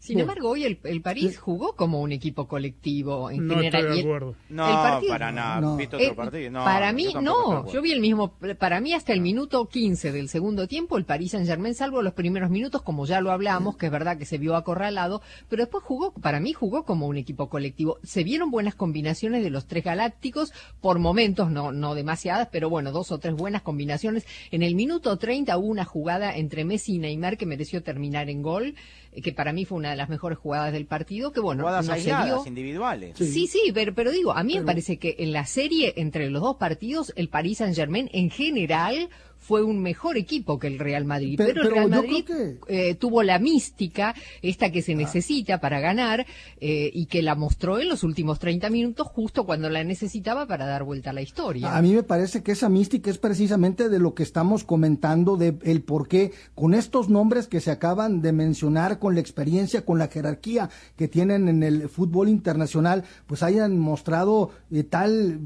Sin 0.00 0.20
embargo, 0.20 0.50
hoy 0.50 0.64
el, 0.64 0.78
el 0.84 1.02
París 1.02 1.38
jugó 1.38 1.74
como 1.74 2.00
un 2.00 2.12
equipo 2.12 2.46
colectivo 2.46 3.30
en 3.30 3.46
No 3.46 3.56
general. 3.56 3.80
estoy 3.82 3.94
de 3.96 4.00
el- 4.00 4.06
acuerdo. 4.06 4.34
el 4.48 4.56
No, 4.56 4.64
partido- 4.66 5.12
para 5.12 5.32
nada. 5.32 5.76
¿Viste 5.76 5.96
otro 5.96 6.14
partido? 6.16 6.50
No, 6.50 6.64
para 6.64 6.90
yo 6.90 6.96
mí, 6.96 7.06
de 7.12 7.22
no. 7.22 7.72
Yo 7.72 7.82
vi 7.82 7.92
el 7.92 8.00
mismo. 8.00 8.32
Para 8.58 8.80
mí, 8.80 8.92
hasta 8.94 9.12
el 9.12 9.20
minuto 9.20 9.66
15 9.68 10.12
del 10.12 10.28
segundo 10.28 10.66
tiempo, 10.68 10.96
el 10.98 11.04
Paris 11.04 11.32
Saint-Germain, 11.32 11.74
salvo 11.74 12.00
los 12.02 12.14
primeros 12.14 12.48
minutos, 12.48 12.82
como 12.82 13.06
ya 13.06 13.20
lo 13.20 13.32
hablamos, 13.32 13.76
que 13.76 13.86
es 13.86 13.92
verdad 13.92 14.16
que 14.16 14.24
se 14.24 14.38
vio 14.38 14.54
acorralado, 14.56 15.20
pero 15.48 15.62
después 15.64 15.82
jugó, 15.84 16.12
para 16.12 16.38
mí, 16.40 16.52
jugó 16.52 16.84
como 16.84 17.06
un 17.06 17.16
equipo 17.16 17.48
colectivo. 17.48 17.98
Se 18.04 18.22
vieron 18.24 18.50
buenas 18.50 18.74
combinaciones 18.76 19.42
de 19.42 19.50
los 19.50 19.66
tres 19.66 19.84
galácticos, 19.84 20.52
por 20.80 20.98
momentos, 21.00 21.50
no, 21.50 21.72
no 21.72 21.94
demasiadas, 21.94 22.48
pero 22.52 22.70
bueno, 22.70 22.92
dos 22.92 23.10
o 23.12 23.18
tres 23.18 23.34
buenas 23.34 23.62
combinaciones. 23.62 24.24
En 24.52 24.62
el 24.62 24.74
minuto 24.74 25.16
30 25.18 25.56
hubo 25.58 25.66
una 25.66 25.84
jugada 25.84 26.36
entre 26.36 26.64
Messi 26.64 26.94
y 26.94 26.98
Neymar 26.98 27.36
que 27.36 27.46
mereció 27.46 27.82
terminar 27.82 28.30
en 28.30 28.42
gol, 28.42 28.74
eh, 29.12 29.22
que 29.22 29.32
para 29.32 29.52
mí 29.52 29.64
fue 29.64 29.76
una 29.78 29.87
de 29.90 29.96
las 29.96 30.08
mejores 30.08 30.38
jugadas 30.38 30.72
del 30.72 30.86
partido, 30.86 31.32
que 31.32 31.40
bueno, 31.40 31.62
Jugadas 31.62 31.86
no 31.86 31.94
se 31.94 32.00
dio. 32.24 32.44
individuales. 32.46 33.16
Sí, 33.16 33.46
sí, 33.46 33.70
pero, 33.74 33.94
pero 33.94 34.10
digo, 34.10 34.32
a 34.32 34.42
mí 34.42 34.58
me 34.58 34.64
parece 34.64 34.98
que 34.98 35.16
en 35.18 35.32
la 35.32 35.46
serie 35.46 35.94
entre 35.96 36.30
los 36.30 36.42
dos 36.42 36.56
partidos, 36.56 37.12
el 37.16 37.28
Paris 37.28 37.58
Saint 37.58 37.74
Germain 37.74 38.08
en 38.12 38.30
general 38.30 39.08
fue 39.38 39.62
un 39.62 39.80
mejor 39.80 40.16
equipo 40.16 40.58
que 40.58 40.66
el 40.66 40.78
Real 40.78 41.04
Madrid. 41.04 41.34
Pero- 41.38 41.48
Pero, 41.54 41.62
el 41.62 41.70
Real 41.70 41.90
Madrid 41.90 42.24
eh, 42.68 42.94
tuvo 42.96 43.22
la 43.22 43.38
mística, 43.38 44.14
esta 44.42 44.70
que 44.70 44.82
se 44.82 44.94
necesita 44.94 45.58
para 45.60 45.80
ganar, 45.80 46.26
eh, 46.60 46.90
y 46.92 47.06
que 47.06 47.22
la 47.22 47.34
mostró 47.34 47.78
en 47.80 47.88
los 47.88 48.02
últimos 48.04 48.38
30 48.38 48.68
minutos, 48.70 49.06
justo 49.06 49.44
cuando 49.46 49.70
la 49.70 49.84
necesitaba 49.84 50.46
para 50.46 50.66
dar 50.66 50.84
vuelta 50.84 51.10
a 51.10 51.12
la 51.12 51.22
historia. 51.22 51.74
A 51.76 51.80
mí 51.82 51.94
me 51.94 52.02
parece 52.02 52.42
que 52.42 52.52
esa 52.52 52.68
mística 52.68 53.10
es 53.10 53.18
precisamente 53.18 53.88
de 53.88 53.98
lo 53.98 54.14
que 54.14 54.22
estamos 54.22 54.64
comentando, 54.64 55.36
de 55.36 55.56
el 55.62 55.82
por 55.82 56.08
qué 56.08 56.32
con 56.54 56.74
estos 56.74 57.08
nombres 57.08 57.46
que 57.48 57.60
se 57.60 57.70
acaban 57.70 58.20
de 58.20 58.32
mencionar, 58.32 58.98
con 58.98 59.14
la 59.14 59.20
experiencia, 59.20 59.84
con 59.84 59.98
la 59.98 60.08
jerarquía 60.08 60.68
que 60.96 61.08
tienen 61.08 61.48
en 61.48 61.62
el 61.62 61.88
fútbol 61.88 62.28
internacional, 62.28 63.04
pues 63.26 63.42
hayan 63.42 63.78
mostrado 63.78 64.50
eh, 64.70 64.82
tal 64.82 65.40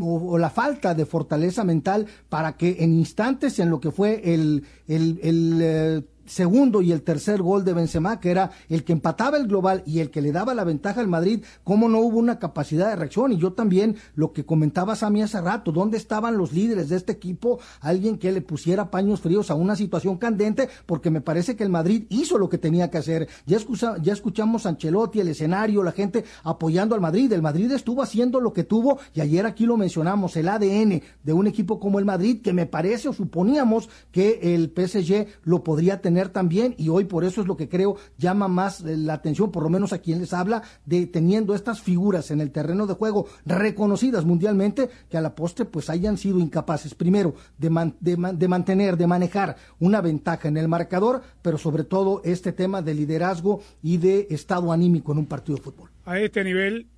o, 0.00 0.32
o 0.32 0.38
la 0.38 0.50
falta 0.50 0.94
de 0.94 1.06
fortaleza 1.06 1.64
mental 1.64 2.06
para 2.28 2.56
que 2.56 2.76
en 2.80 2.94
instantes 2.94 3.58
en 3.58 3.70
lo 3.70 3.80
que 3.80 3.90
fue 3.90 4.34
el, 4.34 4.64
el, 4.88 5.20
el, 5.22 5.60
eh, 5.62 6.02
segundo 6.32 6.82
y 6.82 6.92
el 6.92 7.02
tercer 7.02 7.42
gol 7.42 7.64
de 7.64 7.74
Benzema, 7.74 8.18
que 8.18 8.30
era 8.30 8.50
el 8.68 8.84
que 8.84 8.92
empataba 8.92 9.36
el 9.36 9.46
global 9.46 9.82
y 9.86 10.00
el 10.00 10.10
que 10.10 10.22
le 10.22 10.32
daba 10.32 10.54
la 10.54 10.64
ventaja 10.64 11.00
al 11.00 11.08
Madrid, 11.08 11.44
cómo 11.62 11.88
no 11.88 12.00
hubo 12.00 12.18
una 12.18 12.38
capacidad 12.38 12.88
de 12.88 12.96
reacción. 12.96 13.32
Y 13.32 13.36
yo 13.36 13.52
también, 13.52 13.96
lo 14.14 14.32
que 14.32 14.44
comentabas 14.44 15.02
a 15.02 15.10
mí 15.10 15.22
hace 15.22 15.40
rato, 15.40 15.72
¿dónde 15.72 15.98
estaban 15.98 16.36
los 16.36 16.52
líderes 16.52 16.88
de 16.88 16.96
este 16.96 17.12
equipo? 17.12 17.60
Alguien 17.80 18.18
que 18.18 18.32
le 18.32 18.40
pusiera 18.40 18.90
paños 18.90 19.20
fríos 19.20 19.50
a 19.50 19.54
una 19.54 19.76
situación 19.76 20.16
candente, 20.16 20.68
porque 20.86 21.10
me 21.10 21.20
parece 21.20 21.54
que 21.56 21.64
el 21.64 21.70
Madrid 21.70 22.04
hizo 22.08 22.38
lo 22.38 22.48
que 22.48 22.58
tenía 22.58 22.90
que 22.90 22.98
hacer. 22.98 23.28
Ya, 23.46 23.56
escucha, 23.56 23.96
ya 24.02 24.12
escuchamos 24.12 24.64
a 24.64 24.70
Ancelotti, 24.70 25.20
el 25.20 25.28
escenario, 25.28 25.82
la 25.82 25.92
gente 25.92 26.24
apoyando 26.42 26.94
al 26.94 27.00
Madrid. 27.00 27.32
El 27.32 27.42
Madrid 27.42 27.70
estuvo 27.72 28.02
haciendo 28.02 28.40
lo 28.40 28.52
que 28.52 28.64
tuvo 28.64 28.98
y 29.14 29.20
ayer 29.20 29.46
aquí 29.46 29.66
lo 29.66 29.76
mencionamos, 29.76 30.36
el 30.36 30.48
ADN 30.48 31.02
de 31.22 31.32
un 31.32 31.46
equipo 31.46 31.78
como 31.78 31.98
el 31.98 32.04
Madrid, 32.04 32.40
que 32.42 32.52
me 32.52 32.66
parece 32.66 33.08
o 33.08 33.12
suponíamos 33.12 33.88
que 34.10 34.54
el 34.54 34.72
PSG 34.74 35.26
lo 35.44 35.62
podría 35.62 36.00
tener 36.00 36.21
también 36.30 36.74
y 36.78 36.88
hoy 36.88 37.04
por 37.04 37.24
eso 37.24 37.40
es 37.40 37.46
lo 37.46 37.56
que 37.56 37.68
creo 37.68 37.96
llama 38.18 38.48
más 38.48 38.80
eh, 38.82 38.96
la 38.96 39.14
atención, 39.14 39.50
por 39.50 39.62
lo 39.62 39.68
menos 39.70 39.92
a 39.92 39.98
quien 39.98 40.20
les 40.20 40.32
habla, 40.32 40.62
de 40.86 41.06
teniendo 41.06 41.54
estas 41.54 41.80
figuras 41.82 42.30
en 42.30 42.40
el 42.40 42.50
terreno 42.50 42.86
de 42.86 42.94
juego 42.94 43.26
reconocidas 43.44 44.24
mundialmente, 44.24 44.88
que 45.10 45.16
a 45.16 45.20
la 45.20 45.34
postre 45.34 45.64
pues 45.64 45.88
hayan 45.90 46.16
sido 46.18 46.38
incapaces, 46.38 46.94
primero, 46.94 47.34
de, 47.58 47.70
man- 47.70 47.96
de, 48.00 48.16
man- 48.16 48.38
de 48.38 48.48
mantener, 48.48 48.96
de 48.96 49.06
manejar 49.06 49.56
una 49.78 50.00
ventaja 50.00 50.48
en 50.48 50.56
el 50.56 50.68
marcador, 50.68 51.22
pero 51.42 51.58
sobre 51.58 51.84
todo 51.84 52.20
este 52.24 52.52
tema 52.52 52.82
de 52.82 52.94
liderazgo 52.94 53.62
y 53.82 53.96
de 53.98 54.26
estado 54.30 54.72
anímico 54.72 55.12
en 55.12 55.18
un 55.18 55.26
partido 55.26 55.56
de 55.56 55.62
fútbol. 55.62 55.90
A 56.04 56.18
este 56.18 56.44
nivel, 56.44 56.88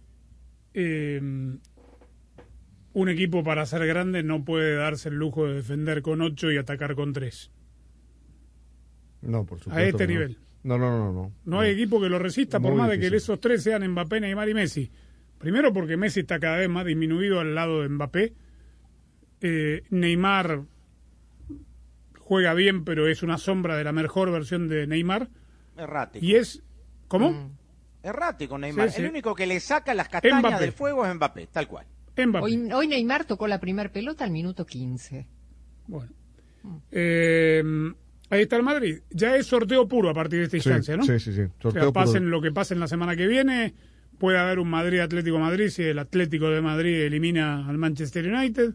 eh, 0.74 1.20
un 2.92 3.08
equipo 3.08 3.42
para 3.42 3.66
ser 3.66 3.86
grande 3.86 4.22
no 4.22 4.44
puede 4.44 4.76
darse 4.76 5.08
el 5.08 5.16
lujo 5.16 5.46
de 5.46 5.54
defender 5.54 6.00
con 6.02 6.20
8 6.22 6.52
y 6.52 6.56
atacar 6.58 6.94
con 6.94 7.12
3. 7.12 7.50
No, 9.24 9.44
por 9.44 9.58
supuesto. 9.58 9.80
A 9.80 9.82
este 9.84 10.06
no. 10.06 10.12
nivel. 10.12 10.38
No, 10.62 10.78
no, 10.78 10.98
no, 10.98 11.12
no. 11.12 11.32
No 11.44 11.60
hay 11.60 11.72
equipo 11.72 12.00
que 12.00 12.08
lo 12.08 12.18
resista, 12.18 12.58
por 12.58 12.72
Muy 12.72 12.80
más 12.80 12.90
de 12.90 12.98
que 12.98 13.14
esos 13.14 13.38
tres 13.40 13.62
sean 13.62 13.86
Mbappé, 13.86 14.20
Neymar 14.20 14.48
y 14.48 14.54
Messi. 14.54 14.90
Primero 15.38 15.72
porque 15.72 15.96
Messi 15.96 16.20
está 16.20 16.38
cada 16.40 16.56
vez 16.56 16.70
más 16.70 16.86
disminuido 16.86 17.40
al 17.40 17.54
lado 17.54 17.82
de 17.82 17.88
Mbappé. 17.90 18.32
Eh, 19.42 19.82
Neymar 19.90 20.62
juega 22.18 22.54
bien, 22.54 22.84
pero 22.84 23.08
es 23.08 23.22
una 23.22 23.36
sombra 23.36 23.76
de 23.76 23.84
la 23.84 23.92
mejor 23.92 24.32
versión 24.32 24.68
de 24.68 24.86
Neymar. 24.86 25.28
Errático. 25.76 26.24
Y 26.24 26.34
es... 26.36 26.62
¿Cómo? 27.08 27.52
Errático, 28.02 28.56
Neymar. 28.56 28.88
Sí, 28.88 28.96
sí. 28.96 29.02
El 29.02 29.10
único 29.10 29.34
que 29.34 29.46
le 29.46 29.60
saca 29.60 29.92
las 29.92 30.08
castañas 30.08 30.40
Mbappé. 30.40 30.60
del 30.60 30.72
fuego 30.72 31.04
es 31.04 31.14
Mbappé, 31.14 31.46
tal 31.48 31.68
cual. 31.68 31.86
Hoy, 32.40 32.72
hoy 32.72 32.88
Neymar 32.88 33.26
tocó 33.26 33.46
la 33.46 33.60
primer 33.60 33.92
pelota 33.92 34.24
al 34.24 34.30
minuto 34.30 34.64
15. 34.64 35.26
Bueno. 35.88 36.12
Eh, 36.90 37.62
ahí 38.30 38.42
está 38.42 38.56
el 38.56 38.62
Madrid. 38.62 38.98
Ya 39.10 39.36
es 39.36 39.46
sorteo 39.46 39.86
puro 39.88 40.10
a 40.10 40.14
partir 40.14 40.38
de 40.40 40.44
esta 40.46 40.58
Sí, 40.58 40.68
instancia, 40.68 40.96
¿no? 40.96 41.04
sí, 41.04 41.18
sí, 41.18 41.32
sí. 41.32 41.42
O 41.62 41.70
sea, 41.70 41.90
pasen 41.92 42.24
puro. 42.24 42.30
lo 42.36 42.40
que 42.42 42.52
pase 42.52 42.74
en 42.74 42.80
la 42.80 42.88
semana 42.88 43.16
que 43.16 43.26
viene. 43.26 43.74
Puede 44.18 44.38
haber 44.38 44.60
un 44.60 44.68
Madrid-Atlético 44.70 45.38
Madrid 45.40 45.68
si 45.68 45.82
el 45.82 45.98
Atlético 45.98 46.48
de 46.48 46.60
Madrid 46.60 47.02
elimina 47.02 47.68
al 47.68 47.78
Manchester 47.78 48.26
United. 48.32 48.74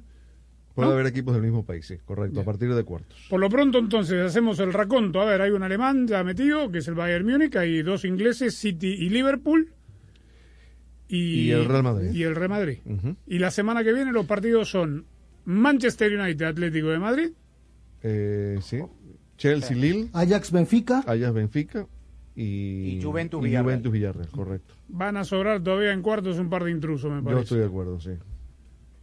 Puede 0.76 0.88
¿no? 0.90 0.94
haber 0.94 1.08
equipos 1.08 1.34
del 1.34 1.44
mismo 1.44 1.66
país, 1.66 1.86
sí, 1.88 1.98
correcto, 2.06 2.42
a 2.42 2.44
partir 2.44 2.74
de 2.74 2.84
cuartos. 2.84 3.26
Por 3.30 3.40
lo 3.40 3.50
pronto, 3.50 3.80
entonces, 3.80 4.22
hacemos 4.22 4.60
el 4.60 4.72
raconto. 4.74 5.22
A 5.22 5.26
ver, 5.26 5.42
hay 5.42 5.52
un 5.52 5.64
alemán 5.64 6.08
ya 6.08 6.24
metido, 6.24 6.70
que 6.72 6.80
es 6.80 6.88
el 6.88 6.94
Bayern 6.96 7.26
Múnich. 7.26 7.56
Hay 7.56 7.82
dos 7.82 8.06
ingleses, 8.06 8.56
City 8.56 8.88
y 8.88 9.10
Liverpool. 9.10 9.72
Y, 11.08 11.48
Y 11.48 11.52
el 11.52 11.66
Real 11.66 11.84
Madrid. 11.84 12.12
Y 12.14 12.24
el 12.24 12.36
Real 12.36 12.50
Madrid. 12.50 12.78
Y 13.26 13.40
la 13.40 13.50
semana 13.52 13.84
que 13.84 13.94
viene 13.94 14.12
los 14.12 14.26
partidos 14.26 14.70
son 14.70 15.06
Manchester 15.46 16.18
United, 16.18 16.46
Atlético 16.46 16.90
de 16.90 17.00
Madrid. 17.00 17.30
Eh, 18.04 18.60
sí. 18.62 18.80
Chelsea, 19.40 19.76
Lille, 19.76 20.10
Ajax 20.14 20.52
Benfica. 20.52 21.00
Ajax 21.08 21.34
Benfica 21.34 21.88
y, 22.36 22.98
Y 22.98 23.02
Juventus 23.02 23.42
y 23.42 23.46
Villarreal. 23.46 23.64
Juventus 23.66 23.92
Villarreal, 23.92 24.28
correcto. 24.30 24.74
Van 24.90 25.18
a 25.18 25.24
sobrar 25.24 25.64
todavía 25.64 25.92
en 25.94 26.02
cuartos 26.04 26.38
un 26.38 26.50
par 26.50 26.64
de 26.66 26.72
intrusos, 26.72 27.10
me 27.12 27.18
Yo 27.18 27.24
parece. 27.24 27.42
estoy 27.44 27.60
de 27.60 27.66
acuerdo, 27.66 28.00
sí. 28.00 28.12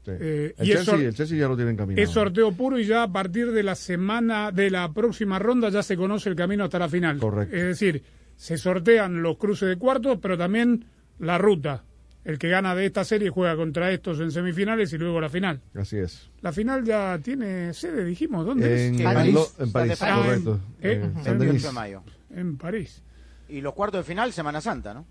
Sí. 0.04 0.12
Eh, 0.20 0.54
el, 0.58 0.66
y 0.68 0.70
es 0.70 0.76
Chelsea, 0.78 0.94
sor- 0.94 1.02
el 1.04 1.14
Chelsea 1.14 1.36
ya 1.38 1.48
lo 1.48 1.56
tienen 1.56 1.76
caminado. 1.76 2.00
Es 2.04 2.10
sorteo 2.10 2.52
puro 2.52 2.78
y 2.78 2.84
ya 2.86 3.02
a 3.02 3.12
partir 3.12 3.50
de 3.50 3.64
la 3.64 3.74
semana 3.74 4.52
de 4.52 4.70
la 4.70 4.92
próxima 4.92 5.38
ronda 5.40 5.68
ya 5.68 5.82
se 5.82 5.96
conoce 5.96 6.28
el 6.28 6.36
camino 6.36 6.62
hasta 6.64 6.78
la 6.78 6.88
final. 6.88 7.18
Correcto. 7.18 7.56
Es 7.56 7.64
decir, 7.64 8.04
se 8.36 8.56
sortean 8.56 9.20
los 9.22 9.36
cruces 9.36 9.68
de 9.68 9.76
cuartos, 9.76 10.18
pero 10.22 10.38
también 10.38 10.84
la 11.18 11.38
ruta. 11.38 11.82
El 12.26 12.38
que 12.40 12.48
gana 12.48 12.74
de 12.74 12.86
esta 12.86 13.04
serie 13.04 13.30
juega 13.30 13.54
contra 13.54 13.92
estos 13.92 14.18
en 14.18 14.32
semifinales 14.32 14.92
y 14.92 14.98
luego 14.98 15.20
la 15.20 15.28
final. 15.28 15.60
Así 15.76 15.96
es. 15.96 16.28
La 16.40 16.52
final 16.52 16.84
ya 16.84 17.18
tiene 17.22 17.72
sede, 17.72 18.04
dijimos. 18.04 18.44
¿Dónde 18.44 18.88
En, 18.88 18.94
es? 18.96 19.00
en 19.00 19.32
Lo- 19.32 19.46
en 19.60 19.70
París, 19.72 20.02
Ah, 20.02 20.08
en- 20.10 20.24
correcto. 20.24 20.60
Eh, 20.82 20.92
en- 21.04 21.14
San 21.22 21.38
28 21.38 21.44
Denis. 21.46 21.62
de 21.62 21.72
mayo. 21.72 22.02
En 22.34 22.56
París. 22.58 23.02
Y 23.48 23.60
los 23.60 23.74
cuartos 23.74 24.00
de 24.04 24.04
final, 24.12 24.32
Semana 24.32 24.60
Santa, 24.60 24.92
¿no? 24.92 25.06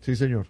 Sí, 0.00 0.16
señor. 0.16 0.48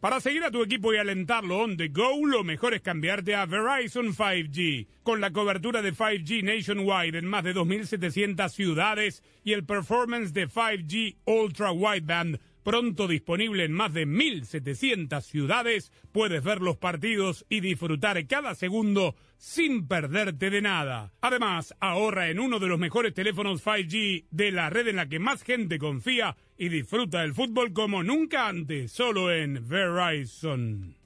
Para 0.00 0.20
seguir 0.20 0.42
a 0.44 0.50
tu 0.50 0.62
equipo 0.62 0.92
y 0.94 0.98
alentarlo 0.98 1.58
on 1.58 1.76
the 1.78 1.88
go, 1.88 2.26
lo 2.26 2.42
mejor 2.44 2.74
es 2.74 2.80
cambiarte 2.82 3.34
a 3.34 3.46
Verizon 3.46 4.14
5G. 4.14 4.86
Con 5.02 5.20
la 5.22 5.30
cobertura 5.30 5.80
de 5.82 5.92
5G 5.94 6.42
nationwide 6.42 7.18
en 7.18 7.26
más 7.26 7.44
de 7.44 7.54
2.700 7.54 8.50
ciudades 8.52 9.22
y 9.44 9.52
el 9.54 9.64
performance 9.64 10.32
de 10.34 10.46
5G 10.48 11.16
Ultra 11.26 11.72
Wideband 11.72 12.38
pronto 12.62 13.08
disponible 13.08 13.64
en 13.64 13.72
más 13.72 13.92
de 13.92 14.06
1.700 14.06 15.20
ciudades, 15.22 15.92
puedes 16.12 16.42
ver 16.42 16.60
los 16.60 16.76
partidos 16.76 17.46
y 17.48 17.60
disfrutar 17.60 18.26
cada 18.26 18.54
segundo 18.54 19.16
sin 19.36 19.88
perderte 19.88 20.50
de 20.50 20.62
nada. 20.62 21.12
Además, 21.20 21.74
ahorra 21.80 22.28
en 22.28 22.40
uno 22.40 22.58
de 22.58 22.68
los 22.68 22.78
mejores 22.78 23.14
teléfonos 23.14 23.64
5G 23.64 24.26
de 24.30 24.50
la 24.52 24.70
red 24.70 24.88
en 24.88 24.96
la 24.96 25.08
que 25.08 25.18
más 25.18 25.42
gente 25.42 25.78
confía 25.78 26.36
y 26.58 26.68
disfruta 26.68 27.20
del 27.20 27.34
fútbol 27.34 27.72
como 27.72 28.02
nunca 28.02 28.48
antes, 28.48 28.92
solo 28.92 29.32
en 29.32 29.66
Verizon. 29.66 30.96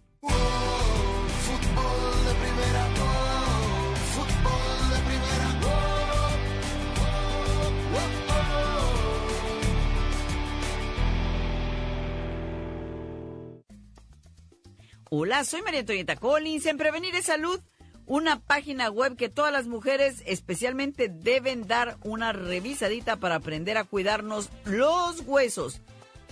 Hola, 15.11 15.44
soy 15.44 15.62
María 15.62 15.80
Antonieta 15.80 16.16
Collins. 16.16 16.66
En 16.66 16.78
Prevenir 16.78 17.14
es 17.14 17.26
Salud, 17.26 17.61
una 18.07 18.40
página 18.40 18.90
web 18.90 19.16
que 19.16 19.28
todas 19.28 19.52
las 19.52 19.66
mujeres 19.66 20.22
especialmente 20.26 21.09
deben 21.09 21.66
dar 21.66 21.98
una 22.05 22.32
revisadita 22.32 23.16
para 23.16 23.36
aprender 23.36 23.76
a 23.76 23.84
cuidarnos 23.84 24.48
los 24.64 25.20
huesos. 25.26 25.80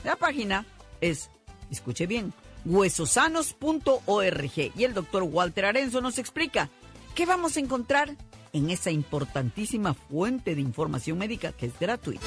La 0.05 0.17
página 0.17 0.65
es, 1.01 1.29
escuche 1.71 2.07
bien, 2.07 2.33
huesosanos.org 2.65 4.73
y 4.75 4.85
el 4.85 4.95
doctor 4.95 5.23
Walter 5.25 5.67
Arenzo 5.67 6.01
nos 6.01 6.19
explica 6.19 6.71
qué 7.15 7.27
vamos 7.27 7.57
a 7.57 7.61
encontrar 7.61 8.17
en 8.55 8.71
esa 8.71 8.91
importantísima 8.91 9.95
fuente 9.95 10.55
de 10.55 10.63
información 10.63 11.19
médica 11.19 11.53
que 11.53 11.67
es 11.67 11.79
gratuita. 11.79 12.27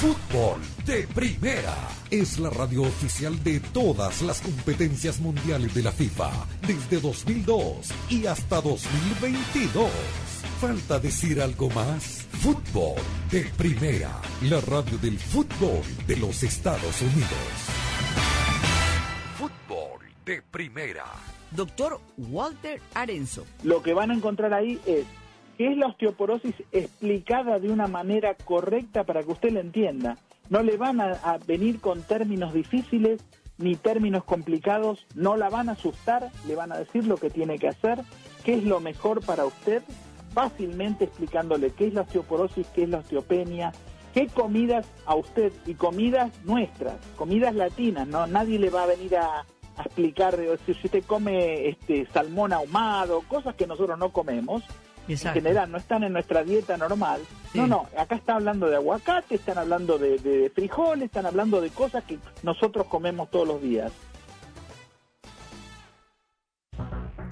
Fútbol 0.00 0.60
de 0.84 1.06
Primera 1.14 1.74
es 2.10 2.38
la 2.38 2.50
radio 2.50 2.82
oficial 2.82 3.42
de 3.42 3.60
todas 3.60 4.20
las 4.20 4.42
competencias 4.42 5.20
mundiales 5.20 5.74
de 5.74 5.82
la 5.82 5.90
FIFA 5.90 6.30
desde 6.66 7.00
2002 7.00 7.92
y 8.10 8.26
hasta 8.26 8.60
2022. 8.60 9.90
¿Falta 10.60 10.98
decir 10.98 11.40
algo 11.40 11.70
más? 11.70 12.26
Fútbol 12.42 13.00
de 13.30 13.46
Primera, 13.56 14.20
la 14.42 14.60
radio 14.60 14.98
del 14.98 15.18
fútbol 15.18 15.80
de 16.06 16.16
los 16.18 16.42
Estados 16.42 17.00
Unidos. 17.00 17.30
Fútbol 19.38 20.00
de 20.26 20.42
Primera. 20.42 21.06
Doctor 21.52 22.02
Walter 22.18 22.82
Arenzo. 22.92 23.46
Lo 23.62 23.82
que 23.82 23.94
van 23.94 24.10
a 24.10 24.14
encontrar 24.14 24.52
ahí 24.52 24.78
es 24.84 25.06
qué 25.56 25.72
es 25.72 25.76
la 25.76 25.86
osteoporosis 25.86 26.54
explicada 26.72 27.58
de 27.58 27.70
una 27.70 27.86
manera 27.86 28.34
correcta 28.34 29.04
para 29.04 29.22
que 29.22 29.32
usted 29.32 29.52
la 29.52 29.60
entienda. 29.60 30.18
No 30.48 30.62
le 30.62 30.76
van 30.76 31.00
a, 31.00 31.38
venir 31.46 31.80
con 31.80 32.02
términos 32.02 32.52
difíciles 32.52 33.24
ni 33.58 33.74
términos 33.74 34.24
complicados, 34.24 35.06
no 35.14 35.36
la 35.36 35.48
van 35.48 35.68
a 35.68 35.72
asustar, 35.72 36.30
le 36.46 36.54
van 36.54 36.72
a 36.72 36.78
decir 36.78 37.06
lo 37.06 37.16
que 37.16 37.30
tiene 37.30 37.58
que 37.58 37.68
hacer, 37.68 38.00
qué 38.44 38.54
es 38.54 38.64
lo 38.64 38.80
mejor 38.80 39.24
para 39.24 39.46
usted, 39.46 39.82
fácilmente 40.34 41.04
explicándole 41.04 41.70
qué 41.70 41.86
es 41.86 41.94
la 41.94 42.02
osteoporosis, 42.02 42.66
qué 42.68 42.82
es 42.84 42.88
la 42.88 42.98
osteopenia, 42.98 43.72
¿Qué 44.16 44.28
comidas 44.28 44.90
a 45.04 45.14
usted 45.14 45.52
y 45.66 45.74
comidas 45.74 46.32
nuestras, 46.44 46.96
comidas 47.16 47.54
latinas? 47.54 48.08
No, 48.08 48.26
nadie 48.26 48.58
le 48.58 48.70
va 48.70 48.84
a 48.84 48.86
venir 48.86 49.14
a, 49.14 49.40
a 49.76 49.82
explicar 49.82 50.38
si 50.64 50.72
usted 50.72 51.04
come 51.04 51.68
este 51.68 52.06
salmón 52.06 52.54
ahumado, 52.54 53.20
cosas 53.28 53.54
que 53.56 53.66
nosotros 53.66 53.98
no 53.98 54.12
comemos. 54.12 54.62
Exacto. 55.08 55.38
En 55.38 55.44
general 55.44 55.70
no 55.70 55.78
están 55.78 56.04
en 56.04 56.12
nuestra 56.12 56.42
dieta 56.42 56.76
normal. 56.76 57.20
Sí. 57.52 57.58
No, 57.58 57.66
no, 57.66 57.86
acá 57.96 58.16
están 58.16 58.36
hablando 58.36 58.68
de 58.68 58.76
aguacate, 58.76 59.36
están 59.36 59.58
hablando 59.58 59.98
de, 59.98 60.18
de 60.18 60.50
frijoles, 60.50 61.06
están 61.06 61.26
hablando 61.26 61.60
de 61.60 61.70
cosas 61.70 62.04
que 62.04 62.18
nosotros 62.42 62.86
comemos 62.86 63.30
todos 63.30 63.46
los 63.46 63.62
días. 63.62 63.92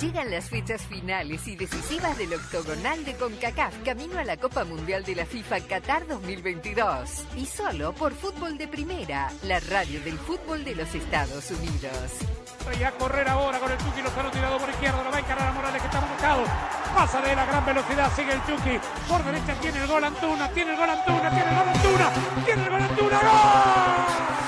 Llegan 0.01 0.31
las 0.31 0.51
fechas 0.51 0.83
finales 0.83 1.47
y 1.47 1.55
decisivas 1.55 2.19
del 2.19 2.35
octogonal 2.35 3.05
de 3.05 3.15
CONCACAF 3.15 3.85
camino 3.85 4.19
a 4.19 4.25
la 4.25 4.37
Copa 4.37 4.65
Mundial 4.65 5.05
de 5.05 5.15
la 5.15 5.25
FIFA 5.25 5.61
Qatar 5.61 6.07
2022. 6.09 7.25
Y 7.37 7.47
solo 7.47 7.93
por 7.93 8.13
Fútbol 8.13 8.59
de 8.59 8.67
Primera, 8.67 9.31
la 9.45 9.61
radio 9.61 10.01
del 10.01 10.19
fútbol 10.19 10.65
de 10.65 10.75
los 10.75 10.93
Estados 10.95 11.51
Unidos. 11.53 12.11
Y 12.79 12.83
a 12.83 12.91
correr 12.93 13.29
ahora 13.29 13.61
con 13.61 13.71
el 13.71 13.79
Chucky 13.79 14.03
Lozano 14.03 14.31
tirado 14.33 14.59
por 14.59 14.69
izquierda, 14.69 15.05
lo 15.05 15.11
va 15.11 15.17
a 15.17 15.21
encarar 15.21 15.49
a 15.49 15.53
Morales 15.53 15.81
que 15.81 15.87
está 15.87 16.01
buscado. 16.01 16.45
Pasa 16.95 17.21
de 17.21 17.37
la 17.37 17.47
gran 17.47 17.65
velocidad, 17.65 18.13
sigue 18.17 18.33
el 18.33 18.41
Chucky. 18.47 18.81
Por 19.09 19.25
derecha 19.25 19.55
tiene 19.61 19.79
el 19.81 19.87
gol 19.87 20.03
Antuna, 20.03 20.51
tiene 20.51 20.73
el 20.73 20.77
gol 20.77 20.91
Antuna, 20.91 21.31
tiene 21.31 21.51
el 21.51 21.57
gol 21.57 21.69
Antuna, 21.69 22.11
tiene 22.45 22.65
el 22.65 22.71
gol 22.71 22.83
Antuna, 22.83 23.19
¡gol! 23.21 24.44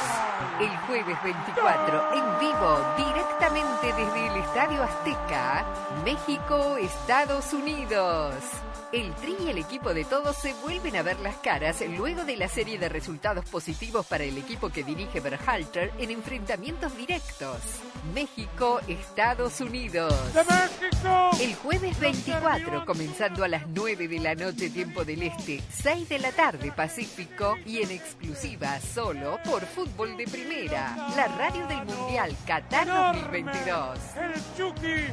El 0.59 0.75
jueves 0.87 1.23
24, 1.23 2.15
en 2.15 2.39
vivo, 2.41 2.79
directamente 2.97 3.93
desde 3.93 4.27
el 4.27 4.37
Estadio 4.37 4.83
Azteca, 4.83 5.67
México, 6.03 6.79
Estados 6.79 7.53
Unidos. 7.53 8.33
El 8.93 9.13
Tri 9.17 9.35
y 9.45 9.51
el 9.51 9.59
equipo 9.59 9.93
de 9.93 10.05
todos 10.05 10.37
se 10.37 10.55
vuelven 10.55 10.95
a 10.97 11.03
ver 11.03 11.19
las 11.19 11.37
caras 11.37 11.83
luego 11.97 12.25
de 12.25 12.37
la 12.37 12.49
serie 12.49 12.79
de 12.79 12.89
resultados 12.89 13.45
positivos 13.47 14.07
para 14.07 14.23
el 14.23 14.39
equipo 14.39 14.71
que 14.71 14.85
dirige 14.85 15.19
Berhalter 15.19 15.93
en 15.99 16.11
enfrentamientos 16.13 16.97
directos. 16.97 17.57
México, 18.15 18.81
Estados 18.87 19.61
Unidos. 19.61 20.15
¡De 20.33 20.45
México! 20.45 21.31
El 21.41 21.55
jueves 21.57 21.99
24, 21.99 22.87
comenzando 22.87 23.43
a 23.43 23.49
las 23.49 23.67
9 23.67 24.07
de 24.07 24.21
la 24.21 24.35
noche 24.37 24.71
tiempo 24.71 25.05
del 25.05 25.23
Este, 25.25 25.61
6 25.69 26.09
de 26.09 26.19
la 26.21 26.31
tarde 26.31 26.71
Pacífico 26.71 27.57
y 27.67 27.83
en 27.83 27.91
exclusiva 27.91 28.79
solo 28.81 29.41
por 29.45 29.67
Fútbol 29.67 30.17
de 30.17 30.27
Primera, 30.27 30.97
la 31.17 31.27
radio 31.37 31.67
del 31.67 31.85
Mundial 31.85 32.37
Qatar 32.47 32.87
2022. 32.87 33.99
El 34.17 34.33
Chucky, 34.57 35.13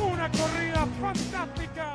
una 0.00 0.28
corrida 0.30 0.86
fantástica. 1.00 1.94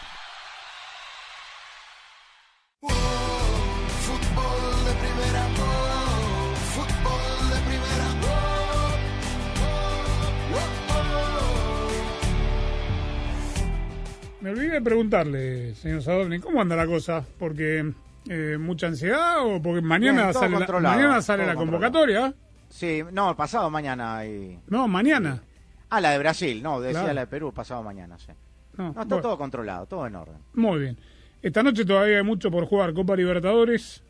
Preguntarle, 14.81 15.75
señor 15.75 16.01
Sadovni, 16.01 16.39
¿cómo 16.39 16.61
anda 16.61 16.75
la 16.75 16.85
cosa? 16.87 17.25
Porque 17.39 17.93
eh, 18.29 18.57
mucha 18.59 18.87
ansiedad 18.87 19.45
o 19.45 19.61
porque 19.61 19.81
mañana 19.81 20.23
Bien, 20.29 20.33
sale 20.33 20.59
la, 20.59 20.79
mañana 20.79 21.21
sale 21.21 21.45
la 21.45 21.55
convocatoria. 21.55 22.33
Sí, 22.69 23.01
no, 23.11 23.35
pasado 23.35 23.69
mañana. 23.69 24.25
Y... 24.25 24.59
No, 24.67 24.87
mañana. 24.87 25.41
Ah, 25.89 25.99
la 25.99 26.11
de 26.11 26.19
Brasil, 26.19 26.63
no, 26.63 26.79
decía 26.79 27.01
Claro. 27.01 27.13
la 27.15 27.21
de 27.21 27.27
Perú, 27.27 27.51
pasado 27.53 27.83
mañana, 27.83 28.17
sí. 28.17 28.31
No, 28.77 28.83
No, 28.85 28.89
está 28.91 29.03
bueno. 29.03 29.21
todo 29.21 29.37
controlado, 29.37 29.85
todo 29.85 30.07
en 30.07 30.15
orden. 30.15 30.37
Muy 30.53 30.79
bien. 30.79 30.97
Esta 31.41 31.63
noche 31.63 31.83
todavía 31.85 32.17
hay 32.17 32.23
mucho 32.23 32.49
por 32.51 32.65
jugar. 32.65 32.93
Copa 32.93 33.15
Libertadores. 33.15 34.03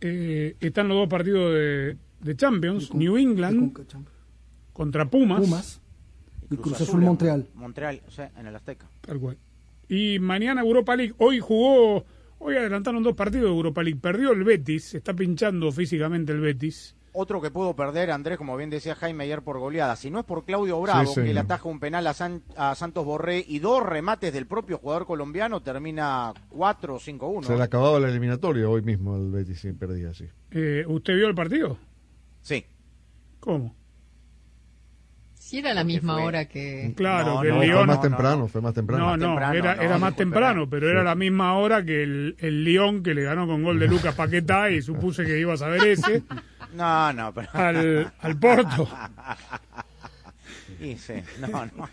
Eh, 0.00 0.56
están 0.60 0.88
los 0.88 0.96
dos 0.98 1.08
partidos 1.08 1.52
de, 1.52 1.96
de 2.20 2.36
Champions. 2.36 2.94
New 2.94 3.16
England 3.16 3.76
contra 4.72 5.04
Pumas. 5.06 5.40
Pumas 5.40 5.80
y 6.50 6.56
Cruz 6.56 6.80
Azul 6.80 7.00
Montreal. 7.00 7.48
Montreal, 7.54 8.02
o 8.06 8.10
sea, 8.10 8.30
en 8.38 8.46
el 8.46 8.54
Azteca. 8.56 8.86
Tal 9.00 9.18
cual. 9.18 9.36
Y 9.88 10.18
mañana 10.18 10.60
Europa 10.62 10.96
League. 10.96 11.14
Hoy 11.18 11.40
jugó. 11.40 12.04
Hoy 12.38 12.56
adelantaron 12.56 13.02
dos 13.02 13.14
partidos 13.14 13.46
de 13.50 13.56
Europa 13.56 13.82
League. 13.82 13.98
Perdió 14.00 14.32
el 14.32 14.44
Betis. 14.44 14.94
Está 14.94 15.14
pinchando 15.14 15.70
físicamente 15.72 16.32
el 16.32 16.40
Betis. 16.40 16.94
Otro 17.16 17.40
que 17.40 17.52
pudo 17.52 17.76
perder, 17.76 18.10
Andrés, 18.10 18.36
como 18.36 18.56
bien 18.56 18.70
decía 18.70 18.96
Jaime 18.96 19.22
ayer 19.22 19.40
por 19.42 19.60
goleada. 19.60 19.94
Si 19.94 20.10
no 20.10 20.18
es 20.18 20.24
por 20.24 20.44
Claudio 20.44 20.80
Bravo, 20.80 21.06
Sí, 21.14 21.20
que 21.22 21.32
le 21.32 21.38
ataja 21.38 21.68
un 21.68 21.78
penal 21.78 22.04
a, 22.08 22.12
San- 22.12 22.42
a 22.56 22.74
Santos 22.74 23.04
Borré 23.04 23.44
y 23.46 23.60
dos 23.60 23.84
remates 23.84 24.32
del 24.32 24.46
propio 24.48 24.78
jugador 24.78 25.06
colombiano, 25.06 25.60
termina 25.62 26.32
4 26.48 26.96
o 26.96 26.98
5-1. 26.98 27.44
Se 27.46 27.56
le 27.56 27.62
acababa 27.62 28.00
la 28.00 28.08
eliminatoria 28.08 28.68
hoy 28.68 28.82
mismo 28.82 29.14
el 29.16 29.30
Betis 29.30 29.64
y 29.64 29.72
perdía 29.72 30.10
así. 30.10 30.24
Eh, 30.50 30.84
¿Usted 30.88 31.14
vio 31.14 31.28
el 31.28 31.36
partido? 31.36 31.78
Sí. 32.42 32.64
¿Cómo? 33.38 33.76
Si 35.44 35.58
era 35.58 35.74
la 35.74 35.84
misma 35.84 36.14
fue- 36.14 36.22
hora 36.22 36.44
que... 36.46 36.94
Claro, 36.96 37.34
No, 37.34 37.42
que 37.42 37.48
no, 37.48 37.54
el 37.54 37.58
fue 37.58 37.66
Lyon. 37.66 37.86
más 37.86 38.00
temprano, 38.00 38.48
fue 38.48 38.60
más 38.62 38.72
temprano. 38.72 39.04
No, 39.04 39.10
Más 39.10 39.18
no, 39.18 39.26
temprano, 39.26 39.54
era, 39.54 39.74
no, 39.76 39.82
era 39.82 39.94
sí 39.96 40.00
más 40.00 40.14
fue 40.14 40.24
temprano, 40.24 40.70
pero 40.70 40.90
era 40.90 41.04
la 41.04 41.14
misma 41.14 41.58
hora 41.58 41.84
que 41.84 42.02
el, 42.02 42.34
el 42.38 42.64
Lyon 42.64 43.02
que 43.02 43.12
le 43.14 43.24
ganó 43.24 43.46
con 43.46 43.62
gol 43.62 43.78
de 43.78 43.86
Lucas 43.86 44.14
Paquetá 44.14 44.70
y 44.70 44.80
supuse 44.80 45.22
que 45.26 45.38
ibas 45.38 45.60
a 45.60 45.68
ver 45.68 45.84
ese 45.86 46.22
No, 46.74 47.12
no, 47.12 47.32
pero... 47.34 47.48
al, 47.52 48.12
al 48.20 48.38
Porto. 48.38 48.88
Y 50.80 50.96
sí, 50.96 51.14
no, 51.40 51.48
no. 51.76 51.88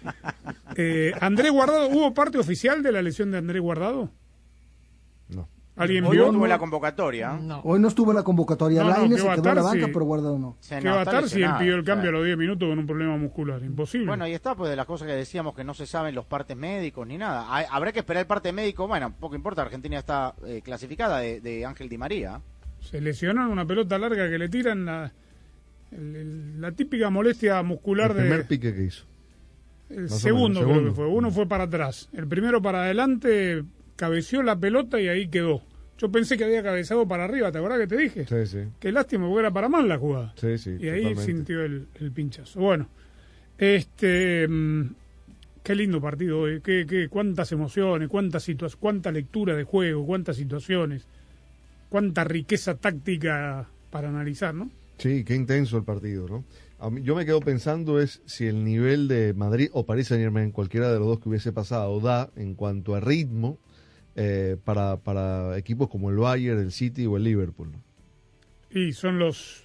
Eh, 0.76 1.12
Andrés 1.20 1.52
Guardado, 1.52 1.89
¿hubo 1.89 2.14
parte 2.14 2.38
oficial 2.39 2.82
de 2.82 2.91
la 2.93 3.02
lesión 3.02 3.32
de 3.32 3.38
Andrés 3.39 3.62
Guardado? 3.62 4.10
No. 5.82 5.84
¿Alguien 5.84 6.05
Hoy 6.05 6.17
vio? 6.17 6.25
No 6.27 6.38
tuve 6.39 6.47
la 6.47 6.57
convocatoria. 6.59 7.34
No. 7.41 7.61
Hoy 7.63 7.79
no 7.79 7.88
estuvo 7.88 8.11
en 8.11 8.17
la 8.17 8.23
convocatoria. 8.23 8.84
No, 8.84 8.89
no, 8.89 8.93
Lainez 8.97 9.15
¿qué 9.15 9.21
se 9.21 9.27
va 9.27 9.34
a 9.34 9.36
quedó 9.36 9.49
en 9.49 9.55
la 9.55 9.61
estar 9.61 9.73
banca, 9.73 9.86
si- 9.88 9.93
pero 9.93 10.05
guardado 10.05 10.39
no. 10.39 10.57
Se 10.59 10.79
¿Qué 10.79 10.89
va 10.89 10.99
a 10.99 11.03
estar 11.03 11.29
si 11.29 11.41
él 11.43 11.51
pidió 11.59 11.75
el 11.75 11.84
cambio 11.84 12.09
a 12.09 12.13
los 12.13 12.25
10 12.25 12.38
minutos 12.38 12.69
con 12.69 12.77
un 12.79 12.86
problema 12.88 13.17
muscular? 13.17 13.61
Imposible. 13.63 14.07
Bueno, 14.07 14.23
ahí 14.25 14.34
está, 14.34 14.55
pues 14.55 14.69
de 14.69 14.75
las 14.75 14.86
cosas 14.86 15.07
que 15.07 15.13
decíamos 15.13 15.55
que 15.55 15.63
no 15.63 15.73
se 15.73 15.86
saben 15.86 16.13
los 16.15 16.25
partes 16.25 16.55
médicos 16.57 17.07
ni 17.07 17.17
nada. 17.17 17.45
Hay- 17.53 17.65
habrá 17.71 17.91
que 17.91 17.99
esperar 17.99 18.21
el 18.21 18.27
parte 18.27 18.51
médico. 18.53 18.88
Bueno, 18.88 19.13
poco 19.19 19.36
importa, 19.36 19.61
Argentina 19.61 19.97
está 19.97 20.36
eh, 20.45 20.61
clasificada 20.63 21.19
de, 21.19 21.41
de 21.41 21.65
Ángel 21.65 21.89
Di 21.89 21.97
María. 21.97 22.41
Se 22.79 22.99
lesionó 23.01 23.43
en 23.45 23.51
una 23.51 23.65
pelota 23.65 23.97
larga 23.97 24.29
que 24.29 24.38
le 24.38 24.49
tiran 24.49 24.86
la, 24.86 25.11
el- 25.91 26.15
el- 26.15 26.61
la 26.61 26.71
típica 26.71 27.09
molestia 27.09 27.61
muscular 27.63 28.11
El 28.11 28.17
de... 28.17 28.21
primer 28.23 28.47
pique 28.47 28.73
que 28.73 28.84
hizo. 28.84 29.05
El 29.89 30.09
segundo, 30.09 30.61
menos, 30.61 30.73
creo 30.77 30.89
que 30.89 30.95
fue. 30.95 31.07
Uno 31.07 31.32
fue 31.32 31.47
para 31.47 31.65
atrás. 31.65 32.07
El 32.13 32.25
primero 32.27 32.61
para 32.61 32.84
adelante 32.84 33.63
cabeció 33.97 34.41
la 34.41 34.57
pelota 34.57 35.01
y 35.01 35.09
ahí 35.09 35.27
quedó. 35.27 35.61
Yo 36.02 36.12
pensé 36.12 36.36
que 36.36 36.43
había 36.45 36.64
cabezado 36.64 37.08
para 37.08 37.26
arriba, 37.26 37.52
¿te 37.52 37.60
acordás 37.60 37.80
que 37.80 37.86
te 37.88 37.97
dije? 37.97 38.26
Sí, 38.26 38.47
sí. 38.47 38.68
Qué 38.80 38.91
lástima, 38.91 39.28
porque 39.28 39.41
era 39.41 39.52
para 39.52 39.70
mal 39.70 39.88
la 39.88 39.99
jugada. 39.99 40.34
Sí, 40.36 40.58
sí. 40.58 40.72
y 40.80 40.88
ahí 40.89 41.04
totalmente. 41.04 41.24
sintió 41.32 41.62
el, 41.64 41.88
el 41.99 42.12
pinchazo. 42.12 42.60
Bueno, 42.60 42.89
este. 43.60 44.47
mm, 44.47 44.95
Qué 45.64 45.76
lindo 45.76 46.02
partido 46.02 46.39
hoy. 46.39 46.60
Qué, 46.62 46.88
qué, 46.89 47.08
cuántas 47.08 47.52
emociones, 47.52 48.10
cuántas 48.10 48.43
cuánta 48.80 49.12
lectura 49.12 49.56
de 49.56 49.64
juego, 49.64 50.04
cuántas 50.08 50.38
situaciones, 50.38 51.06
cuánta 51.89 52.24
riqueza 52.24 52.74
táctica 52.74 53.70
para 53.91 54.10
analizar, 54.10 54.56
¿no? 54.56 54.72
Sí, 54.97 55.24
qué 55.24 55.36
intenso 55.36 55.78
el 55.78 55.84
partido, 55.84 56.28
¿no? 56.28 56.45
A 56.80 56.89
mí- 56.89 57.04
yo 57.04 57.16
me 57.16 57.28
quedo 57.28 57.41
pensando 57.41 58.02
es 58.02 58.24
si 58.26 58.47
el 58.47 58.64
nivel 58.64 59.08
de 59.08 59.36
Madrid 59.36 59.70
o 59.72 59.86
París 59.86 60.08
Saint 60.08 60.24
Germain, 60.24 60.49
cualquiera 60.52 60.91
de 60.91 60.97
los 60.97 61.08
dos 61.08 61.20
que 61.20 61.30
hubiese 61.30 61.52
pasado, 61.52 61.99
da 61.99 62.32
en 62.36 62.56
cuanto 62.56 62.95
a 62.95 62.99
ritmo 62.99 63.60
eh, 64.16 64.57
para, 64.64 64.97
para 64.97 65.57
equipos 65.57 65.89
como 65.89 66.09
el 66.09 66.18
Bayern, 66.18 66.59
el 66.59 66.72
City 66.72 67.05
o 67.05 67.18
el 67.18 67.24
Liverpool. 67.24 67.72
¿no? 67.72 67.82
Y 68.70 68.93
son 68.93 69.20
los, 69.20 69.64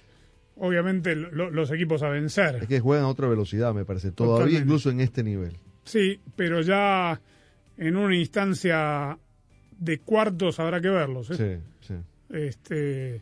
obviamente, 0.55 1.15
lo- 1.15 1.49
los 1.49 1.71
equipos 1.71 2.03
a 2.03 2.09
vencer. 2.09 2.57
Es 2.61 2.67
que 2.67 2.79
juegan 2.79 3.05
a 3.05 3.09
otra 3.09 3.27
velocidad, 3.27 3.73
me 3.73 3.85
parece. 3.85 4.11
Todavía 4.11 4.37
Totalmente. 4.45 4.63
incluso 4.65 4.89
en 4.89 4.99
este 5.01 5.23
nivel. 5.23 5.53
Sí, 5.83 6.19
pero 6.35 6.61
ya 6.61 7.19
en 7.77 7.95
una 7.95 8.15
instancia 8.15 9.17
de 9.79 9.99
cuartos 9.99 10.59
habrá 10.59 10.81
que 10.81 10.89
verlos. 10.89 11.29
¿eh? 11.31 11.61
Sí, 11.79 11.87
sí. 11.87 12.35
Este, 12.35 13.21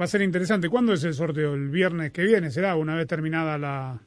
va 0.00 0.04
a 0.04 0.08
ser 0.08 0.22
interesante. 0.22 0.68
¿Cuándo 0.70 0.92
es 0.94 1.04
el 1.04 1.12
sorteo? 1.14 1.54
¿El 1.54 1.68
viernes 1.68 2.12
que 2.12 2.22
viene? 2.22 2.50
¿Será 2.50 2.76
una 2.76 2.94
vez 2.94 3.06
terminada 3.06 3.58
la, 3.58 4.00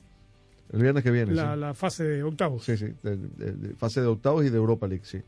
El 0.71 0.81
viernes 0.81 1.03
que 1.03 1.11
viene. 1.11 1.33
la, 1.33 1.53
sí. 1.53 1.59
la 1.59 1.73
fase 1.75 2.03
de 2.05 2.23
octavos? 2.23 2.63
Sí, 2.63 2.77
sí. 2.77 2.87
de- 3.03 3.17
de- 3.17 3.51
de 3.51 3.75
fase 3.75 4.01
de 4.01 4.07
octavos 4.07 4.43
y 4.45 4.49
de 4.49 4.57
Europa 4.57 4.87
League, 4.87 5.05
sí. 5.05 5.21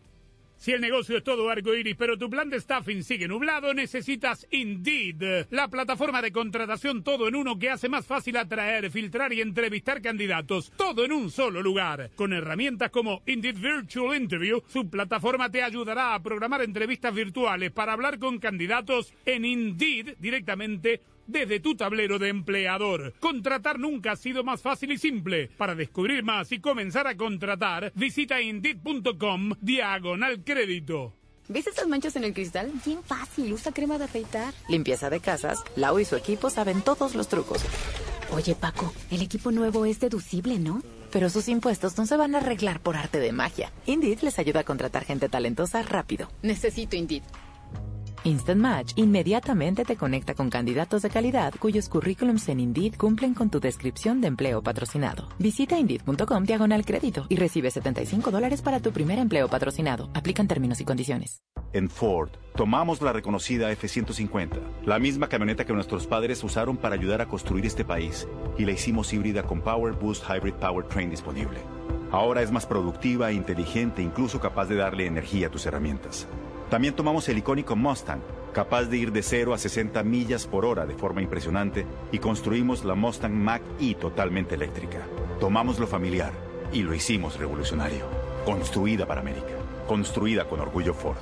Si 0.66 0.72
el 0.72 0.82
negocio 0.82 1.16
es 1.16 1.24
todo 1.24 1.48
arcoíris, 1.48 1.96
pero 1.96 2.18
tu 2.18 2.28
plan 2.28 2.50
de 2.50 2.60
staffing 2.60 3.04
sigue 3.04 3.28
nublado, 3.28 3.72
necesitas 3.76 4.48
Indeed, 4.50 5.46
la 5.52 5.68
plataforma 5.68 6.24
de 6.24 6.32
contratación 6.32 7.04
todo 7.04 7.28
en 7.28 7.36
uno 7.36 7.60
que 7.60 7.70
hace 7.70 7.88
más 7.88 8.08
fácil 8.08 8.36
atraer, 8.36 8.90
filtrar 8.90 9.32
y 9.32 9.42
entrevistar 9.42 10.02
candidatos, 10.02 10.72
todo 10.76 11.06
en 11.06 11.12
un 11.12 11.30
solo 11.30 11.62
lugar. 11.62 12.10
Con 12.16 12.34
herramientas 12.34 12.90
como 12.90 13.22
Indeed 13.28 13.60
Virtual 13.60 14.20
Interview, 14.20 14.64
su 14.68 14.90
plataforma 14.90 15.52
te 15.52 15.62
ayudará 15.62 16.16
a 16.16 16.24
programar 16.24 16.64
entrevistas 16.64 17.14
virtuales 17.14 17.70
para 17.70 17.94
hablar 17.94 18.18
con 18.18 18.40
candidatos 18.40 19.14
en 19.28 19.46
Indeed 19.46 20.16
directamente 20.18 21.00
desde 21.28 21.60
tu 21.60 21.76
tablero 21.76 22.20
de 22.20 22.30
empleador. 22.30 23.14
Contratar 23.20 23.80
nunca 23.80 24.14
ha 24.14 24.16
sido 24.16 24.44
más 24.44 24.62
fácil 24.62 24.92
y 24.92 24.98
simple. 24.98 25.50
Para 25.58 25.76
descubrir 25.76 26.24
más 26.24 26.52
y 26.52 26.60
comenzar 26.60 27.08
a 27.08 27.16
contratar, 27.16 27.92
visita 27.96 28.42
indeed.com 28.42 29.54
diagonal 29.62 30.44
crédito. 30.44 31.14
¿Ves 31.48 31.68
esas 31.68 31.88
manchas 31.88 32.16
en 32.16 32.24
el 32.24 32.34
cristal? 32.34 32.72
Bien 32.84 33.04
fácil, 33.04 33.54
usa 33.54 33.72
crema 33.72 34.00
de 34.00 34.06
afeitar. 34.06 34.54
Limpieza 34.68 35.12
de 35.12 35.20
casas, 35.20 35.64
Lau 35.76 36.00
y 36.00 36.06
su 36.06 36.16
equipo 36.16 36.50
saben 36.50 36.82
todos 36.82 37.14
los 37.14 37.28
trucos. 37.28 37.64
Oye, 38.32 38.56
Paco, 38.56 38.92
el 39.12 39.22
equipo 39.22 39.52
nuevo 39.52 39.86
es 39.86 40.00
deducible, 40.00 40.58
¿no? 40.58 40.82
Pero 41.12 41.30
sus 41.30 41.48
impuestos 41.48 41.98
no 41.98 42.08
se 42.08 42.18
van 42.18 42.34
a 42.34 42.40
arreglar 42.40 42.82
por 42.82 42.98
arte 42.98 43.20
de 43.20 43.32
magia. 43.32 43.72
Indeed 43.86 44.22
les 44.22 44.40
ayuda 44.40 44.62
a 44.62 44.64
contratar 44.64 45.06
gente 45.06 45.30
talentosa 45.30 45.84
rápido. 45.84 46.30
Necesito 46.42 46.96
Indeed. 46.96 47.24
Instant 48.26 48.60
Match 48.60 48.94
inmediatamente 48.96 49.86
te 49.86 49.96
conecta 49.96 50.34
con 50.34 50.50
candidatos 50.50 51.04
de 51.04 51.12
calidad 51.12 51.54
cuyos 51.60 51.88
currículums 51.88 52.50
en 52.50 52.60
Indeed 52.60 52.96
cumplen 52.96 53.36
con 53.36 53.52
tu 53.52 53.60
descripción 53.60 54.20
de 54.20 54.28
empleo 54.28 54.64
patrocinado. 54.64 55.30
Visita 55.38 55.78
Indeed.com 55.78 56.44
diagonal 56.44 56.84
crédito 56.86 57.28
y 57.30 57.36
recibe 57.36 57.70
75 57.70 58.32
dólares 58.32 58.64
para 58.64 58.80
tu 58.80 58.92
primer 58.92 59.20
empleo 59.20 59.48
patrocinado. 59.48 60.10
Aplican 60.16 60.48
términos 60.48 60.82
y 60.82 60.86
condiciones. 60.86 61.44
En 61.72 61.88
Ford, 61.88 62.30
tomamos 62.56 63.00
la 63.04 63.14
reconocida 63.14 63.72
F-150, 63.72 64.60
la 64.86 64.98
misma 64.98 65.30
camioneta 65.30 65.66
que 65.66 65.74
nuestros 65.74 66.08
padres 66.08 66.44
usaron 66.44 66.78
para 66.78 66.96
ayudar 66.96 67.22
a 67.22 67.28
construir 67.28 67.66
este 67.68 67.86
país, 67.86 68.28
y 68.58 68.66
la 68.66 68.72
hicimos 68.72 69.14
híbrida 69.14 69.44
con 69.44 69.62
Power 69.62 69.94
Boost 69.94 70.24
Hybrid 70.28 70.54
Powertrain 70.54 71.12
disponible. 71.12 71.60
Ahora 72.12 72.42
es 72.42 72.52
más 72.52 72.66
productiva, 72.66 73.32
inteligente, 73.32 74.02
incluso 74.02 74.40
capaz 74.40 74.66
de 74.66 74.78
darle 74.78 75.06
energía 75.06 75.48
a 75.48 75.52
tus 75.52 75.66
herramientas. 75.66 76.28
También 76.70 76.96
tomamos 76.96 77.30
el 77.30 77.38
icónico 77.38 77.76
Mustang, 77.76 78.22
capaz 78.54 78.86
de 78.86 78.98
ir 78.98 79.12
de 79.12 79.22
0 79.22 79.54
a 79.54 79.58
60 79.58 80.02
millas 80.04 80.48
por 80.48 80.66
hora 80.66 80.86
de 80.86 80.96
forma 80.96 81.22
impresionante, 81.22 81.86
y 82.12 82.20
construimos 82.20 82.84
la 82.84 82.96
Mustang 82.96 83.34
Mach-E 83.34 83.96
totalmente 83.96 84.56
eléctrica. 84.56 85.06
Tomamos 85.40 85.78
lo 85.78 85.86
familiar 85.86 86.34
y 86.74 86.82
lo 86.82 86.96
hicimos 86.96 87.38
revolucionario. 87.38 88.06
Construida 88.46 89.06
para 89.06 89.22
América. 89.22 89.54
Construida 89.88 90.48
con 90.48 90.60
orgullo 90.60 90.94
Ford. 90.94 91.18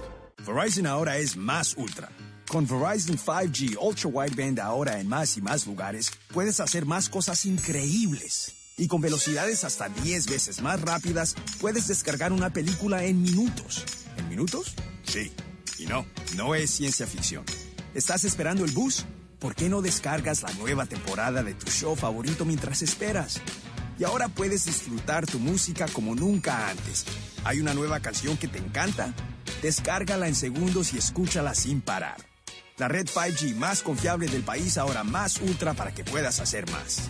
Verizon 0.45 0.87
ahora 0.87 1.17
es 1.17 1.35
más 1.35 1.75
ultra. 1.77 2.09
Con 2.47 2.65
Verizon 2.65 3.17
5G 3.17 3.77
Ultra 3.81 4.09
Wideband 4.09 4.59
ahora 4.59 4.99
en 4.99 5.07
más 5.07 5.37
y 5.37 5.41
más 5.41 5.65
lugares, 5.67 6.11
puedes 6.33 6.59
hacer 6.59 6.85
más 6.85 7.09
cosas 7.09 7.45
increíbles. 7.45 8.53
Y 8.77 8.87
con 8.87 9.01
velocidades 9.01 9.63
hasta 9.63 9.89
10 9.89 10.27
veces 10.27 10.61
más 10.61 10.81
rápidas, 10.81 11.35
puedes 11.59 11.87
descargar 11.87 12.31
una 12.31 12.51
película 12.51 13.03
en 13.03 13.21
minutos. 13.21 13.85
¿En 14.23 14.29
minutos? 14.29 14.73
Sí. 15.03 15.31
Y 15.77 15.85
no, 15.85 16.05
no 16.35 16.55
es 16.55 16.71
ciencia 16.71 17.05
ficción. 17.05 17.43
¿Estás 17.93 18.23
esperando 18.23 18.63
el 18.65 18.71
bus? 18.71 19.05
¿Por 19.39 19.55
qué 19.55 19.69
no 19.69 19.81
descargas 19.81 20.41
la 20.41 20.51
nueva 20.53 20.85
temporada 20.85 21.43
de 21.43 21.53
tu 21.53 21.69
show 21.69 21.95
favorito 21.95 22.45
mientras 22.45 22.81
esperas? 22.81 23.41
Y 23.99 24.05
ahora 24.05 24.29
puedes 24.29 24.65
disfrutar 24.65 25.25
tu 25.25 25.39
música 25.39 25.87
como 25.91 26.15
nunca 26.15 26.69
antes. 26.69 27.05
¿Hay 27.43 27.59
una 27.59 27.73
nueva 27.73 27.99
canción 27.99 28.37
que 28.37 28.47
te 28.47 28.57
encanta? 28.57 29.13
Descárgala 29.61 30.27
en 30.27 30.35
segundos 30.35 30.93
y 30.93 30.97
escúchala 30.97 31.53
sin 31.53 31.81
parar. 31.81 32.17
La 32.77 32.87
red 32.87 33.05
5G 33.07 33.55
más 33.55 33.83
confiable 33.83 34.27
del 34.27 34.41
país 34.41 34.77
ahora 34.77 35.03
más 35.03 35.39
ultra 35.41 35.73
para 35.73 35.93
que 35.93 36.03
puedas 36.03 36.39
hacer 36.39 36.69
más. 36.71 37.09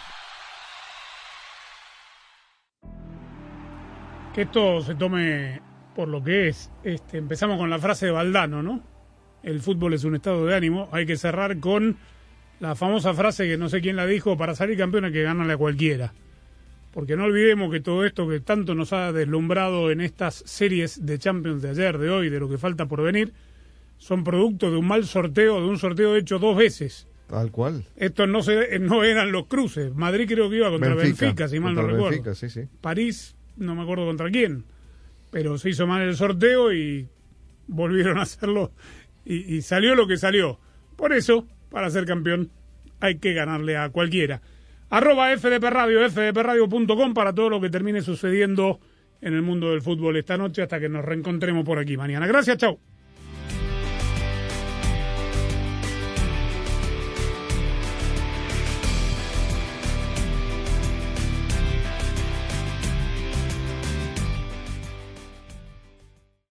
Que 4.33 4.43
esto 4.43 4.81
se 4.81 4.95
tome 4.95 5.61
por 5.95 6.07
lo 6.07 6.23
que 6.23 6.47
es. 6.47 6.71
Este, 6.83 7.17
empezamos 7.17 7.57
con 7.57 7.69
la 7.69 7.79
frase 7.79 8.07
de 8.07 8.11
Valdano, 8.11 8.63
¿no? 8.63 8.83
El 9.43 9.61
fútbol 9.61 9.93
es 9.93 10.03
un 10.03 10.15
estado 10.15 10.45
de 10.45 10.55
ánimo. 10.55 10.89
Hay 10.91 11.05
que 11.05 11.17
cerrar 11.17 11.59
con 11.59 11.97
la 12.59 12.75
famosa 12.75 13.13
frase 13.13 13.47
que 13.47 13.57
no 13.57 13.69
sé 13.69 13.81
quién 13.81 13.95
la 13.95 14.05
dijo, 14.05 14.37
para 14.37 14.55
salir 14.55 14.77
campeón 14.77 15.05
hay 15.05 15.11
que 15.11 15.23
ganarle 15.23 15.53
a 15.53 15.57
cualquiera. 15.57 16.13
Porque 16.93 17.15
no 17.15 17.23
olvidemos 17.23 17.71
que 17.71 17.79
todo 17.79 18.05
esto 18.05 18.27
que 18.27 18.39
tanto 18.39 18.75
nos 18.75 18.93
ha 18.93 19.11
deslumbrado 19.11 19.91
en 19.91 20.01
estas 20.01 20.43
series 20.45 21.05
de 21.05 21.17
Champions 21.17 21.61
de 21.61 21.69
ayer, 21.69 21.97
de 21.97 22.09
hoy, 22.09 22.29
de 22.29 22.39
lo 22.39 22.49
que 22.49 22.57
falta 22.57 22.85
por 22.85 23.01
venir, 23.01 23.33
son 23.97 24.23
producto 24.23 24.69
de 24.69 24.77
un 24.77 24.87
mal 24.87 25.05
sorteo, 25.05 25.61
de 25.61 25.67
un 25.67 25.77
sorteo 25.77 26.15
hecho 26.15 26.37
dos 26.37 26.57
veces. 26.57 27.07
Tal 27.27 27.49
cual. 27.49 27.85
Estos 27.95 28.27
no, 28.27 28.43
se, 28.43 28.77
no 28.79 29.03
eran 29.03 29.31
los 29.31 29.47
cruces. 29.47 29.95
Madrid 29.95 30.27
creo 30.27 30.49
que 30.49 30.57
iba 30.57 30.69
contra 30.69 30.93
Benfica, 30.93 31.47
si 31.47 31.59
mal 31.61 31.73
no 31.73 31.83
recuerdo. 31.83 32.09
Benfica, 32.09 32.35
sí, 32.35 32.49
sí. 32.49 32.67
París, 32.81 33.35
no 33.57 33.75
me 33.75 33.83
acuerdo 33.83 34.05
contra 34.05 34.29
quién. 34.29 34.65
Pero 35.31 35.57
se 35.57 35.69
hizo 35.69 35.87
mal 35.87 36.01
el 36.01 36.15
sorteo 36.15 36.73
y 36.73 37.07
volvieron 37.67 38.17
a 38.17 38.23
hacerlo 38.23 38.71
y, 39.25 39.61
salió 39.61 39.95
lo 39.95 40.07
que 40.07 40.17
salió. 40.17 40.59
Por 40.95 41.13
eso, 41.13 41.47
para 41.69 41.89
ser 41.89 42.05
campeón, 42.05 42.51
hay 42.99 43.17
que 43.17 43.33
ganarle 43.33 43.77
a 43.77 43.89
cualquiera. 43.89 44.41
Arroba 44.89 45.35
FDP 45.35 45.63
Radio, 45.63 46.09
fdpradio.com 46.09 47.13
para 47.13 47.33
todo 47.33 47.49
lo 47.49 47.61
que 47.61 47.69
termine 47.69 48.01
sucediendo 48.01 48.79
en 49.21 49.33
el 49.33 49.41
mundo 49.41 49.69
del 49.69 49.81
fútbol 49.81 50.17
esta 50.17 50.37
noche 50.37 50.63
hasta 50.63 50.79
que 50.79 50.89
nos 50.89 51.05
reencontremos 51.05 51.63
por 51.63 51.79
aquí 51.79 51.95
mañana. 51.95 52.27
Gracias, 52.27 52.57
chao. 52.57 52.90